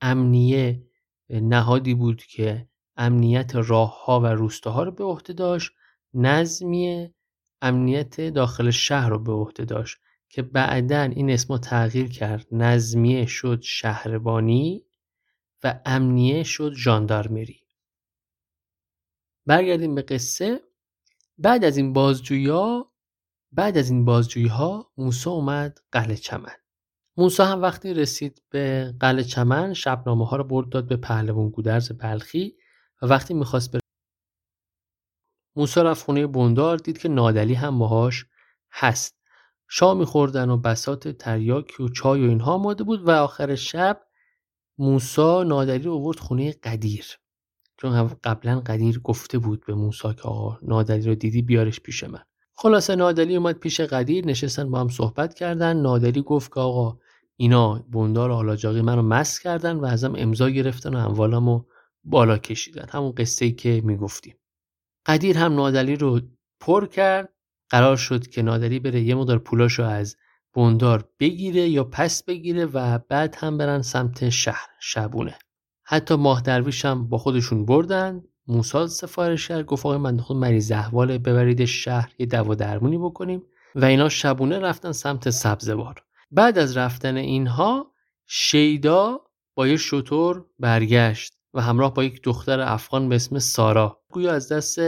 امنیه 0.00 0.82
نهادی 1.30 1.94
بود 1.94 2.22
که 2.22 2.68
امنیت 2.96 3.52
راه 3.54 4.04
ها 4.04 4.20
و 4.20 4.26
روستاها 4.26 4.82
رو 4.82 4.90
به 4.90 5.04
عهده 5.04 5.32
داشت. 5.32 5.72
نظمیه 6.14 7.14
امنیت 7.62 8.20
داخل 8.20 8.70
شهر 8.70 9.08
رو 9.08 9.18
به 9.18 9.32
عهده 9.32 9.64
داشت 9.64 9.98
که 10.28 10.42
بعدا 10.42 11.02
این 11.02 11.30
اسم 11.30 11.56
تغییر 11.56 12.08
کرد. 12.08 12.46
نظمیه 12.52 13.26
شد 13.26 13.60
شهربانی 13.62 14.84
و 15.64 15.80
امنیه 15.84 16.42
شد 16.42 16.72
ژاندارمری. 16.74 17.60
برگردیم 19.46 19.94
به 19.94 20.02
قصه. 20.02 20.60
بعد 21.38 21.64
از 21.64 21.76
این 21.76 21.92
بازجویی 21.92 22.48
ها 22.48 22.92
بعد 23.52 23.78
از 23.78 23.90
این 23.90 24.04
بازجویی 24.04 24.46
ها 24.46 24.92
موسی 24.96 25.30
اومد 25.30 25.80
قلعه 25.92 26.16
چمن. 26.16 26.56
موسی 27.16 27.42
هم 27.42 27.62
وقتی 27.62 27.94
رسید 27.94 28.42
به 28.50 28.94
قلعه 29.00 29.24
چمن 29.24 29.74
شبنامه 29.74 30.26
ها 30.26 30.36
رو 30.36 30.44
برد 30.44 30.68
داد 30.68 30.88
به 30.88 30.96
پهلوان 30.96 31.48
گودرز 31.48 31.92
بلخی 31.92 32.56
و 33.02 33.06
وقتی 33.06 33.34
می‌خواست 33.34 33.72
موسی 35.58 35.80
رفت 35.80 36.04
خونه 36.04 36.26
بندار 36.26 36.76
دید 36.76 36.98
که 36.98 37.08
نادلی 37.08 37.54
هم 37.54 37.78
باهاش 37.78 38.26
هست. 38.72 39.18
شاه 39.68 39.94
میخوردن 39.94 40.50
و 40.50 40.56
بسات 40.56 41.08
تریاکی 41.08 41.82
و 41.82 41.88
چای 41.88 42.26
و 42.26 42.28
اینها 42.28 42.52
آماده 42.52 42.84
بود 42.84 43.08
و 43.08 43.10
آخر 43.10 43.54
شب 43.54 44.00
موسا 44.78 45.42
نادلی 45.42 45.82
رو 45.82 45.94
آورد 45.94 46.18
خونه 46.18 46.52
قدیر. 46.52 47.06
چون 47.76 48.10
قبلا 48.24 48.60
قدیر 48.60 48.98
گفته 48.98 49.38
بود 49.38 49.66
به 49.66 49.74
موسی 49.74 50.14
که 50.14 50.22
آقا 50.22 50.58
نادلی 50.62 51.06
رو 51.06 51.14
دیدی 51.14 51.42
بیارش 51.42 51.80
پیش 51.80 52.04
من. 52.04 52.22
خلاصه 52.54 52.96
نادلی 52.96 53.36
اومد 53.36 53.58
پیش 53.58 53.80
قدیر 53.80 54.26
نشستن 54.26 54.70
با 54.70 54.80
هم 54.80 54.88
صحبت 54.88 55.34
کردن. 55.34 55.76
نادلی 55.76 56.22
گفت 56.22 56.54
که 56.54 56.60
آقا 56.60 56.98
اینا 57.36 57.74
بندار 57.78 58.30
آلاجاقی 58.30 58.82
منو 58.82 59.02
مس 59.02 59.38
کردن 59.38 59.76
و 59.76 59.84
ازم 59.84 60.14
امضا 60.16 60.50
گرفتن 60.50 60.96
و 60.96 60.98
اموالمو 60.98 61.64
بالا 62.04 62.38
کشیدن. 62.38 62.86
همون 62.90 63.12
قصه 63.12 63.44
ای 63.44 63.52
که 63.52 63.82
می‌گفتیم. 63.84 64.37
قدیر 65.08 65.38
هم 65.38 65.54
نادلی 65.54 65.96
رو 65.96 66.20
پر 66.60 66.86
کرد. 66.86 67.28
قرار 67.70 67.96
شد 67.96 68.26
که 68.26 68.42
نادلی 68.42 68.78
بره 68.78 69.00
یه 69.00 69.14
مقدار 69.14 69.38
پولاشو 69.38 69.82
از 69.82 70.16
بندار 70.54 71.08
بگیره 71.20 71.68
یا 71.68 71.84
پس 71.84 72.22
بگیره 72.22 72.66
و 72.66 72.98
بعد 72.98 73.36
هم 73.38 73.58
برن 73.58 73.82
سمت 73.82 74.28
شهر 74.28 74.68
شبونه. 74.80 75.38
حتی 75.84 76.14
ماه 76.14 76.40
درویش 76.40 76.84
هم 76.84 77.08
با 77.08 77.18
خودشون 77.18 77.64
بردن. 77.66 78.22
موساد 78.46 78.88
سفارش 78.88 79.48
کرد 79.48 79.66
گفت 79.66 79.86
آقای 79.86 79.98
من 79.98 80.18
خود 80.18 80.36
مریض 80.36 80.72
احواله 80.72 81.18
ببرید 81.18 81.64
شهر 81.64 82.12
یه 82.18 82.26
دوا 82.26 82.54
درمونی 82.54 82.98
بکنیم. 82.98 83.42
و 83.74 83.84
اینا 83.84 84.08
شبونه 84.08 84.58
رفتن 84.58 84.92
سمت 84.92 85.30
سبزوار. 85.30 86.02
بعد 86.30 86.58
از 86.58 86.76
رفتن 86.76 87.16
اینها 87.16 87.92
شیدا 88.26 89.20
با 89.54 89.66
یه 89.66 89.76
شطور 89.76 90.46
برگشت. 90.58 91.37
و 91.58 91.60
همراه 91.60 91.94
با 91.94 92.04
یک 92.04 92.22
دختر 92.22 92.60
افغان 92.60 93.08
به 93.08 93.14
اسم 93.14 93.38
سارا. 93.38 94.00
گویا 94.10 94.32
از 94.32 94.52
دست 94.52 94.78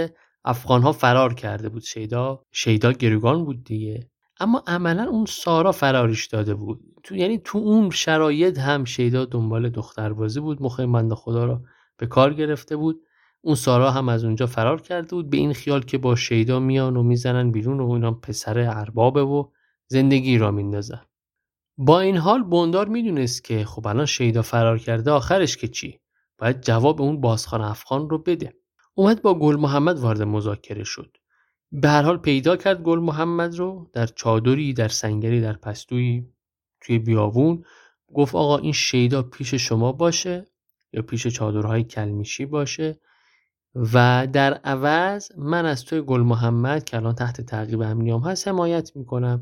افغان 0.45 0.83
ها 0.83 0.93
فرار 0.93 1.35
کرده 1.35 1.69
بود 1.69 1.83
شیدا. 1.83 2.43
شیدا 2.53 2.93
گروگان 2.93 3.45
بود 3.45 3.65
دیگه. 3.65 4.11
اما 4.41 4.63
عملا 4.67 5.09
اون 5.09 5.27
سارا 5.27 5.73
فراریش 5.73 6.27
داده 6.27 6.55
بود. 6.55 6.81
تو 7.03 7.17
یعنی 7.17 7.41
تو 7.45 7.59
اون 7.59 7.91
شرایط 7.91 8.59
هم 8.59 8.85
شیدا 8.85 9.25
دنبال 9.25 9.69
دختربازی 9.69 10.41
بود. 10.41 10.63
مخیم 10.63 10.93
بنده 10.93 11.15
خدا 11.15 11.45
رو 11.45 11.61
به 11.97 12.07
کار 12.07 12.35
گرفته 12.35 12.77
بود. 12.77 13.01
اون 13.41 13.55
سارا 13.55 13.91
هم 13.91 14.09
از 14.09 14.25
اونجا 14.25 14.47
فرار 14.47 14.81
کرده 14.81 15.09
بود. 15.09 15.31
به 15.31 15.37
این 15.37 15.53
خیال 15.53 15.83
که 15.83 15.99
با 15.99 16.17
شیدا 16.17 16.61
میان 16.61 16.97
و 16.97 17.03
می‌زنن 17.03 17.51
بیرون 17.51 17.81
و 17.81 17.91
اینا 17.91 18.13
پسر 18.13 18.59
اربابه 18.59 19.23
و 19.23 19.45
زندگی 19.87 20.39
را 20.39 20.51
میندازن. 20.51 21.01
با 21.79 22.01
این 22.01 22.17
حال 22.17 22.43
بندار 22.43 22.89
می‌دونست 22.89 23.45
که 23.45 23.65
خب 23.65 23.87
الان 23.87 24.07
شیدا 24.07 24.43
فرار 24.43 24.79
کرده 24.79 25.11
آخرش 25.11 25.57
که 25.57 25.69
چی؟ 25.69 26.01
باید 26.41 26.61
جواب 26.61 27.03
اون 27.03 27.21
بازخان 27.21 27.61
افغان 27.61 28.11
رو 28.11 28.19
بده. 28.19 28.55
اومد 28.95 29.23
با 29.23 29.35
گل 29.35 29.57
محمد 29.57 29.99
وارد 29.99 30.23
مذاکره 30.23 30.85
شد. 30.85 31.17
به 31.73 31.89
هر 31.89 32.03
حال 32.03 32.17
پیدا 32.17 32.57
کرد 32.57 32.83
گل 32.83 32.99
محمد 32.99 33.59
رو 33.59 33.91
در 33.93 34.07
چادری 34.07 34.73
در 34.73 34.89
سنگری 34.89 35.41
در 35.41 35.53
پستویی 35.53 36.27
توی 36.81 36.99
بیابون. 36.99 37.65
گفت 38.15 38.35
آقا 38.35 38.59
این 38.59 38.73
شیدا 38.73 39.23
پیش 39.23 39.55
شما 39.55 39.93
باشه 39.93 40.47
یا 40.93 41.03
پیش 41.03 41.27
چادرهای 41.27 41.85
کلمیشی 41.85 42.47
باشه 42.47 43.01
و 43.75 44.27
در 44.33 44.55
عوض 44.55 45.29
من 45.39 45.67
از 45.67 45.85
توی 45.85 46.01
گل 46.01 46.21
محمد 46.21 46.85
که 46.85 46.97
الان 46.97 47.15
تحت 47.15 47.41
تعقیب 47.41 47.81
امنیام 47.81 48.23
هست 48.23 48.49
حمایت 48.49 48.97
می‌کنم. 48.97 49.41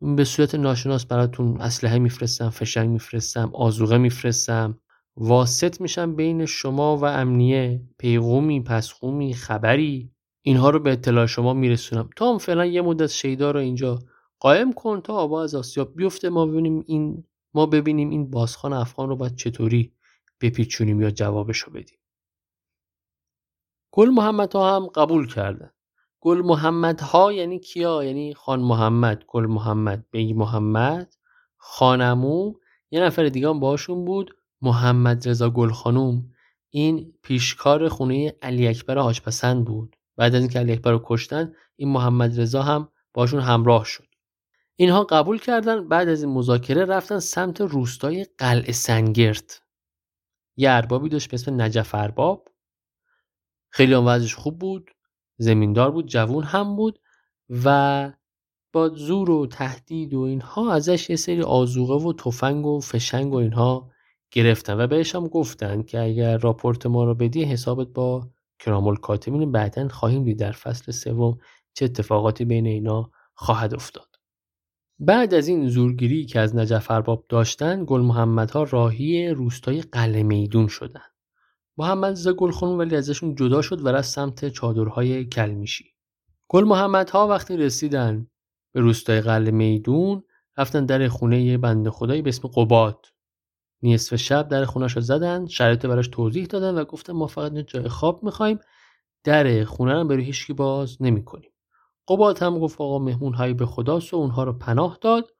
به 0.00 0.24
صورت 0.24 0.54
ناشناس 0.54 1.06
براتون 1.06 1.60
اسلحه 1.60 1.98
میفرستم 1.98 2.50
فشنگ 2.50 2.90
میفرستم 2.90 3.50
آزوغه 3.54 3.98
میفرستم. 3.98 4.78
واسط 5.16 5.80
میشم 5.80 6.16
بین 6.16 6.46
شما 6.46 6.96
و 6.96 7.04
امنیه. 7.04 7.82
پیغومی 7.98 8.60
پسخومی 8.60 9.34
خبری. 9.34 10.10
اینها 10.42 10.70
رو 10.70 10.78
به 10.78 10.92
اطلاع 10.92 11.26
شما 11.26 11.54
میرسونم. 11.54 12.10
تا 12.16 12.32
هم 12.32 12.38
فعلا 12.38 12.66
یه 12.66 12.82
مدت 12.82 13.06
شیدا 13.06 13.50
رو 13.50 13.60
اینجا 13.60 13.98
قائم 14.40 14.72
کن 14.72 15.00
تا 15.00 15.14
آبا 15.14 15.42
از 15.42 15.54
آسیاب 15.54 15.96
بیفته. 15.96 16.28
ما 16.28 16.46
ببینیم 16.46 16.84
این 16.86 17.24
ما 17.54 17.66
ببینیم 17.66 18.10
این 18.10 18.30
بازخان 18.30 18.72
افغان 18.72 19.08
رو 19.08 19.16
باید 19.16 19.36
چطوری 19.36 19.92
بپیچونیم 20.40 21.00
یا 21.00 21.10
جوابشو 21.10 21.70
بدیم. 21.70 21.98
گل 23.90 24.08
محمد 24.08 24.52
ها 24.52 24.76
هم 24.76 24.86
قبول 24.86 25.26
کردن. 25.26 25.70
گل 26.20 26.42
محمد 26.42 27.00
ها 27.00 27.32
یعنی 27.32 27.58
کیا؟ 27.58 28.04
یعنی 28.04 28.34
خان 28.34 28.60
محمد. 28.60 29.24
گل 29.26 29.46
محمد 29.46 30.06
بیگ 30.10 30.36
محمد 30.36 31.14
خان 31.56 31.98
عمو. 31.98 32.54
یه 32.90 33.00
نفر 33.00 33.28
دیگه 33.28 33.48
هم 33.48 33.60
باشون 33.60 34.04
بود. 34.04 34.35
محمد 34.66 35.28
رضا 35.28 35.50
گل 35.50 35.70
خانوم 35.70 36.30
این 36.70 37.14
پیشکار 37.22 37.88
خونه 37.88 38.34
علی 38.42 38.68
اکبر 38.68 38.98
حاجپسند 38.98 39.64
بود. 39.64 39.96
بعد 40.16 40.34
از 40.34 40.40
اینکه 40.40 40.58
علی 40.58 40.72
اکبر 40.72 40.90
رو 40.92 41.02
کشتن 41.04 41.52
این 41.76 41.88
محمد 41.88 42.40
رضا 42.40 42.62
هم 42.62 42.88
باشون 43.14 43.40
همراه 43.40 43.84
شد. 43.84 44.06
اینها 44.76 45.04
قبول 45.04 45.38
کردن 45.38 45.88
بعد 45.88 46.08
از 46.08 46.22
این 46.22 46.32
مذاکره 46.32 46.84
رفتن 46.84 47.18
سمت 47.18 47.60
روستای 47.60 48.26
قلعه 48.38 48.72
سنگرد. 48.72 49.62
یه 50.56 50.70
اربابی 50.70 51.08
داشت 51.08 51.30
به 51.30 51.34
اسم 51.34 51.62
نجف 51.62 51.94
ارباب. 51.94 52.48
خیلی 53.68 53.94
هم 53.94 54.06
وضعش 54.06 54.34
خوب 54.34 54.58
بود 54.58 54.90
زمیندار 55.38 55.90
بود 55.90 56.06
جوون 56.06 56.44
هم 56.44 56.76
بود 56.76 57.00
و 57.64 58.12
با 58.72 58.88
زور 58.88 59.30
و 59.30 59.46
تهدید 59.46 60.14
و 60.14 60.20
اینها 60.20 60.72
ازش 60.72 61.10
یه 61.10 61.16
سری 61.16 61.42
آزوقه 61.42 62.08
و 62.08 62.12
تفنگ 62.12 62.66
و 62.66 62.80
فشنگ 62.80 63.32
و 63.32 63.36
اینها 63.36 63.90
گرفتن 64.36 64.80
و 64.80 64.86
بهش 64.86 65.14
هم 65.14 65.26
گفتن 65.28 65.82
که 65.82 66.00
اگر 66.00 66.38
راپورت 66.38 66.86
ما 66.86 67.04
رو 67.04 67.14
بدی 67.14 67.44
حسابت 67.44 67.86
با 67.86 68.30
کرامل 68.58 68.96
کاتبین 68.96 69.52
بعدا 69.52 69.88
خواهیم 69.88 70.24
دید 70.24 70.38
در 70.38 70.52
فصل 70.52 70.92
سوم 70.92 71.38
چه 71.74 71.84
اتفاقاتی 71.84 72.44
بین 72.44 72.66
اینا 72.66 73.10
خواهد 73.34 73.74
افتاد. 73.74 74.08
بعد 74.98 75.34
از 75.34 75.48
این 75.48 75.68
زورگیری 75.68 76.26
که 76.26 76.40
از 76.40 76.56
نجف 76.56 76.90
ارباب 76.90 77.26
داشتن 77.28 77.84
گل 77.86 78.00
محمدها 78.00 78.62
راهی 78.62 79.28
روستای 79.28 79.82
قلعه 79.82 80.22
میدون 80.22 80.68
شدن. 80.68 81.06
محمد 81.78 82.12
رضا 82.12 82.32
گلخانو 82.32 82.76
ولی 82.76 82.96
ازشون 82.96 83.34
جدا 83.34 83.62
شد 83.62 83.80
و 83.86 83.88
رفت 83.88 84.08
سمت 84.08 84.48
چادرهای 84.48 85.24
کلمیشی. 85.24 85.84
گل 86.48 86.64
محمدها 86.64 87.28
وقتی 87.28 87.56
رسیدن 87.56 88.26
به 88.72 88.80
روستای 88.80 89.20
قلعه 89.20 89.50
میدون 89.50 90.22
رفتن 90.58 90.86
در 90.86 91.08
خونه 91.08 91.42
یه 91.42 91.58
بنده 91.58 91.90
خدایی 91.90 92.22
به 92.22 92.28
اسم 92.28 92.48
قباد. 92.48 93.06
نصف 93.94 94.16
شب 94.16 94.48
در 94.48 94.64
خونش 94.64 94.92
رو 94.92 95.02
زدن 95.02 95.46
شرایط 95.46 95.86
براش 95.86 96.08
توضیح 96.08 96.46
دادن 96.46 96.74
و 96.74 96.84
گفتن 96.84 97.12
ما 97.12 97.26
فقط 97.26 97.52
جای 97.52 97.88
خواب 97.88 98.24
می‌خوایم. 98.24 98.58
در 99.24 99.64
خونه 99.64 99.94
رو 99.94 100.04
برای 100.04 100.24
هیچکی 100.24 100.52
باز 100.52 101.02
نمی‌کنیم. 101.02 101.50
قباد 102.08 102.38
هم 102.38 102.58
گفت 102.58 102.80
آقا 102.80 102.98
مهمون 102.98 103.34
هایی 103.34 103.54
به 103.54 103.66
خداست 103.66 104.14
و 104.14 104.16
اونها 104.16 104.44
رو 104.44 104.52
پناه 104.52 104.98
داد. 105.00 105.32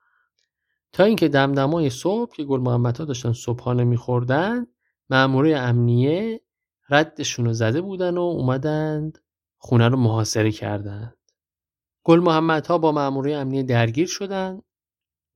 تا 0.93 1.05
اینکه 1.05 1.28
دمدمای 1.28 1.90
صبح 1.90 2.35
که 2.35 2.44
گل 2.44 2.60
محمد 2.60 2.98
ها 2.98 3.05
داشتن 3.05 3.32
صبحانه 3.32 3.85
میخوردن 3.85 4.66
مأموره 5.10 5.56
امنیه 5.56 6.40
ردشون 6.90 7.44
رو 7.44 7.52
زده 7.52 7.81
بودن 7.81 8.16
و 8.16 8.20
اومدند 8.20 9.18
خونه 9.59 9.89
رو 9.89 9.97
محاصره 9.97 10.52
کردند. 10.52 11.16
گل 12.05 12.20
محمد 12.20 12.66
ها 12.66 12.78
با 12.78 12.93
مأموره 12.93 13.35
امنیه 13.35 13.62
درگیر 13.62 14.06
شدند 14.06 14.62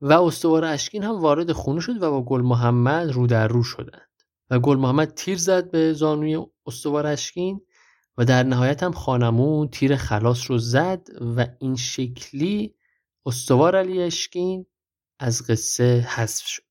و 0.01 0.13
استوار 0.13 0.65
اشکین 0.65 1.03
هم 1.03 1.21
وارد 1.21 1.53
خونه 1.53 1.81
شد 1.81 2.03
و 2.03 2.11
با 2.11 2.23
گل 2.23 2.41
محمد 2.41 3.13
رو 3.13 3.27
در 3.27 3.49
رو 3.49 3.63
شدند. 3.63 4.11
و 4.51 4.59
گل 4.59 4.77
محمد 4.77 5.15
تیر 5.15 5.39
زد 5.39 5.71
به 5.71 5.93
زانوی 5.93 6.47
استوار 6.67 7.07
اشکین 7.07 7.61
و 8.19 8.25
در 8.25 8.43
نهایت 8.43 8.83
هم 8.83 8.93
خانمون 8.93 9.69
تیر 9.69 9.97
خلاص 9.97 10.51
رو 10.51 10.59
زد 10.59 11.09
و 11.37 11.47
این 11.59 11.77
شکلی 11.77 12.75
استوار 13.27 13.77
علی 13.77 14.03
اشکین 14.03 14.67
از 15.19 15.47
قصه 15.47 16.07
حذف 16.09 16.47
شد. 16.47 16.63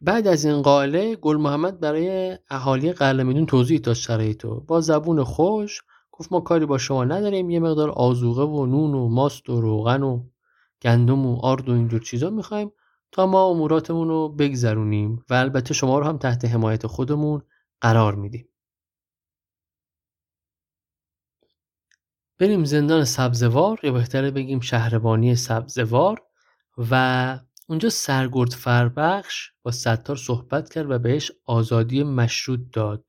بعد 0.00 0.26
از 0.26 0.44
این 0.44 0.62
قاله 0.62 1.16
گل 1.16 1.36
محمد 1.36 1.80
برای 1.80 2.38
اهالی 2.50 2.92
قلعه 2.92 3.24
میدون 3.24 3.46
توضیح 3.46 3.78
داد 3.78 3.94
شرایطو. 3.94 4.60
با 4.60 4.80
زبون 4.80 5.24
خوش 5.24 5.82
گفت 6.12 6.32
ما 6.32 6.40
کاری 6.40 6.66
با 6.66 6.78
شما 6.78 7.04
نداریم 7.04 7.50
یه 7.50 7.60
مقدار 7.60 7.90
آزوقه 7.90 8.42
و 8.42 8.66
نون 8.66 8.94
و 8.94 9.08
ماست 9.08 9.50
و 9.50 9.60
روغن 9.60 10.02
و 10.02 10.24
گندم 10.82 11.26
و 11.26 11.40
آرد 11.42 11.68
و 11.68 11.72
اینجور 11.72 12.00
چیزا 12.00 12.30
می‌خوایم 12.30 12.72
تا 13.12 13.26
ما 13.26 13.44
اموراتمون 13.44 14.08
رو 14.08 14.28
بگذرونیم 14.28 15.24
و 15.30 15.34
البته 15.34 15.74
شما 15.74 15.98
رو 15.98 16.04
هم 16.04 16.18
تحت 16.18 16.44
حمایت 16.44 16.86
خودمون 16.86 17.42
قرار 17.80 18.14
میدیم. 18.14 18.48
بریم 22.38 22.64
زندان 22.64 23.04
سبزوار 23.04 23.80
یا 23.82 23.92
بهتره 23.92 24.30
بگیم 24.30 24.60
شهربانی 24.60 25.36
سبزوار 25.36 26.22
و 26.78 27.38
اونجا 27.68 27.88
سرگرد 27.88 28.50
فربخش 28.50 29.50
با 29.62 29.70
ستار 29.70 30.16
صحبت 30.16 30.72
کرد 30.72 30.90
و 30.90 30.98
بهش 30.98 31.32
آزادی 31.44 32.02
مشروط 32.02 32.60
داد. 32.72 33.04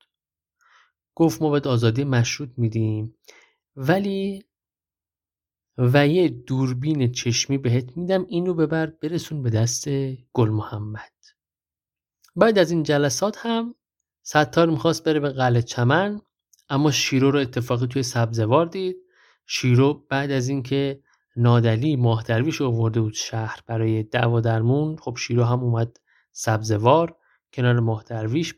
گفت 1.15 1.41
ما 1.41 1.49
بهت 1.49 1.67
آزادی 1.67 2.03
مشروط 2.03 2.49
میدیم. 2.57 3.15
ولی 3.75 4.45
و 5.79 6.07
یه 6.07 6.29
دوربین 6.29 7.11
چشمی 7.11 7.57
بهت 7.57 7.97
میدم 7.97 8.25
اینو 8.29 8.53
ببر 8.53 8.85
برسون 8.85 9.43
به 9.43 9.49
دست 9.49 9.87
گل 10.33 10.49
محمد. 10.49 11.11
بعد 12.35 12.59
از 12.59 12.71
این 12.71 12.83
جلسات 12.83 13.37
هم 13.39 13.75
ستار 14.21 14.69
می‌خواست 14.69 15.03
بره 15.03 15.19
به 15.19 15.29
قلعه 15.29 15.61
چمن 15.61 16.21
اما 16.69 16.91
شیرو 16.91 17.31
رو 17.31 17.39
اتفاقی 17.39 17.87
توی 17.87 18.03
سبزوار 18.03 18.65
دید. 18.65 18.97
شیرو 19.45 20.05
بعد 20.09 20.31
از 20.31 20.49
اینکه 20.49 21.03
نادلی 21.35 21.95
ماه 21.95 22.23
درویش 22.23 22.61
آورده 22.61 23.01
بود 23.01 23.13
شهر 23.13 23.59
برای 23.67 24.03
دعوا 24.03 24.41
درمون 24.41 24.97
خب 24.97 25.17
شیرو 25.17 25.43
هم 25.43 25.59
اومد 25.59 25.97
سبزوار 26.31 27.15
کنار 27.53 27.79
ماه 27.79 28.03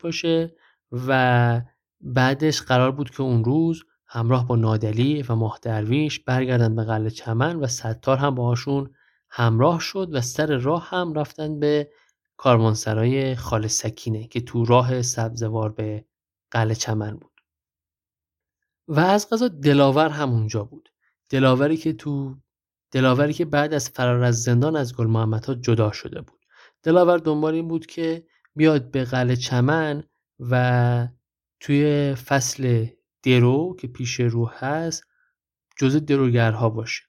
باشه 0.02 0.54
و 0.92 1.62
بعدش 2.00 2.62
قرار 2.62 2.92
بود 2.92 3.10
که 3.10 3.22
اون 3.22 3.44
روز 3.44 3.82
همراه 4.14 4.46
با 4.46 4.56
نادلی 4.56 5.22
و 5.22 5.34
ماه 5.34 5.58
درویش 5.62 6.20
برگردن 6.20 6.76
به 6.76 6.84
قلعه 6.84 7.10
چمن 7.10 7.56
و 7.56 7.66
ستار 7.66 8.16
هم 8.16 8.34
باهاشون 8.34 8.94
همراه 9.30 9.80
شد 9.80 10.08
و 10.12 10.20
سر 10.20 10.56
راه 10.56 10.88
هم 10.90 11.14
رفتن 11.14 11.60
به 11.60 11.90
کاروانسرای 12.36 13.36
خال 13.36 13.66
سکینه 13.66 14.26
که 14.26 14.40
تو 14.40 14.64
راه 14.64 15.02
سبزوار 15.02 15.72
به 15.72 16.04
قلعه 16.50 16.74
چمن 16.74 17.16
بود. 17.16 17.40
و 18.88 19.00
از 19.00 19.28
قضا 19.28 19.48
دلاور 19.48 20.08
هم 20.08 20.30
اونجا 20.30 20.64
بود. 20.64 20.92
دلاوری 21.30 21.76
که 21.76 21.92
تو 21.92 22.36
دلاوری 22.90 23.32
که 23.32 23.44
بعد 23.44 23.74
از 23.74 23.88
فرار 23.88 24.22
از 24.22 24.42
زندان 24.42 24.76
از 24.76 24.96
گل 24.96 25.06
محمد 25.06 25.44
ها 25.44 25.54
جدا 25.54 25.92
شده 25.92 26.20
بود. 26.20 26.40
دلاور 26.82 27.18
دنبال 27.18 27.54
این 27.54 27.68
بود 27.68 27.86
که 27.86 28.26
بیاد 28.56 28.90
به 28.90 29.04
قلعه 29.04 29.36
چمن 29.36 30.04
و 30.40 31.08
توی 31.60 32.14
فصل 32.14 32.86
درو 33.22 33.76
که 33.78 33.86
پیش 33.86 34.20
رو 34.20 34.46
هست 34.46 35.04
جزء 35.76 35.98
دروگرها 35.98 36.70
باشه. 36.70 37.02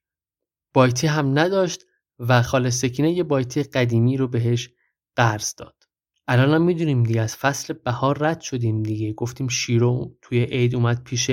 بایتی 0.74 1.08
هم 1.08 1.40
نداشت 1.40 1.86
و 2.20 2.42
خاله 2.42 2.70
سکینه 2.70 3.12
یه 3.12 3.24
بایتی 3.24 3.64
قدیمی 3.64 4.18
رو 4.18 4.28
بهش 4.28 4.70
قرض 5.16 5.56
داد. 5.56 5.84
الان 6.28 6.54
هم 6.54 6.62
می‌دونیم 6.62 7.04
دیگه 7.04 7.22
از 7.22 7.36
فصل 7.36 7.74
بهار 7.74 8.18
رد 8.20 8.42
شدیم 8.42 8.84
دیگه. 8.84 9.14
گفتیم 9.14 9.48
شیرو 9.48 10.16
توی 10.22 10.44
عید 10.44 10.76
اومد 10.76 11.04
پیش 11.04 11.32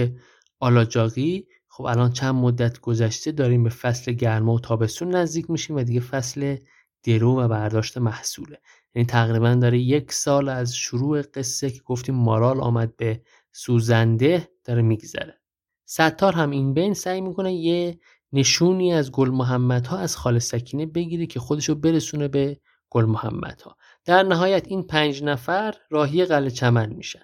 آلاجاقی. 0.60 1.46
خب 1.68 1.84
الان 1.84 2.12
چند 2.12 2.34
مدت 2.34 2.80
گذشته 2.80 3.32
داریم 3.32 3.64
به 3.64 3.70
فصل 3.70 4.12
گرما 4.12 4.54
و 4.54 4.60
تابستون 4.60 5.14
نزدیک 5.14 5.50
میشیم 5.50 5.76
و 5.76 5.82
دیگه 5.82 6.00
فصل 6.00 6.56
درو 7.02 7.40
و 7.40 7.48
برداشت 7.48 7.98
محصوله. 7.98 8.60
یعنی 8.94 9.06
تقریبا 9.06 9.54
داره 9.54 9.78
یک 9.78 10.12
سال 10.12 10.48
از 10.48 10.76
شروع 10.76 11.22
قصه 11.22 11.70
که 11.70 11.80
گفتیم 11.84 12.14
مارال 12.14 12.60
آمد 12.60 12.96
به 12.96 13.22
سوزنده. 13.52 14.48
داره 14.70 14.82
میگذره. 14.82 15.40
ستار 15.84 16.32
هم 16.32 16.50
این 16.50 16.74
بین 16.74 16.94
سعی 16.94 17.20
می‌کنه 17.20 17.54
یه 17.54 17.98
نشونی 18.32 18.92
از 18.92 19.12
گل 19.12 19.28
محمد 19.30 19.86
ها 19.86 19.98
از 19.98 20.16
خال 20.16 20.38
سکینه 20.38 20.86
بگیره 20.86 21.26
که 21.26 21.40
خودشو 21.40 21.74
برسونه 21.74 22.28
به 22.28 22.60
گل 22.90 23.04
محمد 23.04 23.60
ها 23.60 23.76
در 24.04 24.22
نهایت 24.22 24.66
این 24.66 24.82
پنج 24.82 25.22
نفر 25.22 25.74
راهی 25.90 26.24
قلعه 26.24 26.50
چمن 26.50 26.92
میشن. 26.92 27.22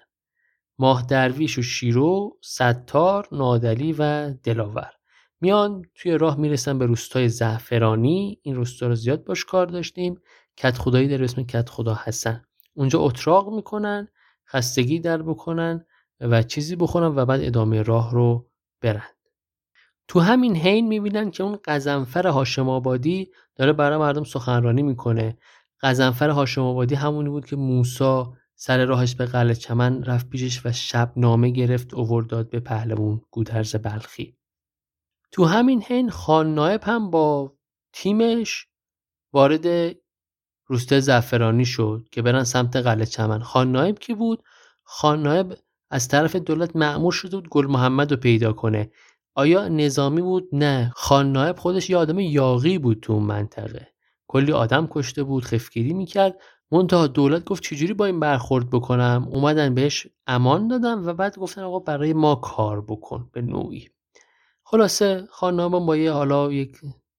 ماه 0.79 1.05
درویش 1.09 1.57
و 1.57 1.61
شیرو 1.61 2.37
ستار 2.43 3.27
نادلی 3.31 3.95
و 3.99 4.33
دلاور. 4.43 4.91
میان 5.41 5.81
توی 5.95 6.17
راه 6.17 6.37
می‌رسن 6.37 6.79
به 6.79 6.85
روستای 6.85 7.29
زعفرانی. 7.29 8.39
این 8.41 8.55
روستا 8.55 8.87
رو 8.87 8.95
زیاد 8.95 9.23
باش 9.23 9.45
کار 9.45 9.65
داشتیم. 9.65 10.21
کت 10.57 10.77
خدایی 10.77 11.07
در 11.07 11.23
اسم 11.23 11.43
کت 11.43 11.69
خدا 11.69 11.99
حسن. 12.03 12.45
اونجا 12.73 12.99
اتراق 12.99 13.53
می‌کنن 13.53 14.07
خستگی 14.47 14.99
در 14.99 15.21
بکنن. 15.21 15.85
و 16.21 16.43
چیزی 16.43 16.75
بخورن 16.75 17.15
و 17.15 17.25
بعد 17.25 17.41
ادامه 17.43 17.81
راه 17.81 18.11
رو 18.11 18.49
برن. 18.81 19.09
تو 20.07 20.19
همین 20.19 20.55
حین 20.55 20.87
می‌بینن 20.87 21.31
که 21.31 21.43
اون 21.43 21.59
قزنفر 21.65 22.27
هاشم 22.27 22.69
آبادی 22.69 23.31
داره 23.55 23.73
برای 23.73 23.97
مردم 23.97 24.23
سخنرانی 24.23 24.81
می‌کنه. 24.81 25.37
قزنفر 25.81 26.29
هاشم 26.29 26.61
آبادی 26.61 26.95
همونی 26.95 27.29
بود 27.29 27.45
که 27.45 27.55
موسا 27.55 28.33
سر 28.55 28.85
راهش 28.85 29.15
به 29.15 29.25
قلعه 29.25 29.55
چمن 29.55 30.03
رفت 30.03 30.29
پیشش 30.29 30.65
و 30.65 30.71
شب 30.71 31.13
نامه 31.15 31.49
گرفت 31.49 31.93
اوورداد 31.93 32.49
به 32.49 32.59
پهلوان 32.59 33.21
گودرز 33.31 33.75
بلخی. 33.75 34.37
تو 35.31 35.45
همین 35.45 35.81
حین 35.81 36.09
خان 36.09 36.55
نایب 36.55 36.81
هم 36.83 37.11
با 37.11 37.57
تیمش 37.93 38.67
وارد 39.33 39.95
روسته 40.65 40.99
زعفرانی 40.99 41.65
شد 41.65 42.07
که 42.11 42.21
برن 42.21 42.43
سمت 42.43 42.75
قلعه 42.75 43.05
چمن. 43.05 43.39
خان 43.39 43.71
نایب 43.71 43.99
کی 43.99 44.13
بود؟ 44.13 44.43
خان 44.83 45.23
نایب 45.23 45.57
از 45.89 46.07
طرف 46.07 46.35
دولت 46.35 46.75
معمور 46.75 47.11
شده 47.11 47.37
بود 47.37 47.49
گل 47.49 47.65
محمد 47.67 48.11
رو 48.11 48.17
پیدا 48.17 48.53
کنه. 48.53 48.91
آیا 49.35 49.67
نظامی 49.67 50.21
بود؟ 50.21 50.49
نه. 50.51 50.91
خان 50.95 51.31
نایب 51.31 51.57
خودش 51.57 51.89
یه 51.89 51.97
آدم 51.97 52.19
یاقی 52.19 52.77
بود 52.77 52.99
تو 53.01 53.13
اون 53.13 53.23
منطقه. 53.23 53.87
کلی 54.27 54.51
آدم 54.51 54.87
کشته 54.91 55.23
بود 55.23 55.43
خفگیری 55.43 55.93
می‌کرد. 55.93 56.35
منتها 56.71 57.07
دولت 57.07 57.43
گفت 57.43 57.63
چجوری 57.63 57.93
با 57.93 58.05
این 58.05 58.19
برخورد 58.19 58.69
بکنم؟ 58.69 59.27
اومدن 59.31 59.75
بهش 59.75 60.07
امان 60.27 60.67
دادن 60.67 60.93
و 60.93 61.13
بعد 61.13 61.37
گفتن 61.39 61.61
آقا 61.61 61.79
برای 61.79 62.13
ما 62.13 62.35
کار 62.35 62.81
بکن 62.81 63.29
به 63.33 63.41
نوعی. 63.41 63.87
خلاصه 64.63 65.27
خانم 65.31 65.85
با 65.85 65.97
یه 65.97 66.11
حالا 66.11 66.51
یک 66.51 66.77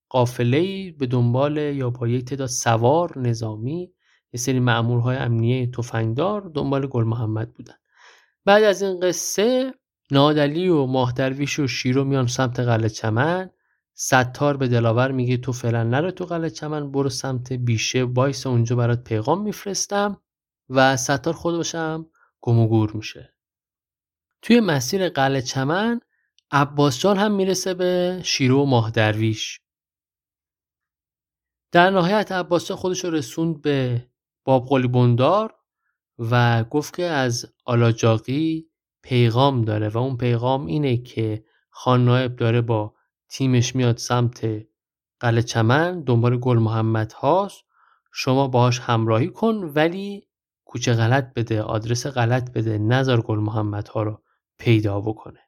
قافله 0.08 0.92
به 0.92 1.06
دنبال 1.06 1.56
یا 1.56 1.90
با 1.90 2.08
یک 2.08 2.24
تعداد 2.24 2.48
سوار 2.48 3.18
نظامی 3.18 3.92
یه 4.32 4.40
سری 4.40 4.60
مأمورهای 4.60 5.16
امنیه 5.16 5.70
تفنگدار 5.70 6.50
دنبال 6.54 6.86
گل 6.86 7.04
محمد 7.04 7.52
بودن. 7.54 7.74
بعد 8.48 8.64
از 8.64 8.82
این 8.82 9.00
قصه 9.00 9.74
نادلی 10.10 10.68
و 10.68 10.86
ماهدرویش 10.86 11.58
و 11.58 11.66
شیرو 11.66 12.04
میان 12.04 12.26
سمت 12.26 12.60
قلعه 12.60 12.88
چمن. 12.88 13.50
ستار 13.94 14.56
به 14.56 14.68
دلاور 14.68 15.12
میگه 15.12 15.36
تو 15.36 15.52
فعلا 15.52 15.82
نرو 15.82 16.10
تو 16.10 16.24
قلعه 16.24 16.50
چمن 16.50 16.92
برو 16.92 17.08
سمت 17.08 17.52
بیشه 17.52 18.04
وایس 18.04 18.46
اونجا 18.46 18.76
برات 18.76 19.04
پیغام 19.04 19.42
میفرستم 19.42 20.22
و 20.68 20.96
ستار 20.96 21.34
خودشم 21.34 22.06
گم 22.40 22.58
و 22.58 22.68
گور 22.68 22.92
میشه. 22.92 23.34
توی 24.42 24.60
مسیر 24.60 25.08
قلعه 25.08 25.42
چمن 25.42 26.00
عباس 26.50 26.98
جان 26.98 27.16
هم 27.16 27.32
می‌رسه 27.32 27.74
به 27.74 28.20
شیرو 28.24 28.62
و 28.62 28.66
ماه 28.66 28.90
درویش 28.90 29.60
در 31.72 31.90
نهایت 31.90 32.32
عباس 32.32 32.70
خودش 32.70 33.04
رو 33.04 33.10
رسوند 33.10 33.62
به 33.62 34.06
باب 34.44 34.86
بندار. 34.86 35.57
و 36.18 36.64
گفت 36.64 36.96
که 36.96 37.04
از 37.04 37.46
آلاجاقی 37.64 38.70
پیغام 39.02 39.62
داره 39.62 39.88
و 39.88 39.98
اون 39.98 40.16
پیغام 40.16 40.66
اینه 40.66 40.96
که 40.96 41.44
خان 41.70 42.04
نایب 42.04 42.36
داره 42.36 42.60
با 42.60 42.94
تیمش 43.28 43.76
میاد 43.76 43.96
سمت 43.96 44.66
قلعه 45.20 45.42
چمن 45.42 46.00
دنبال 46.00 46.36
گل 46.36 46.58
محمد 46.58 47.12
هاست. 47.12 47.64
شما 48.12 48.48
باهاش 48.48 48.80
همراهی 48.80 49.28
کن 49.28 49.72
ولی 49.74 50.28
کوچه 50.64 50.92
غلط 50.92 51.34
بده 51.34 51.62
آدرس 51.62 52.06
غلط 52.06 52.52
بده 52.52 52.78
نظر 52.78 53.20
گل 53.20 53.38
محمد 53.38 53.88
ها 53.88 54.02
رو 54.02 54.22
پیدا 54.58 55.00
بکنه. 55.00 55.40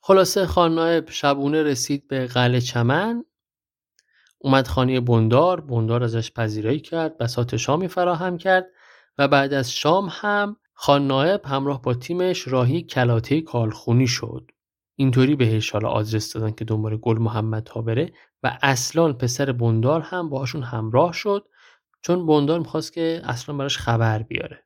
خلاصه 0.00 0.46
خان 0.46 0.74
نایب 0.74 1.10
شبونه 1.10 1.62
رسید 1.62 2.08
به 2.08 2.26
قلعه 2.26 2.60
چمن. 2.60 3.24
اومد 4.44 4.68
خانه 4.68 5.00
بندار 5.00 5.60
بندار 5.60 6.04
ازش 6.04 6.32
پذیرایی 6.32 6.80
کرد 6.80 7.18
بسات 7.18 7.56
شامی 7.56 7.88
فراهم 7.88 8.38
کرد 8.38 8.66
و 9.18 9.28
بعد 9.28 9.52
از 9.52 9.72
شام 9.72 10.08
هم 10.10 10.56
خان 10.74 11.06
نایب 11.06 11.40
همراه 11.44 11.82
با 11.82 11.94
تیمش 11.94 12.48
راهی 12.48 12.82
کلاته 12.82 13.40
کالخونی 13.40 14.06
شد. 14.06 14.50
اینطوری 14.96 15.36
بهش 15.36 15.70
حالا 15.70 15.88
آدرس 15.88 16.32
دادن 16.32 16.50
که 16.50 16.64
دنبال 16.64 16.96
گل 16.96 17.18
محمد 17.18 17.68
ها 17.68 17.82
بره 17.82 18.12
و 18.42 18.58
اصلا 18.62 19.12
پسر 19.12 19.52
بندار 19.52 20.00
هم 20.00 20.28
باهاشون 20.28 20.62
همراه 20.62 21.12
شد 21.12 21.48
چون 22.02 22.26
بندار 22.26 22.58
می‌خواست 22.58 22.92
که 22.92 23.22
اصلا 23.24 23.56
براش 23.56 23.78
خبر 23.78 24.22
بیاره. 24.22 24.64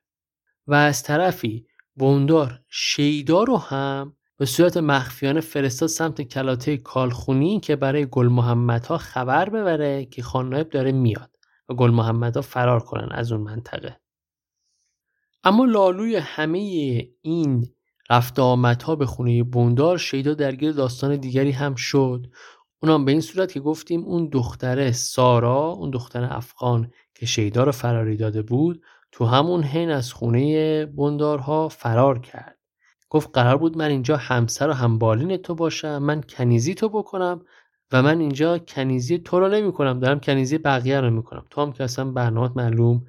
و 0.67 0.73
از 0.73 1.03
طرفی 1.03 1.65
بندار 1.97 2.61
شیدا 2.69 3.43
رو 3.43 3.57
هم 3.57 4.15
به 4.39 4.45
صورت 4.45 4.77
مخفیانه 4.77 5.41
فرستاد 5.41 5.89
سمت 5.89 6.21
کلاته 6.21 6.77
کالخونی 6.77 7.59
که 7.59 7.75
برای 7.75 8.05
گل 8.05 8.27
محمد 8.27 8.85
ها 8.85 8.97
خبر 8.97 9.49
ببره 9.49 10.05
که 10.05 10.23
خان 10.23 10.49
نایب 10.49 10.69
داره 10.69 10.91
میاد 10.91 11.31
و 11.69 11.73
گل 11.73 11.91
محمد 11.91 12.35
ها 12.35 12.41
فرار 12.41 12.79
کنن 12.79 13.09
از 13.11 13.31
اون 13.31 13.41
منطقه. 13.41 13.99
اما 15.43 15.65
لالوی 15.65 16.15
همه 16.15 16.59
این 17.21 17.67
رفت 18.09 18.39
آمدها 18.39 18.95
به 18.95 19.05
خونه 19.05 19.43
بوندار 19.43 19.97
شیدا 19.97 20.33
درگیر 20.33 20.71
داستان 20.71 21.15
دیگری 21.15 21.51
هم 21.51 21.75
شد. 21.75 22.27
اونم 22.83 23.05
به 23.05 23.11
این 23.11 23.21
صورت 23.21 23.51
که 23.51 23.59
گفتیم 23.59 24.03
اون 24.03 24.29
دختره 24.29 24.91
سارا 24.91 25.65
اون 25.65 25.89
دختر 25.89 26.23
افغان 26.23 26.91
که 27.15 27.25
شیدا 27.25 27.63
رو 27.63 27.71
فراری 27.71 28.17
داده 28.17 28.41
بود 28.41 28.83
تو 29.11 29.25
همون 29.25 29.63
حین 29.63 29.89
از 29.89 30.13
خونه 30.13 30.85
بندارها 30.85 31.69
فرار 31.69 32.19
کرد. 32.19 32.58
گفت 33.09 33.29
قرار 33.33 33.57
بود 33.57 33.77
من 33.77 33.89
اینجا 33.89 34.17
همسر 34.17 34.69
و 34.69 34.73
همبالین 34.73 35.37
تو 35.37 35.55
باشم 35.55 35.97
من 35.97 36.21
کنیزی 36.21 36.73
تو 36.73 36.89
بکنم 36.89 37.41
و 37.91 38.01
من 38.01 38.19
اینجا 38.19 38.57
کنیزی 38.57 39.17
تو 39.17 39.39
رو 39.39 39.47
نمی 39.47 39.71
کنم 39.71 39.99
دارم 39.99 40.19
کنیزی 40.19 40.57
بقیه 40.57 41.01
رو 41.01 41.09
می‌کنم. 41.09 41.45
تو 41.49 41.61
هم 41.61 41.71
که 41.71 41.83
اصلا 41.83 42.05
برنامه 42.11 42.51
معلوم 42.55 43.05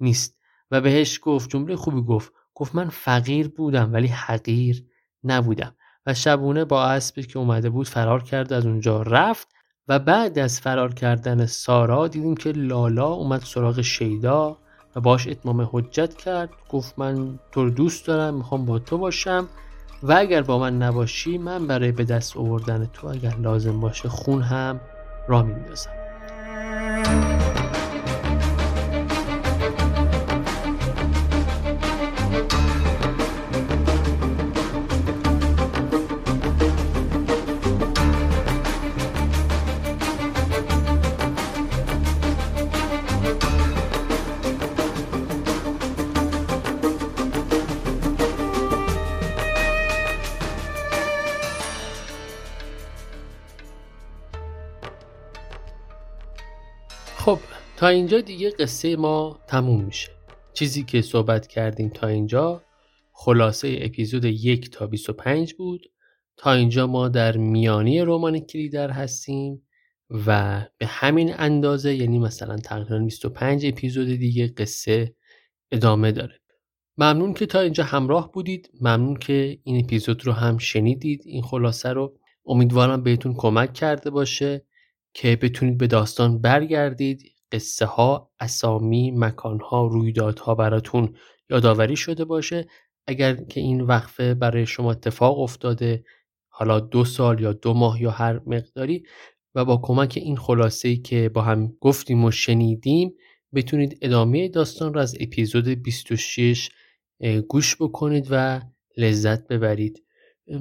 نیست. 0.00 0.38
و 0.70 0.80
بهش 0.80 1.20
گفت 1.22 1.50
جمله 1.50 1.76
خوبی 1.76 2.02
گفت 2.02 2.32
گفت 2.54 2.74
من 2.74 2.88
فقیر 2.88 3.48
بودم 3.48 3.92
ولی 3.92 4.06
حقیر 4.06 4.86
نبودم. 5.24 5.74
و 6.06 6.14
شبونه 6.14 6.64
با 6.64 6.84
اسبی 6.84 7.22
که 7.22 7.38
اومده 7.38 7.70
بود 7.70 7.88
فرار 7.88 8.22
کرد 8.22 8.52
از 8.52 8.66
اونجا 8.66 9.02
رفت 9.02 9.48
و 9.88 9.98
بعد 9.98 10.38
از 10.38 10.60
فرار 10.60 10.94
کردن 10.94 11.46
سارا 11.46 12.08
دیدیم 12.08 12.34
که 12.34 12.52
لالا 12.52 13.08
اومد 13.08 13.40
سراغ 13.40 13.80
شیدا 13.80 14.58
و 14.96 15.00
باش 15.00 15.28
اتمام 15.28 15.68
حجت 15.72 16.14
کرد. 16.14 16.48
گفت 16.70 16.98
من 16.98 17.38
تو 17.52 17.64
رو 17.64 17.70
دوست 17.70 18.06
دارم 18.06 18.34
می‌خوام 18.34 18.64
با 18.64 18.78
تو 18.78 18.98
باشم. 18.98 19.48
و 20.02 20.12
اگر 20.12 20.42
با 20.42 20.58
من 20.58 20.76
نباشی 20.78 21.38
من 21.38 21.66
برای 21.66 21.92
به 21.92 22.04
دست 22.04 22.36
آوردن 22.36 22.90
تو 22.92 23.06
اگر 23.06 23.34
لازم 23.36 23.80
باشه 23.80 24.08
خون 24.08 24.42
هم 24.42 24.80
را 25.28 25.42
میندازم. 25.42 25.90
تا 57.84 57.88
اینجا 57.88 58.20
دیگه 58.20 58.50
قصه 58.50 58.96
ما 58.96 59.38
تموم 59.46 59.84
میشه. 59.84 60.10
چیزی 60.52 60.82
که 60.82 61.02
صحبت 61.02 61.46
کردیم 61.46 61.88
تا 61.88 62.06
اینجا 62.06 62.62
خلاصه 63.12 63.78
اپیزود 63.80 64.24
یک 64.24 64.70
تا 64.70 64.86
25 64.86 65.54
بود. 65.54 65.86
تا 66.36 66.52
اینجا 66.52 66.86
ما 66.86 67.08
در 67.08 67.36
میانی 67.36 68.00
رمان 68.00 68.38
کلیدر 68.38 68.90
هستیم 68.90 69.62
و 70.26 70.60
به 70.78 70.86
همین 70.86 71.34
اندازه 71.38 71.94
یعنی 71.94 72.18
مثلا 72.18 72.56
تقریبا 72.56 72.98
25 72.98 73.66
اپیزود 73.66 74.08
دیگه 74.08 74.46
قصه 74.48 75.14
ادامه 75.72 76.12
داره. 76.12 76.40
ممنون 76.98 77.34
که 77.34 77.46
تا 77.46 77.60
اینجا 77.60 77.84
همراه 77.84 78.32
بودید. 78.32 78.70
ممنون 78.80 79.16
که 79.16 79.58
این 79.64 79.84
اپیزود 79.84 80.26
رو 80.26 80.32
هم 80.32 80.58
شنیدید. 80.58 81.22
این 81.24 81.42
خلاصه 81.42 81.88
رو 81.88 82.18
امیدوارم 82.46 83.02
بهتون 83.02 83.34
کمک 83.34 83.72
کرده 83.72 84.10
باشه 84.10 84.64
که 85.14 85.36
بتونید 85.36 85.78
به 85.78 85.86
داستان 85.86 86.40
برگردید. 86.40 87.33
قصه 87.54 87.86
ها، 87.86 88.30
اسامی، 88.40 89.10
مکان 89.10 89.60
ها، 89.60 89.86
رویدادها 89.86 90.54
براتون 90.54 91.14
یادآوری 91.50 91.96
شده 91.96 92.24
باشه. 92.24 92.66
اگر 93.06 93.34
که 93.34 93.60
این 93.60 93.80
وقفه 93.80 94.34
برای 94.34 94.66
شما 94.66 94.90
اتفاق 94.90 95.38
افتاده 95.38 96.04
حالا 96.48 96.80
دو 96.80 97.04
سال 97.04 97.40
یا 97.40 97.52
دو 97.52 97.74
ماه 97.74 98.02
یا 98.02 98.10
هر 98.10 98.40
مقداری 98.46 99.02
و 99.54 99.64
با 99.64 99.80
کمک 99.82 100.12
این 100.22 100.36
خلاصه 100.36 100.96
که 100.96 101.28
با 101.28 101.42
هم 101.42 101.72
گفتیم 101.80 102.24
و 102.24 102.30
شنیدیم 102.30 103.14
بتونید 103.54 103.98
ادامه 104.02 104.48
داستان 104.48 104.94
را 104.94 105.00
از 105.02 105.16
اپیزود 105.20 105.68
26 105.68 106.70
گوش 107.48 107.76
بکنید 107.80 108.26
و 108.30 108.60
لذت 108.96 109.48
ببرید. 109.48 110.04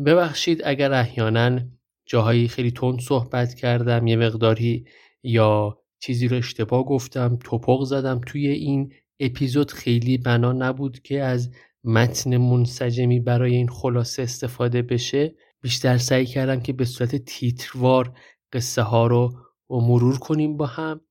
ببخشید 0.06 0.61
اگر 0.65 0.94
احیانا 0.94 1.60
جاهایی 2.06 2.48
خیلی 2.48 2.72
تند 2.72 2.99
صحبت 2.99 3.53
کردم 3.53 4.07
یه 4.07 4.15
مقداری 4.15 4.86
یا 5.24 5.82
چیزی 6.03 6.27
رو 6.27 6.38
اشتباه 6.38 6.85
گفتم 6.85 7.38
توپق 7.43 7.84
زدم 7.84 8.21
توی 8.27 8.47
این 8.47 8.93
اپیزود. 9.19 9.71
خیلی 9.71 10.17
بنا 10.17 10.51
نبود 10.51 10.99
که 10.99 11.21
از 11.21 11.51
متن 11.84 12.38
منسجمی 12.38 13.19
برای 13.19 13.55
این 13.55 13.67
خلاصه 13.67 14.23
استفاده 14.23 14.81
بشه. 14.81 15.35
بیشتر 15.61 15.97
سعی 15.97 16.25
کردم 16.25 16.59
که 16.59 16.73
به 16.73 16.85
صورت 16.85 17.15
تیتروار 17.15 18.17
قصه 18.53 18.81
ها 18.81 19.07
رو 19.07 19.34
مرور 19.69 20.17
کنیم 20.19 20.57
با 20.57 20.65
هم 20.65 21.01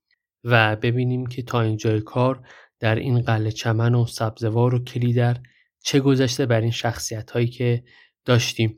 و 0.45 0.77
ببینیم 0.77 1.27
که 1.27 1.43
تا 1.43 1.61
اینجای 1.61 2.01
کار 2.01 2.49
در 2.81 2.95
این 2.95 3.21
قله 3.21 3.51
چمن 3.51 3.95
و 3.95 4.07
سبزوار 4.07 4.75
و 4.75 4.85
کلیدر 4.85 5.37
چه 5.85 6.01
گذشته 6.01 6.47
بر 6.47 6.61
این 6.61 6.71
شخصیت 6.71 7.31
هایی 7.31 7.47
که 7.47 7.85
داشتیم. 8.25 8.77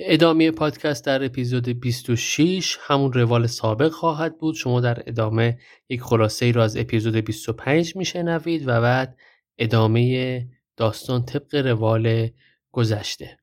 ادامه 0.00 0.50
پادکست 0.50 1.04
در 1.04 1.24
اپیزود 1.24 1.68
26 1.68 2.78
همون 2.80 3.12
روال 3.12 3.46
سابق 3.46 3.88
خواهد 3.88 4.38
بود. 4.38 4.54
شما 4.54 4.80
در 4.80 5.02
ادامه 5.06 5.58
یک 5.88 6.02
خلاصه 6.02 6.46
ای 6.46 6.52
را 6.52 6.64
از 6.64 6.76
اپیزود 6.76 7.16
25 7.16 7.96
میشنوید 7.96 8.68
و 8.68 8.80
بعد 8.80 9.18
ادامه 9.58 10.46
داستان 10.76 11.24
طبق 11.24 11.54
روال 11.54 12.28
گذشته. 12.72 13.38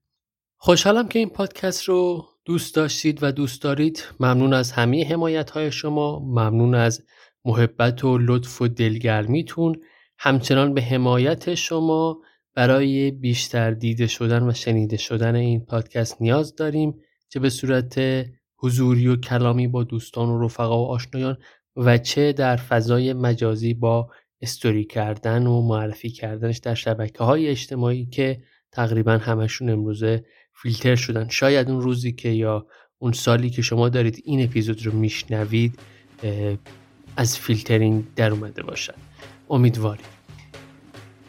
خوشحالم 0.57 1.07
که 1.07 1.19
این 1.19 1.29
پادکست 1.29 1.83
رو 1.83 2.25
دوست 2.45 2.75
داشتید 2.75 3.23
و 3.23 3.31
دوست 3.31 3.61
دارید. 3.61 4.03
ممنون 4.19 4.53
از 4.53 4.71
همه 4.71 5.05
حمایت 5.05 5.49
های 5.49 5.71
شما. 5.71 6.19
ممنون 6.19 6.75
از 6.75 7.03
محبت 7.45 8.03
و 8.03 8.17
لطف 8.17 8.61
و 8.61 8.67
دلگرمیتون. 8.67 9.81
همچنان 10.17 10.73
به 10.73 10.81
حمایت 10.81 11.55
شما 11.55 12.21
برای 12.55 13.11
بیشتر 13.11 13.71
دیده 13.71 14.07
شدن 14.07 14.49
و 14.49 14.53
شنیده 14.53 14.97
شدن 14.97 15.35
این 15.35 15.65
پادکست 15.65 16.21
نیاز 16.21 16.55
داریم 16.55 16.95
چه 17.29 17.39
به 17.39 17.49
صورت 17.49 18.25
حضوری 18.57 19.07
و 19.07 19.15
کلامی 19.15 19.67
با 19.67 19.83
دوستان 19.83 20.29
و 20.29 20.45
رفقا 20.45 20.83
و 20.83 20.87
آشنایان 20.87 21.37
و 21.75 21.97
چه 21.97 22.33
در 22.33 22.55
فضای 22.55 23.13
مجازی 23.13 23.73
با 23.73 24.09
استوری 24.41 24.85
کردن 24.85 25.47
و 25.47 25.61
معرفی 25.61 26.09
کردنش 26.09 26.57
در 26.57 26.75
شبکه 26.75 27.23
های 27.23 27.47
اجتماعی 27.47 28.05
که 28.05 28.43
تقریبا 28.71 29.17
همشون 29.17 29.69
امروزه 29.69 30.25
فیلتر 30.53 30.95
شدن. 30.95 31.27
شاید 31.27 31.69
اون 31.69 31.81
روزی 31.81 32.11
که 32.11 32.29
یا 32.29 32.67
اون 32.97 33.11
سالی 33.11 33.49
که 33.49 33.61
شما 33.61 33.89
دارید 33.89 34.21
این 34.25 34.43
اپیزود 34.43 34.85
رو 34.85 34.91
میشنوید 34.91 35.79
از 37.17 37.37
فیلترینگ 37.37 38.03
در 38.15 38.31
اومده 38.31 38.63
باشد. 38.63 38.95
امیدواریم. 39.49 40.05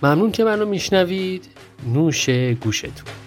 ممنون 0.02 0.32
که 0.32 0.44
منو 0.44 0.66
میشنوید. 0.66 1.44
نوش 1.94 2.30
گوشتون. 2.30 3.25